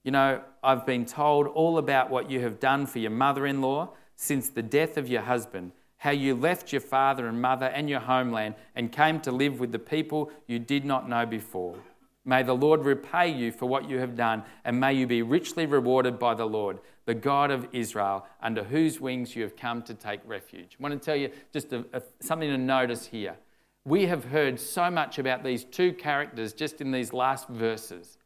You 0.04 0.12
know, 0.12 0.42
I've 0.64 0.86
been 0.86 1.06
told 1.06 1.48
all 1.48 1.78
about 1.78 2.10
what 2.10 2.30
you 2.30 2.40
have 2.42 2.60
done 2.60 2.86
for 2.86 3.00
your 3.00 3.12
mother 3.12 3.46
in 3.46 3.62
law 3.62 3.92
since 4.16 4.50
the 4.50 4.64
death 4.64 4.98
of 4.98 5.10
your 5.10 5.24
husband, 5.24 5.72
how 6.04 6.12
you 6.12 6.36
left 6.36 6.74
your 6.74 6.82
father 6.82 7.28
and 7.28 7.42
mother 7.42 7.68
and 7.68 7.90
your 7.90 8.02
homeland 8.02 8.56
and 8.76 8.92
came 8.92 9.22
to 9.22 9.32
live 9.32 9.62
with 9.62 9.72
the 9.72 9.80
people 9.80 10.30
you 10.48 10.60
did 10.60 10.84
not 10.84 11.08
know 11.08 11.26
before. 11.26 11.78
May 12.26 12.44
the 12.44 12.54
Lord 12.54 12.84
repay 12.84 13.30
you 13.30 13.54
for 13.54 13.68
what 13.68 13.90
you 13.90 14.00
have 14.00 14.14
done, 14.14 14.44
and 14.66 14.78
may 14.78 14.94
you 14.94 15.08
be 15.08 15.22
richly 15.22 15.66
rewarded 15.66 16.20
by 16.20 16.34
the 16.34 16.46
Lord, 16.46 16.80
the 17.06 17.14
God 17.14 17.52
of 17.52 17.70
Israel, 17.72 18.28
under 18.42 18.66
whose 18.66 19.00
wings 19.00 19.34
you 19.34 19.44
have 19.44 19.56
come 19.56 19.82
to 19.84 19.94
take 19.94 20.20
refuge. 20.26 20.76
I 20.78 20.84
want 20.84 21.02
to 21.02 21.06
tell 21.06 21.16
you 21.16 21.30
just 21.54 21.72
a, 21.72 21.86
a, 21.94 22.02
something 22.20 22.50
to 22.50 22.58
notice 22.58 23.06
here. 23.06 23.38
We 23.86 24.06
have 24.08 24.26
heard 24.26 24.60
so 24.60 24.92
much 24.92 25.20
about 25.20 25.42
these 25.42 25.64
two 25.64 25.94
characters 25.94 26.52
just 26.52 26.82
in 26.82 26.92
these 26.92 27.14
last 27.14 27.48
verses. 27.48 28.18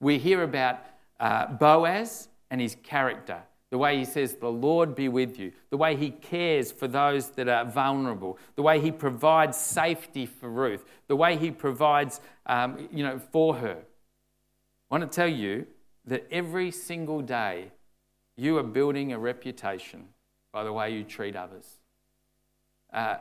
We 0.00 0.16
hear 0.16 0.42
about 0.42 0.78
uh, 1.20 1.48
Boaz 1.48 2.28
and 2.50 2.62
his 2.62 2.78
character, 2.82 3.42
the 3.70 3.78
way 3.78 3.98
he 3.98 4.04
says, 4.04 4.34
The 4.34 4.50
Lord 4.50 4.94
be 4.94 5.08
with 5.08 5.38
you, 5.38 5.52
the 5.70 5.76
way 5.76 5.96
he 5.96 6.10
cares 6.10 6.70
for 6.70 6.86
those 6.86 7.30
that 7.30 7.48
are 7.48 7.64
vulnerable, 7.64 8.38
the 8.54 8.62
way 8.62 8.80
he 8.80 8.92
provides 8.92 9.56
safety 9.56 10.26
for 10.26 10.48
Ruth, 10.48 10.84
the 11.08 11.16
way 11.16 11.36
he 11.36 11.50
provides 11.50 12.20
um, 12.46 12.88
you 12.92 13.02
know, 13.02 13.18
for 13.18 13.56
her. 13.56 13.78
I 13.78 14.94
want 14.94 15.10
to 15.10 15.14
tell 15.14 15.28
you 15.28 15.66
that 16.04 16.26
every 16.30 16.70
single 16.70 17.20
day 17.20 17.72
you 18.36 18.58
are 18.58 18.62
building 18.62 19.12
a 19.12 19.18
reputation 19.18 20.08
by 20.52 20.62
the 20.62 20.72
way 20.72 20.92
you 20.92 21.02
treat 21.02 21.34
others. 21.34 21.78
Uh, 22.92 23.16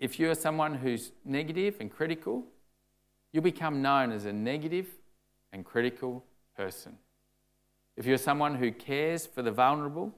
if 0.00 0.18
you're 0.18 0.34
someone 0.34 0.74
who's 0.74 1.12
negative 1.24 1.76
and 1.80 1.90
critical, 1.90 2.44
you'll 3.32 3.42
become 3.42 3.80
known 3.80 4.10
as 4.10 4.24
a 4.24 4.32
negative 4.32 4.88
and 5.52 5.64
critical 5.64 6.24
person. 6.56 6.96
If 7.96 8.06
you're 8.06 8.18
someone 8.18 8.56
who 8.56 8.72
cares 8.72 9.26
for 9.26 9.42
the 9.42 9.52
vulnerable, 9.52 10.12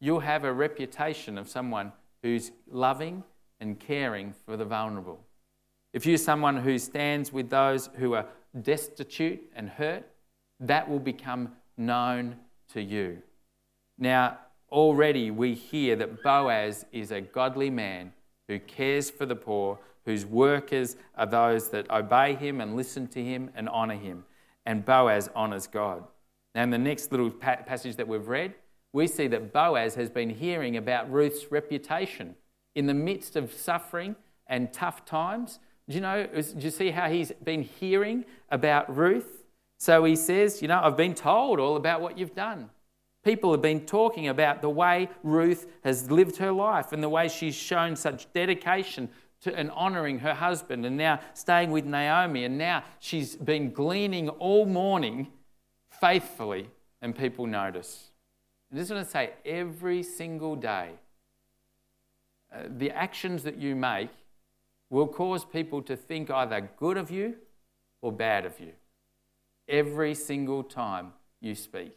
you'll 0.00 0.20
have 0.20 0.44
a 0.44 0.52
reputation 0.52 1.36
of 1.36 1.48
someone 1.48 1.92
who's 2.22 2.52
loving 2.70 3.24
and 3.60 3.78
caring 3.78 4.34
for 4.46 4.56
the 4.56 4.64
vulnerable. 4.64 5.20
If 5.92 6.06
you're 6.06 6.18
someone 6.18 6.58
who 6.58 6.78
stands 6.78 7.32
with 7.32 7.50
those 7.50 7.90
who 7.96 8.14
are 8.14 8.26
destitute 8.62 9.40
and 9.54 9.68
hurt, 9.68 10.04
that 10.60 10.88
will 10.88 11.00
become 11.00 11.52
known 11.76 12.36
to 12.72 12.82
you. 12.82 13.22
Now, 13.98 14.38
already 14.70 15.30
we 15.30 15.54
hear 15.54 15.96
that 15.96 16.22
Boaz 16.22 16.84
is 16.92 17.10
a 17.10 17.20
godly 17.20 17.70
man 17.70 18.12
who 18.46 18.58
cares 18.58 19.10
for 19.10 19.26
the 19.26 19.36
poor, 19.36 19.78
whose 20.04 20.24
workers 20.24 20.96
are 21.16 21.26
those 21.26 21.70
that 21.70 21.90
obey 21.90 22.34
him 22.34 22.60
and 22.60 22.76
listen 22.76 23.06
to 23.08 23.22
him 23.22 23.50
and 23.54 23.68
honour 23.68 23.96
him. 23.96 24.24
And 24.66 24.84
Boaz 24.84 25.30
honours 25.34 25.66
God. 25.66 26.04
Now, 26.58 26.64
in 26.64 26.70
the 26.70 26.78
next 26.78 27.12
little 27.12 27.30
passage 27.30 27.94
that 27.94 28.08
we've 28.08 28.26
read, 28.26 28.52
we 28.92 29.06
see 29.06 29.28
that 29.28 29.52
Boaz 29.52 29.94
has 29.94 30.10
been 30.10 30.28
hearing 30.28 30.76
about 30.76 31.08
Ruth's 31.08 31.52
reputation 31.52 32.34
in 32.74 32.86
the 32.86 32.94
midst 32.94 33.36
of 33.36 33.52
suffering 33.52 34.16
and 34.48 34.72
tough 34.72 35.04
times. 35.04 35.60
Do 35.88 35.94
you 35.94 36.00
know, 36.00 36.26
do 36.26 36.58
you 36.58 36.72
see 36.72 36.90
how 36.90 37.08
he's 37.08 37.30
been 37.44 37.62
hearing 37.62 38.24
about 38.50 38.92
Ruth? 38.92 39.44
So 39.78 40.02
he 40.02 40.16
says, 40.16 40.60
You 40.60 40.66
know, 40.66 40.80
I've 40.82 40.96
been 40.96 41.14
told 41.14 41.60
all 41.60 41.76
about 41.76 42.00
what 42.00 42.18
you've 42.18 42.34
done. 42.34 42.70
People 43.24 43.52
have 43.52 43.62
been 43.62 43.86
talking 43.86 44.26
about 44.26 44.60
the 44.60 44.68
way 44.68 45.10
Ruth 45.22 45.64
has 45.84 46.10
lived 46.10 46.38
her 46.38 46.50
life 46.50 46.90
and 46.90 47.00
the 47.00 47.08
way 47.08 47.28
she's 47.28 47.54
shown 47.54 47.94
such 47.94 48.32
dedication 48.32 49.10
to, 49.42 49.54
and 49.54 49.70
honouring 49.70 50.18
her 50.18 50.34
husband 50.34 50.84
and 50.84 50.96
now 50.96 51.20
staying 51.34 51.70
with 51.70 51.84
Naomi. 51.84 52.42
And 52.42 52.58
now 52.58 52.82
she's 52.98 53.36
been 53.36 53.70
gleaning 53.70 54.28
all 54.28 54.66
morning 54.66 55.28
faithfully, 56.00 56.68
and 57.00 57.16
people 57.16 57.46
notice. 57.46 58.10
I 58.72 58.76
just 58.76 58.90
want 58.90 59.04
to 59.04 59.10
say 59.10 59.30
every 59.44 60.02
single 60.02 60.56
day, 60.56 60.90
uh, 62.52 62.62
the 62.68 62.90
actions 62.90 63.42
that 63.44 63.58
you 63.58 63.76
make 63.76 64.10
will 64.90 65.06
cause 65.06 65.44
people 65.44 65.82
to 65.82 65.96
think 65.96 66.30
either 66.30 66.68
good 66.76 66.96
of 66.96 67.10
you 67.10 67.36
or 68.00 68.12
bad 68.12 68.46
of 68.46 68.58
you. 68.58 68.72
Every 69.68 70.14
single 70.14 70.62
time 70.62 71.12
you 71.40 71.54
speak, 71.54 71.94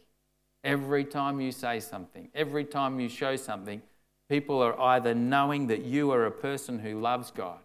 every 0.62 1.04
time 1.04 1.40
you 1.40 1.52
say 1.52 1.80
something, 1.80 2.28
every 2.34 2.64
time 2.64 3.00
you 3.00 3.08
show 3.08 3.36
something, 3.36 3.80
people 4.28 4.60
are 4.62 4.78
either 4.78 5.14
knowing 5.14 5.66
that 5.68 5.82
you 5.82 6.10
are 6.10 6.26
a 6.26 6.30
person 6.30 6.78
who 6.78 7.00
loves 7.00 7.30
God 7.30 7.60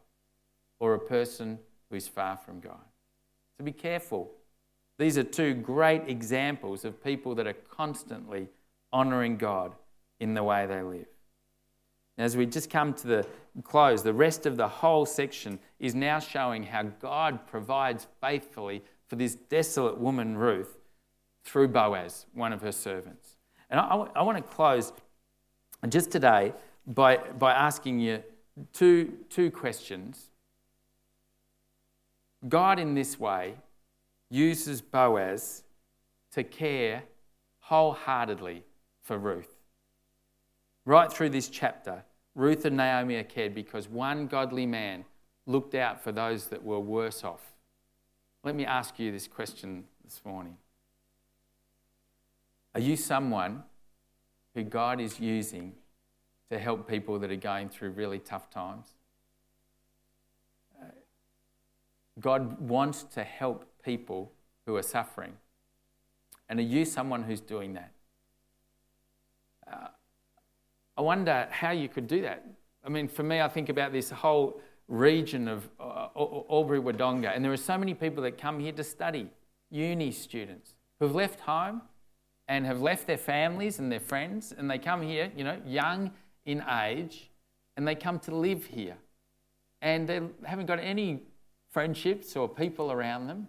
or 0.80 0.94
a 0.94 1.00
person 1.00 1.60
who's 1.90 2.08
far 2.08 2.38
from 2.38 2.60
God. 2.60 2.86
So 3.58 3.64
be 3.64 3.72
careful. 3.72 4.32
These 4.98 5.18
are 5.18 5.24
two 5.24 5.54
great 5.54 6.04
examples 6.08 6.84
of 6.84 7.04
people 7.04 7.36
that 7.36 7.48
are 7.48 7.54
constantly 7.54 8.48
honouring 8.92 9.38
God 9.38 9.74
in 10.20 10.34
the 10.34 10.44
way 10.44 10.66
they 10.66 10.82
live. 10.82 11.08
As 12.18 12.36
we 12.36 12.48
just 12.48 12.70
come 12.70 12.94
to 12.96 13.08
the 13.08 13.28
close, 13.64 14.02
the 14.02 14.14
rest 14.14 14.48
of 14.48 14.58
the 14.58 14.68
whole 14.68 15.06
section 15.06 15.60
is 15.80 15.94
now 15.94 16.20
showing 16.20 16.64
how 16.64 16.84
God 16.84 17.46
provides 17.46 18.08
faithfully 18.22 18.84
for 19.06 19.16
this 19.16 19.36
desolate 19.36 20.00
woman, 20.00 20.36
Ruth, 20.36 20.78
through 21.44 21.68
Boaz, 21.70 22.26
one 22.34 22.54
of 22.54 22.62
her 22.62 22.72
servants. 22.72 23.38
And 23.70 23.80
I, 23.80 23.86
I 24.16 24.22
want 24.24 24.38
to 24.38 24.44
close 24.44 24.94
just 25.88 26.12
today 26.12 26.54
by, 26.88 27.18
by 27.18 27.54
asking 27.54 28.00
you 28.00 28.24
two, 28.74 29.14
two 29.30 29.52
questions. 29.52 30.30
God, 32.48 32.80
in 32.80 32.96
this 32.96 33.20
way, 33.20 33.56
uses 34.30 34.82
Boaz 34.82 35.64
to 36.32 36.44
care 36.44 37.04
wholeheartedly 37.60 38.64
for 39.02 39.18
Ruth. 39.18 39.58
Right 40.86 41.12
through 41.12 41.30
this 41.30 41.50
chapter, 41.50 42.04
Ruth 42.36 42.66
and 42.66 42.78
Naomi 42.78 43.16
are 43.16 43.24
cared 43.24 43.56
because 43.56 43.90
one 43.90 44.28
godly 44.28 44.66
man 44.66 45.06
looked 45.46 45.76
out 45.76 46.02
for 46.04 46.12
those 46.12 46.48
that 46.48 46.64
were 46.64 46.80
worse 46.80 47.24
off. 47.24 47.54
Let 48.44 48.56
me 48.56 48.66
ask 48.66 49.00
you 49.00 49.12
this 49.12 49.28
question 49.28 49.86
this 50.04 50.22
morning 50.24 50.58
Are 52.76 52.82
you 52.82 52.96
someone 52.96 53.64
who 54.54 54.64
God 54.64 55.02
is 55.02 55.20
using 55.20 55.74
to 56.50 56.60
help 56.60 56.88
people 56.88 57.20
that 57.20 57.32
are 57.32 57.36
going 57.36 57.70
through 57.70 57.92
really 57.92 58.20
tough 58.20 58.50
times? 58.50 58.88
Uh, 60.82 60.86
God 62.20 62.62
wants 62.62 63.04
to 63.04 63.24
help 63.24 63.66
people 63.88 64.34
who 64.66 64.76
are 64.76 64.84
suffering. 64.84 65.34
And 66.50 66.60
are 66.60 66.70
you 66.76 66.84
someone 66.84 67.24
who's 67.24 67.40
doing 67.40 67.74
that? 67.74 67.92
Uh, 69.72 69.88
I 70.98 71.02
wonder 71.02 71.48
how 71.52 71.72
you 71.72 71.88
could 71.88 72.08
do 72.08 72.22
that. 72.24 72.46
I 72.84 72.90
mean, 72.90 73.08
for 73.08 73.24
me, 73.24 73.40
I 73.40 73.48
think 73.48 73.70
about 73.70 73.94
this 73.94 74.10
whole 74.10 74.60
region 74.90 75.48
of 75.48 75.70
uh, 75.80 76.08
Albury 76.18 76.82
Wodonga, 76.82 77.32
and 77.34 77.44
there 77.44 77.54
are 77.54 77.66
so 77.72 77.78
many 77.78 77.94
people 77.94 78.22
that 78.24 78.38
come 78.38 78.60
here 78.60 78.74
to 78.74 78.84
study, 78.84 79.30
uni 79.70 80.12
students 80.12 80.74
who've 81.00 81.16
left 81.16 81.40
home 81.40 81.82
and 82.50 82.66
have 82.66 82.82
left 82.82 83.08
their 83.08 83.18
families 83.18 83.80
and 83.80 83.90
their 83.90 84.02
friends, 84.02 84.54
and 84.58 84.70
they 84.70 84.80
come 84.80 85.02
here, 85.02 85.32
you 85.36 85.46
know, 85.46 85.58
young 85.66 86.12
in 86.46 86.62
age, 86.84 87.30
and 87.78 87.88
they 87.88 87.96
come 87.96 88.20
to 88.20 88.36
live 88.36 88.66
here. 88.66 88.98
And 89.82 90.08
they 90.10 90.22
haven't 90.46 90.66
got 90.66 90.80
any 90.80 91.22
friendships 91.72 92.36
or 92.36 92.50
people 92.50 92.92
around 92.92 93.28
them. 93.28 93.48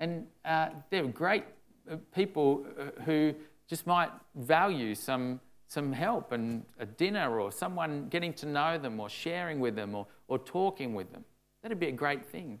And 0.00 0.26
uh, 0.44 0.68
they're 0.90 1.06
great 1.06 1.44
uh, 1.90 1.96
people 2.14 2.66
uh, 2.78 3.02
who 3.02 3.34
just 3.66 3.86
might 3.86 4.10
value 4.34 4.94
some 4.94 5.40
some 5.68 5.92
help 5.92 6.32
and 6.32 6.64
a 6.80 6.86
dinner 6.86 7.38
or 7.38 7.52
someone 7.52 8.08
getting 8.08 8.32
to 8.32 8.46
know 8.46 8.78
them 8.78 8.98
or 8.98 9.08
sharing 9.08 9.60
with 9.60 9.76
them 9.76 9.94
or, 9.94 10.06
or 10.26 10.38
talking 10.38 10.94
with 10.94 11.12
them. 11.12 11.22
That'd 11.62 11.78
be 11.78 11.88
a 11.88 11.92
great 11.92 12.24
thing. 12.24 12.58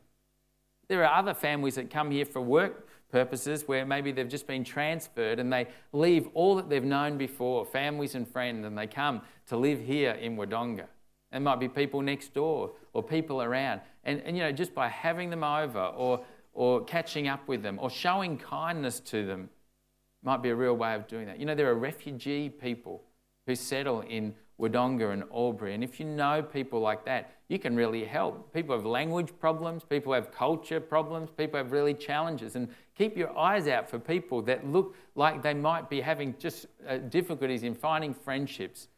There 0.88 1.02
are 1.04 1.18
other 1.18 1.32
families 1.32 1.74
that 1.76 1.90
come 1.90 2.10
here 2.10 2.26
for 2.26 2.42
work 2.42 2.86
purposes 3.10 3.66
where 3.66 3.86
maybe 3.86 4.12
they've 4.12 4.28
just 4.28 4.46
been 4.46 4.62
transferred 4.62 5.38
and 5.38 5.50
they 5.50 5.68
leave 5.92 6.28
all 6.34 6.56
that 6.56 6.68
they've 6.68 6.84
known 6.84 7.16
before, 7.16 7.64
families 7.64 8.14
and 8.14 8.28
friends, 8.28 8.66
and 8.66 8.76
they 8.76 8.86
come 8.86 9.22
to 9.46 9.56
live 9.56 9.80
here 9.80 10.12
in 10.12 10.36
Wodonga. 10.36 10.84
There 11.30 11.40
might 11.40 11.60
be 11.60 11.68
people 11.68 12.02
next 12.02 12.34
door 12.34 12.72
or 12.92 13.02
people 13.02 13.42
around. 13.42 13.80
And, 14.04 14.20
and 14.22 14.36
you 14.36 14.42
know, 14.42 14.52
just 14.52 14.74
by 14.74 14.88
having 14.88 15.30
them 15.30 15.44
over 15.44 15.80
or, 15.80 16.24
or 16.58 16.82
catching 16.82 17.28
up 17.28 17.46
with 17.46 17.62
them 17.62 17.78
or 17.80 17.88
showing 17.88 18.36
kindness 18.36 18.98
to 18.98 19.24
them 19.24 19.48
might 20.24 20.42
be 20.42 20.48
a 20.48 20.54
real 20.56 20.74
way 20.74 20.92
of 20.92 21.06
doing 21.06 21.24
that. 21.24 21.38
You 21.38 21.46
know, 21.46 21.54
there 21.54 21.70
are 21.70 21.76
refugee 21.76 22.48
people 22.48 23.04
who 23.46 23.54
settle 23.54 24.00
in 24.00 24.34
Wodonga 24.60 25.12
and 25.12 25.22
Albury. 25.32 25.74
And 25.74 25.84
if 25.84 26.00
you 26.00 26.06
know 26.06 26.42
people 26.42 26.80
like 26.80 27.04
that, 27.04 27.30
you 27.46 27.60
can 27.60 27.76
really 27.76 28.04
help. 28.04 28.52
People 28.52 28.74
have 28.74 28.84
language 28.84 29.30
problems, 29.38 29.84
people 29.84 30.12
have 30.12 30.32
culture 30.32 30.80
problems, 30.80 31.30
people 31.30 31.58
have 31.58 31.70
really 31.70 31.94
challenges. 31.94 32.56
And 32.56 32.68
keep 32.96 33.16
your 33.16 33.38
eyes 33.38 33.68
out 33.68 33.88
for 33.88 34.00
people 34.00 34.42
that 34.42 34.66
look 34.66 34.96
like 35.14 35.44
they 35.44 35.54
might 35.54 35.88
be 35.88 36.00
having 36.00 36.34
just 36.40 36.66
uh, 36.88 36.96
difficulties 36.96 37.62
in 37.62 37.76
finding 37.76 38.12
friendships 38.12 38.88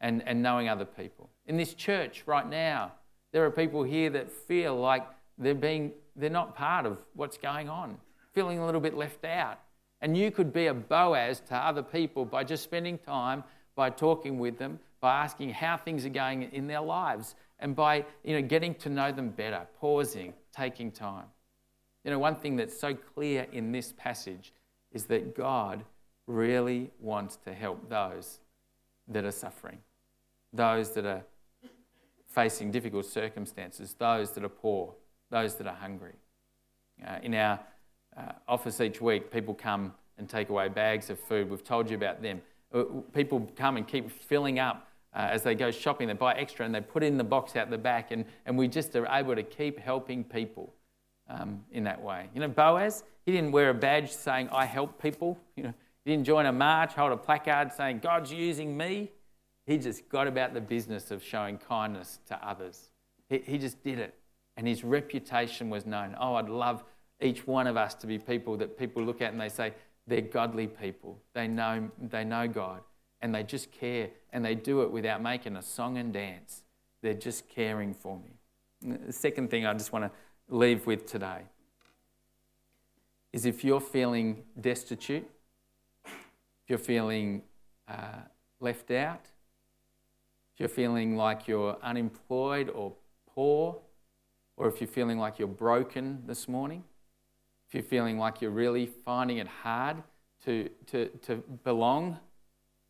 and, 0.00 0.20
and 0.26 0.42
knowing 0.42 0.68
other 0.68 0.84
people. 0.84 1.30
In 1.46 1.56
this 1.56 1.74
church 1.74 2.24
right 2.26 2.48
now, 2.50 2.90
there 3.30 3.44
are 3.44 3.52
people 3.52 3.84
here 3.84 4.10
that 4.10 4.32
feel 4.32 4.74
like 4.74 5.06
they're, 5.38 5.54
being, 5.54 5.92
they're 6.16 6.30
not 6.30 6.54
part 6.54 6.86
of 6.86 6.98
what's 7.14 7.36
going 7.36 7.68
on, 7.68 7.98
feeling 8.32 8.58
a 8.58 8.66
little 8.66 8.80
bit 8.80 8.94
left 8.94 9.24
out. 9.24 9.60
And 10.00 10.16
you 10.16 10.30
could 10.30 10.52
be 10.52 10.66
a 10.66 10.74
Boaz 10.74 11.40
to 11.48 11.56
other 11.56 11.82
people 11.82 12.24
by 12.24 12.44
just 12.44 12.62
spending 12.62 12.98
time, 12.98 13.42
by 13.74 13.90
talking 13.90 14.38
with 14.38 14.58
them, 14.58 14.78
by 15.00 15.22
asking 15.22 15.50
how 15.50 15.76
things 15.76 16.04
are 16.04 16.10
going 16.10 16.42
in 16.52 16.66
their 16.66 16.80
lives, 16.80 17.34
and 17.58 17.74
by 17.74 18.04
you 18.22 18.34
know, 18.34 18.42
getting 18.46 18.74
to 18.74 18.88
know 18.88 19.12
them 19.12 19.30
better, 19.30 19.66
pausing, 19.80 20.34
taking 20.54 20.90
time. 20.90 21.26
You 22.04 22.10
know, 22.10 22.18
one 22.18 22.36
thing 22.36 22.56
that's 22.56 22.78
so 22.78 22.94
clear 22.94 23.46
in 23.52 23.72
this 23.72 23.92
passage 23.96 24.52
is 24.92 25.04
that 25.06 25.34
God 25.34 25.84
really 26.26 26.90
wants 27.00 27.36
to 27.44 27.52
help 27.52 27.88
those 27.88 28.40
that 29.08 29.24
are 29.24 29.32
suffering, 29.32 29.78
those 30.52 30.90
that 30.92 31.04
are 31.04 31.22
facing 32.28 32.70
difficult 32.70 33.06
circumstances, 33.06 33.94
those 33.98 34.32
that 34.32 34.44
are 34.44 34.48
poor, 34.48 34.94
those 35.34 35.56
that 35.56 35.66
are 35.66 35.74
hungry. 35.74 36.14
Uh, 37.04 37.18
in 37.24 37.34
our 37.34 37.58
uh, 38.16 38.32
office 38.46 38.80
each 38.80 39.00
week, 39.00 39.32
people 39.32 39.52
come 39.52 39.92
and 40.16 40.28
take 40.28 40.48
away 40.48 40.68
bags 40.68 41.10
of 41.10 41.18
food. 41.18 41.50
We've 41.50 41.64
told 41.64 41.90
you 41.90 41.96
about 41.96 42.22
them. 42.22 42.40
Uh, 42.72 42.84
people 43.12 43.50
come 43.56 43.76
and 43.76 43.86
keep 43.86 44.10
filling 44.10 44.60
up 44.60 44.88
uh, 45.12 45.28
as 45.32 45.42
they 45.42 45.56
go 45.56 45.72
shopping. 45.72 46.06
They 46.06 46.14
buy 46.14 46.34
extra 46.34 46.64
and 46.64 46.72
they 46.72 46.80
put 46.80 47.02
in 47.02 47.18
the 47.18 47.24
box 47.24 47.56
out 47.56 47.68
the 47.68 47.78
back, 47.78 48.12
and, 48.12 48.24
and 48.46 48.56
we 48.56 48.68
just 48.68 48.94
are 48.94 49.08
able 49.08 49.34
to 49.34 49.42
keep 49.42 49.80
helping 49.80 50.22
people 50.22 50.72
um, 51.28 51.64
in 51.72 51.82
that 51.82 52.00
way. 52.00 52.28
You 52.32 52.40
know, 52.40 52.48
Boaz, 52.48 53.02
he 53.26 53.32
didn't 53.32 53.50
wear 53.50 53.70
a 53.70 53.74
badge 53.74 54.12
saying, 54.12 54.50
I 54.52 54.66
help 54.66 55.02
people. 55.02 55.36
You 55.56 55.64
know, 55.64 55.74
he 56.04 56.12
didn't 56.12 56.26
join 56.26 56.46
a 56.46 56.52
march, 56.52 56.92
hold 56.92 57.10
a 57.10 57.16
placard 57.16 57.72
saying, 57.72 57.98
God's 57.98 58.32
using 58.32 58.76
me. 58.76 59.10
He 59.66 59.78
just 59.78 60.08
got 60.08 60.28
about 60.28 60.54
the 60.54 60.60
business 60.60 61.10
of 61.10 61.24
showing 61.24 61.58
kindness 61.58 62.20
to 62.26 62.46
others. 62.46 62.90
He, 63.28 63.38
he 63.38 63.58
just 63.58 63.82
did 63.82 63.98
it. 63.98 64.14
And 64.56 64.66
his 64.66 64.84
reputation 64.84 65.68
was 65.70 65.84
known. 65.84 66.14
Oh, 66.20 66.34
I'd 66.34 66.48
love 66.48 66.84
each 67.20 67.46
one 67.46 67.66
of 67.66 67.76
us 67.76 67.94
to 67.94 68.06
be 68.06 68.18
people 68.18 68.56
that 68.58 68.78
people 68.78 69.02
look 69.02 69.20
at 69.20 69.32
and 69.32 69.40
they 69.40 69.48
say, 69.48 69.72
they're 70.06 70.20
godly 70.20 70.66
people. 70.66 71.18
They 71.32 71.48
know, 71.48 71.90
they 72.00 72.24
know 72.24 72.46
God 72.46 72.80
and 73.20 73.34
they 73.34 73.42
just 73.42 73.72
care 73.72 74.10
and 74.32 74.44
they 74.44 74.54
do 74.54 74.82
it 74.82 74.90
without 74.90 75.22
making 75.22 75.56
a 75.56 75.62
song 75.62 75.96
and 75.96 76.12
dance. 76.12 76.62
They're 77.02 77.14
just 77.14 77.48
caring 77.48 77.94
for 77.94 78.18
me. 78.18 78.96
The 79.06 79.12
second 79.12 79.50
thing 79.50 79.66
I 79.66 79.72
just 79.72 79.92
want 79.92 80.04
to 80.04 80.10
leave 80.54 80.86
with 80.86 81.06
today 81.06 81.42
is 83.32 83.46
if 83.46 83.64
you're 83.64 83.80
feeling 83.80 84.42
destitute, 84.60 85.28
if 86.04 86.68
you're 86.68 86.78
feeling 86.78 87.42
uh, 87.88 88.20
left 88.60 88.90
out, 88.90 89.26
if 90.54 90.60
you're 90.60 90.68
feeling 90.68 91.16
like 91.16 91.48
you're 91.48 91.76
unemployed 91.82 92.70
or 92.70 92.92
poor, 93.34 93.76
or 94.56 94.68
if 94.68 94.80
you're 94.80 94.88
feeling 94.88 95.18
like 95.18 95.38
you're 95.38 95.48
broken 95.48 96.22
this 96.26 96.48
morning, 96.48 96.84
if 97.68 97.74
you're 97.74 97.82
feeling 97.82 98.18
like 98.18 98.40
you're 98.40 98.50
really 98.50 98.86
finding 98.86 99.38
it 99.38 99.48
hard 99.48 100.02
to, 100.44 100.68
to, 100.86 101.08
to 101.22 101.36
belong, 101.64 102.18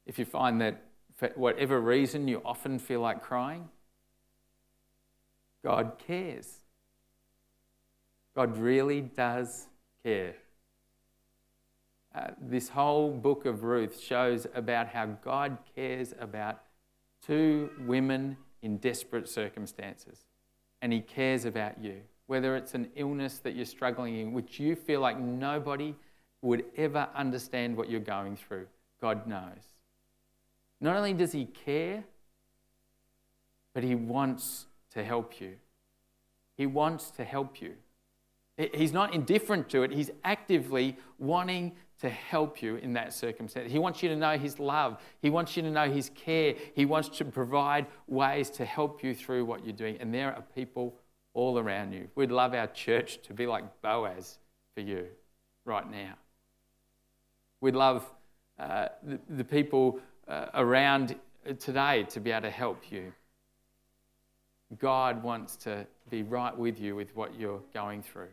if 0.07 0.19
you 0.19 0.25
find 0.25 0.61
that 0.61 0.83
for 1.15 1.31
whatever 1.37 1.81
reason 1.81 2.27
you 2.29 2.43
often 2.45 2.79
feel 2.79 3.01
like 3.01 3.23
crying, 3.23 3.69
God 5.63 5.93
cares. 6.07 6.59
God 8.35 8.57
really 8.59 9.01
does 9.01 9.69
care. 10.03 10.35
Uh, 12.15 12.29
this 12.41 12.69
whole 12.69 13.11
book 13.11 13.47
of 13.47 13.65
Ruth 13.65 14.01
shows 14.01 14.47
about 14.55 14.89
how 14.89 15.07
God 15.07 15.59
cares 15.75 16.15
about 16.21 16.63
two 17.25 17.71
women 17.87 18.37
in 18.63 18.77
desperate 18.79 19.29
circumstances, 19.29 20.25
and 20.85 20.93
He 20.93 21.01
cares 21.01 21.47
about 21.47 21.83
you. 21.83 22.03
Whether 22.27 22.57
it's 22.57 22.75
an 22.75 22.91
illness 22.95 23.39
that 23.39 23.57
you're 23.57 23.65
struggling 23.65 24.19
in, 24.19 24.35
which 24.35 24.61
you 24.61 24.77
feel 24.77 25.01
like 25.01 25.19
nobody 25.19 25.95
would 26.43 26.67
ever 26.77 27.09
understand 27.15 27.75
what 27.75 27.89
you're 27.89 28.01
going 28.01 28.37
through, 28.37 28.67
God 29.01 29.27
knows. 29.27 29.73
Not 30.83 30.95
only 30.95 31.15
does 31.15 31.33
He 31.33 31.47
care, 31.47 32.05
but 33.73 33.83
He 33.83 33.95
wants 33.95 34.67
to 34.91 35.03
help 35.03 35.41
you. 35.41 35.55
He 36.55 36.67
wants 36.67 37.11
to 37.13 37.25
help 37.25 37.63
you. 37.63 37.77
He's 38.57 38.93
not 38.93 39.15
indifferent 39.15 39.69
to 39.71 39.83
it, 39.83 39.91
He's 39.91 40.11
actively 40.23 40.97
wanting 41.19 41.73
to 42.01 42.09
help 42.09 42.61
you 42.61 42.77
in 42.77 42.93
that 42.93 43.13
circumstance. 43.13 43.71
He 43.71 43.79
wants 43.79 44.03
you 44.03 44.09
to 44.09 44.17
know 44.17 44.37
His 44.37 44.59
love. 44.59 45.01
He 45.23 45.31
wants 45.31 45.57
you 45.57 45.63
to 45.63 45.71
know 45.71 45.91
His 45.91 46.11
care. 46.15 46.55
He 46.75 46.85
wants 46.85 47.09
to 47.19 47.25
provide 47.25 47.87
ways 48.07 48.51
to 48.51 48.65
help 48.65 49.03
you 49.03 49.15
through 49.15 49.45
what 49.45 49.65
you're 49.65 49.73
doing. 49.73 49.97
And 50.01 50.13
there 50.13 50.35
are 50.35 50.43
people 50.55 50.97
all 51.35 51.59
around 51.59 51.93
you. 51.93 52.09
We'd 52.15 52.31
love 52.31 52.55
our 52.55 52.67
church 52.69 53.23
to 53.23 53.33
be 53.33 53.47
like 53.47 53.65
Boaz 53.83 54.39
for 54.75 54.81
you 54.81 55.07
right 55.65 55.89
now. 55.91 56.15
We'd 57.61 57.75
love 57.75 58.11
uh, 58.59 58.89
the, 59.03 59.19
the, 59.31 59.45
people 59.45 59.99
uh, 60.29 60.47
around 60.55 61.17
today 61.59 62.05
to 62.05 62.21
be 62.21 62.31
able 62.31 62.43
to 62.43 62.51
help 62.51 62.93
you. 62.93 63.13
God 64.79 65.23
wants 65.23 65.57
to 65.57 65.87
be 66.11 66.23
right 66.23 66.57
with 66.57 66.79
you 66.79 66.95
with 66.95 67.15
what 67.17 67.39
you're 67.39 67.63
going 67.73 68.03
through. 68.03 68.29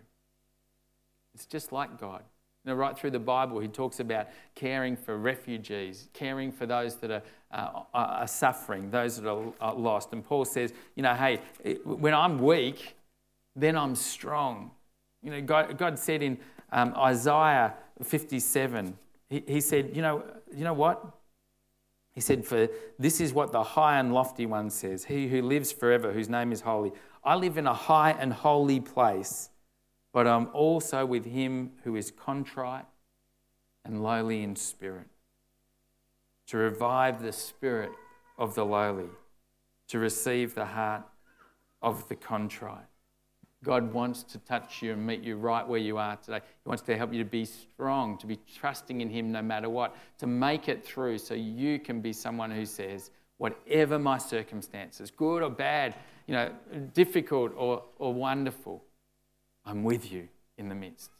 It's 1.33 1.45
just 1.45 1.71
like 1.71 1.99
God. 1.99 2.23
You 2.63 2.71
know, 2.71 2.75
right 2.75 2.95
through 2.95 3.11
the 3.11 3.19
Bible, 3.19 3.59
he 3.59 3.67
talks 3.67 3.99
about 3.99 4.27
caring 4.53 4.95
for 4.95 5.17
refugees, 5.17 6.09
caring 6.13 6.51
for 6.51 6.67
those 6.67 6.95
that 6.97 7.09
are, 7.09 7.23
uh, 7.51 7.83
are 7.93 8.27
suffering, 8.27 8.91
those 8.91 9.19
that 9.19 9.27
are 9.27 9.73
lost. 9.73 10.13
And 10.13 10.23
Paul 10.23 10.45
says, 10.45 10.71
you 10.95 11.01
know, 11.01 11.15
hey, 11.15 11.39
when 11.83 12.13
I'm 12.13 12.37
weak, 12.37 12.95
then 13.55 13.75
I'm 13.75 13.95
strong. 13.95 14.71
You 15.23 15.31
know, 15.31 15.41
God, 15.41 15.77
God 15.77 15.97
said 15.97 16.21
in 16.21 16.37
um, 16.71 16.93
Isaiah 16.95 17.73
57, 18.03 18.97
he, 19.29 19.43
he 19.47 19.61
said, 19.61 19.95
you 19.95 20.03
know, 20.03 20.23
you 20.55 20.63
know 20.63 20.73
what? 20.73 21.03
He 22.13 22.21
said, 22.21 22.45
For 22.45 22.67
this 22.99 23.21
is 23.21 23.33
what 23.33 23.51
the 23.51 23.63
high 23.63 23.99
and 23.99 24.13
lofty 24.13 24.45
one 24.45 24.69
says, 24.69 25.05
He 25.05 25.29
who 25.29 25.41
lives 25.41 25.71
forever, 25.71 26.11
whose 26.11 26.29
name 26.29 26.51
is 26.51 26.61
holy. 26.61 26.91
I 27.23 27.35
live 27.35 27.57
in 27.57 27.67
a 27.67 27.73
high 27.73 28.11
and 28.11 28.33
holy 28.33 28.81
place 28.81 29.49
but 30.13 30.27
I'm 30.27 30.49
also 30.53 31.05
with 31.05 31.25
him 31.25 31.71
who 31.83 31.95
is 31.95 32.11
contrite 32.11 32.85
and 33.85 34.03
lowly 34.03 34.43
in 34.43 34.55
spirit, 34.55 35.07
to 36.47 36.57
revive 36.57 37.21
the 37.21 37.31
spirit 37.31 37.91
of 38.37 38.55
the 38.55 38.65
lowly, 38.65 39.09
to 39.87 39.99
receive 39.99 40.53
the 40.53 40.65
heart 40.65 41.03
of 41.81 42.07
the 42.09 42.15
contrite. 42.15 42.85
God 43.63 43.93
wants 43.93 44.23
to 44.23 44.39
touch 44.39 44.81
you 44.81 44.93
and 44.93 45.05
meet 45.05 45.21
you 45.21 45.35
right 45.35 45.67
where 45.67 45.79
you 45.79 45.97
are 45.97 46.15
today. 46.15 46.39
He 46.63 46.67
wants 46.67 46.81
to 46.83 46.97
help 46.97 47.13
you 47.13 47.19
to 47.23 47.29
be 47.29 47.45
strong, 47.45 48.17
to 48.17 48.25
be 48.25 48.39
trusting 48.57 49.01
in 49.01 49.09
Him 49.09 49.31
no 49.31 49.41
matter 49.41 49.69
what, 49.69 49.95
to 50.17 50.27
make 50.27 50.67
it 50.67 50.83
through 50.83 51.19
so 51.19 51.35
you 51.35 51.77
can 51.77 52.01
be 52.01 52.11
someone 52.11 52.49
who 52.49 52.65
says, 52.65 53.11
whatever 53.37 53.99
my 53.99 54.17
circumstances, 54.17 55.11
good 55.11 55.43
or 55.43 55.49
bad, 55.49 55.95
you 56.27 56.33
know, 56.33 56.51
difficult 56.93 57.51
or, 57.55 57.83
or 57.97 58.13
wonderful, 58.13 58.83
I'm 59.65 59.83
with 59.83 60.11
you 60.11 60.27
in 60.57 60.69
the 60.69 60.75
midst. 60.75 61.11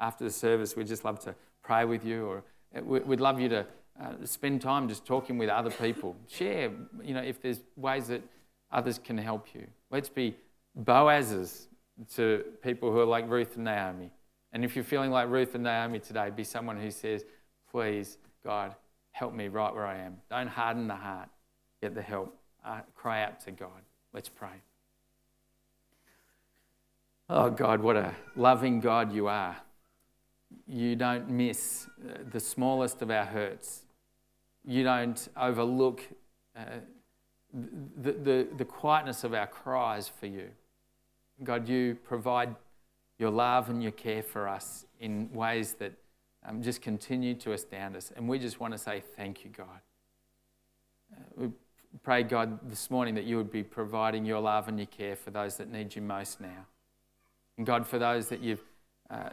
After 0.00 0.24
the 0.24 0.30
service, 0.30 0.76
we'd 0.76 0.86
just 0.86 1.04
love 1.04 1.18
to 1.20 1.34
pray 1.62 1.84
with 1.84 2.04
you, 2.04 2.26
or 2.26 2.44
uh, 2.76 2.82
we'd 2.82 3.20
love 3.20 3.40
you 3.40 3.48
to 3.48 3.66
uh, 4.00 4.12
spend 4.24 4.60
time 4.62 4.88
just 4.88 5.04
talking 5.04 5.38
with 5.38 5.48
other 5.48 5.70
people. 5.70 6.14
Share, 6.28 6.70
you 7.02 7.14
know, 7.14 7.22
if 7.22 7.42
there's 7.42 7.60
ways 7.76 8.08
that 8.08 8.22
others 8.70 8.98
can 8.98 9.18
help 9.18 9.54
you. 9.54 9.66
Let's 9.90 10.08
be 10.08 10.36
Boazes 10.78 11.66
to 12.14 12.44
people 12.62 12.92
who 12.92 13.00
are 13.00 13.06
like 13.06 13.28
Ruth 13.28 13.56
and 13.56 13.64
Naomi. 13.64 14.10
And 14.52 14.64
if 14.64 14.76
you're 14.76 14.84
feeling 14.84 15.10
like 15.10 15.28
Ruth 15.28 15.54
and 15.54 15.64
Naomi 15.64 15.98
today, 15.98 16.30
be 16.30 16.44
someone 16.44 16.78
who 16.78 16.90
says, 16.90 17.24
Please, 17.70 18.18
God, 18.44 18.74
help 19.10 19.34
me 19.34 19.48
right 19.48 19.74
where 19.74 19.86
I 19.86 19.98
am. 19.98 20.18
Don't 20.30 20.46
harden 20.46 20.86
the 20.86 20.94
heart. 20.94 21.28
Get 21.82 21.94
the 21.94 22.02
help. 22.02 22.34
Uh, 22.64 22.80
cry 22.94 23.22
out 23.22 23.40
to 23.40 23.50
God. 23.50 23.82
Let's 24.12 24.28
pray. 24.28 24.62
Oh, 27.30 27.50
God, 27.50 27.80
what 27.80 27.96
a 27.96 28.14
loving 28.36 28.80
God 28.80 29.12
you 29.12 29.28
are. 29.28 29.54
You 30.66 30.96
don't 30.96 31.28
miss 31.28 31.86
uh, 31.86 32.20
the 32.30 32.40
smallest 32.40 33.02
of 33.02 33.10
our 33.10 33.26
hurts. 33.26 33.82
You 34.64 34.82
don't 34.82 35.28
overlook 35.36 36.00
uh, 36.56 36.62
the, 37.52 38.12
the, 38.12 38.48
the 38.56 38.64
quietness 38.64 39.24
of 39.24 39.34
our 39.34 39.46
cries 39.46 40.08
for 40.08 40.24
you. 40.24 40.48
God, 41.44 41.68
you 41.68 41.98
provide 42.02 42.54
your 43.18 43.30
love 43.30 43.68
and 43.68 43.82
your 43.82 43.92
care 43.92 44.22
for 44.22 44.48
us 44.48 44.86
in 44.98 45.30
ways 45.30 45.74
that 45.74 45.92
um, 46.46 46.62
just 46.62 46.80
continue 46.80 47.34
to 47.34 47.52
astound 47.52 47.94
us. 47.94 48.10
And 48.16 48.26
we 48.26 48.38
just 48.38 48.58
want 48.58 48.72
to 48.72 48.78
say 48.78 49.02
thank 49.16 49.44
you, 49.44 49.50
God. 49.50 49.80
Uh, 51.12 51.24
we 51.36 51.48
pray, 52.02 52.22
God, 52.22 52.70
this 52.70 52.90
morning 52.90 53.14
that 53.16 53.24
you 53.24 53.36
would 53.36 53.52
be 53.52 53.62
providing 53.62 54.24
your 54.24 54.40
love 54.40 54.66
and 54.66 54.78
your 54.78 54.86
care 54.86 55.14
for 55.14 55.30
those 55.30 55.58
that 55.58 55.70
need 55.70 55.94
you 55.94 56.00
most 56.00 56.40
now. 56.40 56.64
And 57.58 57.66
God, 57.66 57.86
for 57.86 57.98
those 57.98 58.28
that 58.28 58.40
you've 58.40 58.62
uh, 59.10 59.30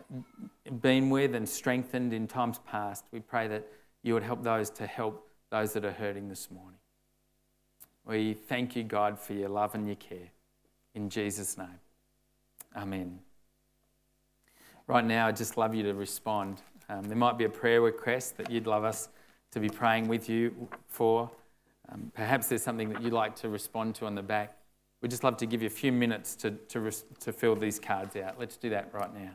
been 0.82 1.09
with 1.09 1.36
and 1.36 1.47
strengthened 1.47 2.11
in 2.11 2.28
times 2.28 2.59
past, 2.67 3.05
we 3.11 3.19
pray 3.19 3.47
that 3.47 3.65
you 4.01 4.15
would 4.15 4.23
help 4.23 4.43
those 4.43 4.69
to 4.71 4.88
help 4.88 5.30
those 5.51 5.73
that 5.73 5.86
are 5.86 5.91
hurting 5.91 6.28
this 6.28 6.49
morning. 6.51 6.80
We 8.03 8.34
thank 8.34 8.76
you, 8.76 8.84
God, 8.84 9.19
for 9.19 9.34
your 9.34 9.49
love 9.49 9.76
and 9.76 9.86
your 9.86 9.95
care. 9.95 10.32
In 10.95 11.09
Jesus' 11.09 11.57
name. 11.57 11.80
Amen. 12.76 13.19
Right 14.88 15.05
now, 15.05 15.28
I'd 15.28 15.38
just 15.38 15.57
love 15.57 15.73
you 15.73 15.84
to 15.84 15.93
respond. 15.93 16.61
Um, 16.89 17.03
there 17.03 17.17
might 17.17 17.38
be 17.38 17.45
a 17.45 17.49
prayer 17.49 17.82
request 17.82 18.38
that 18.38 18.49
you'd 18.49 18.67
love 18.67 18.84
us 18.84 19.09
to 19.51 19.59
be 19.59 19.69
praying 19.69 20.07
with 20.07 20.30
you 20.30 20.67
for. 20.88 21.30
Um, 21.89 22.11
perhaps 22.13 22.47
there's 22.47 22.63
something 22.63 22.89
that 22.89 23.01
you'd 23.01 23.13
like 23.13 23.36
to 23.38 23.49
respond 23.49 23.95
to 23.95 24.05
on 24.05 24.15
the 24.15 24.23
back 24.23 24.57
we'd 25.06 25.12
just 25.12 25.24
love 25.24 25.38
to 25.38 25.45
give 25.45 25.62
you 25.62 25.68
a 25.68 25.70
few 25.70 25.91
minutes 25.91 26.34
to, 26.34 26.49
to, 26.49 26.91
to 27.20 27.32
fill 27.32 27.56
these 27.56 27.78
cards 27.78 28.16
out. 28.16 28.39
Let's 28.39 28.58
do 28.58 28.72
that 28.72 28.91
right 28.91 29.14
now. 29.14 29.30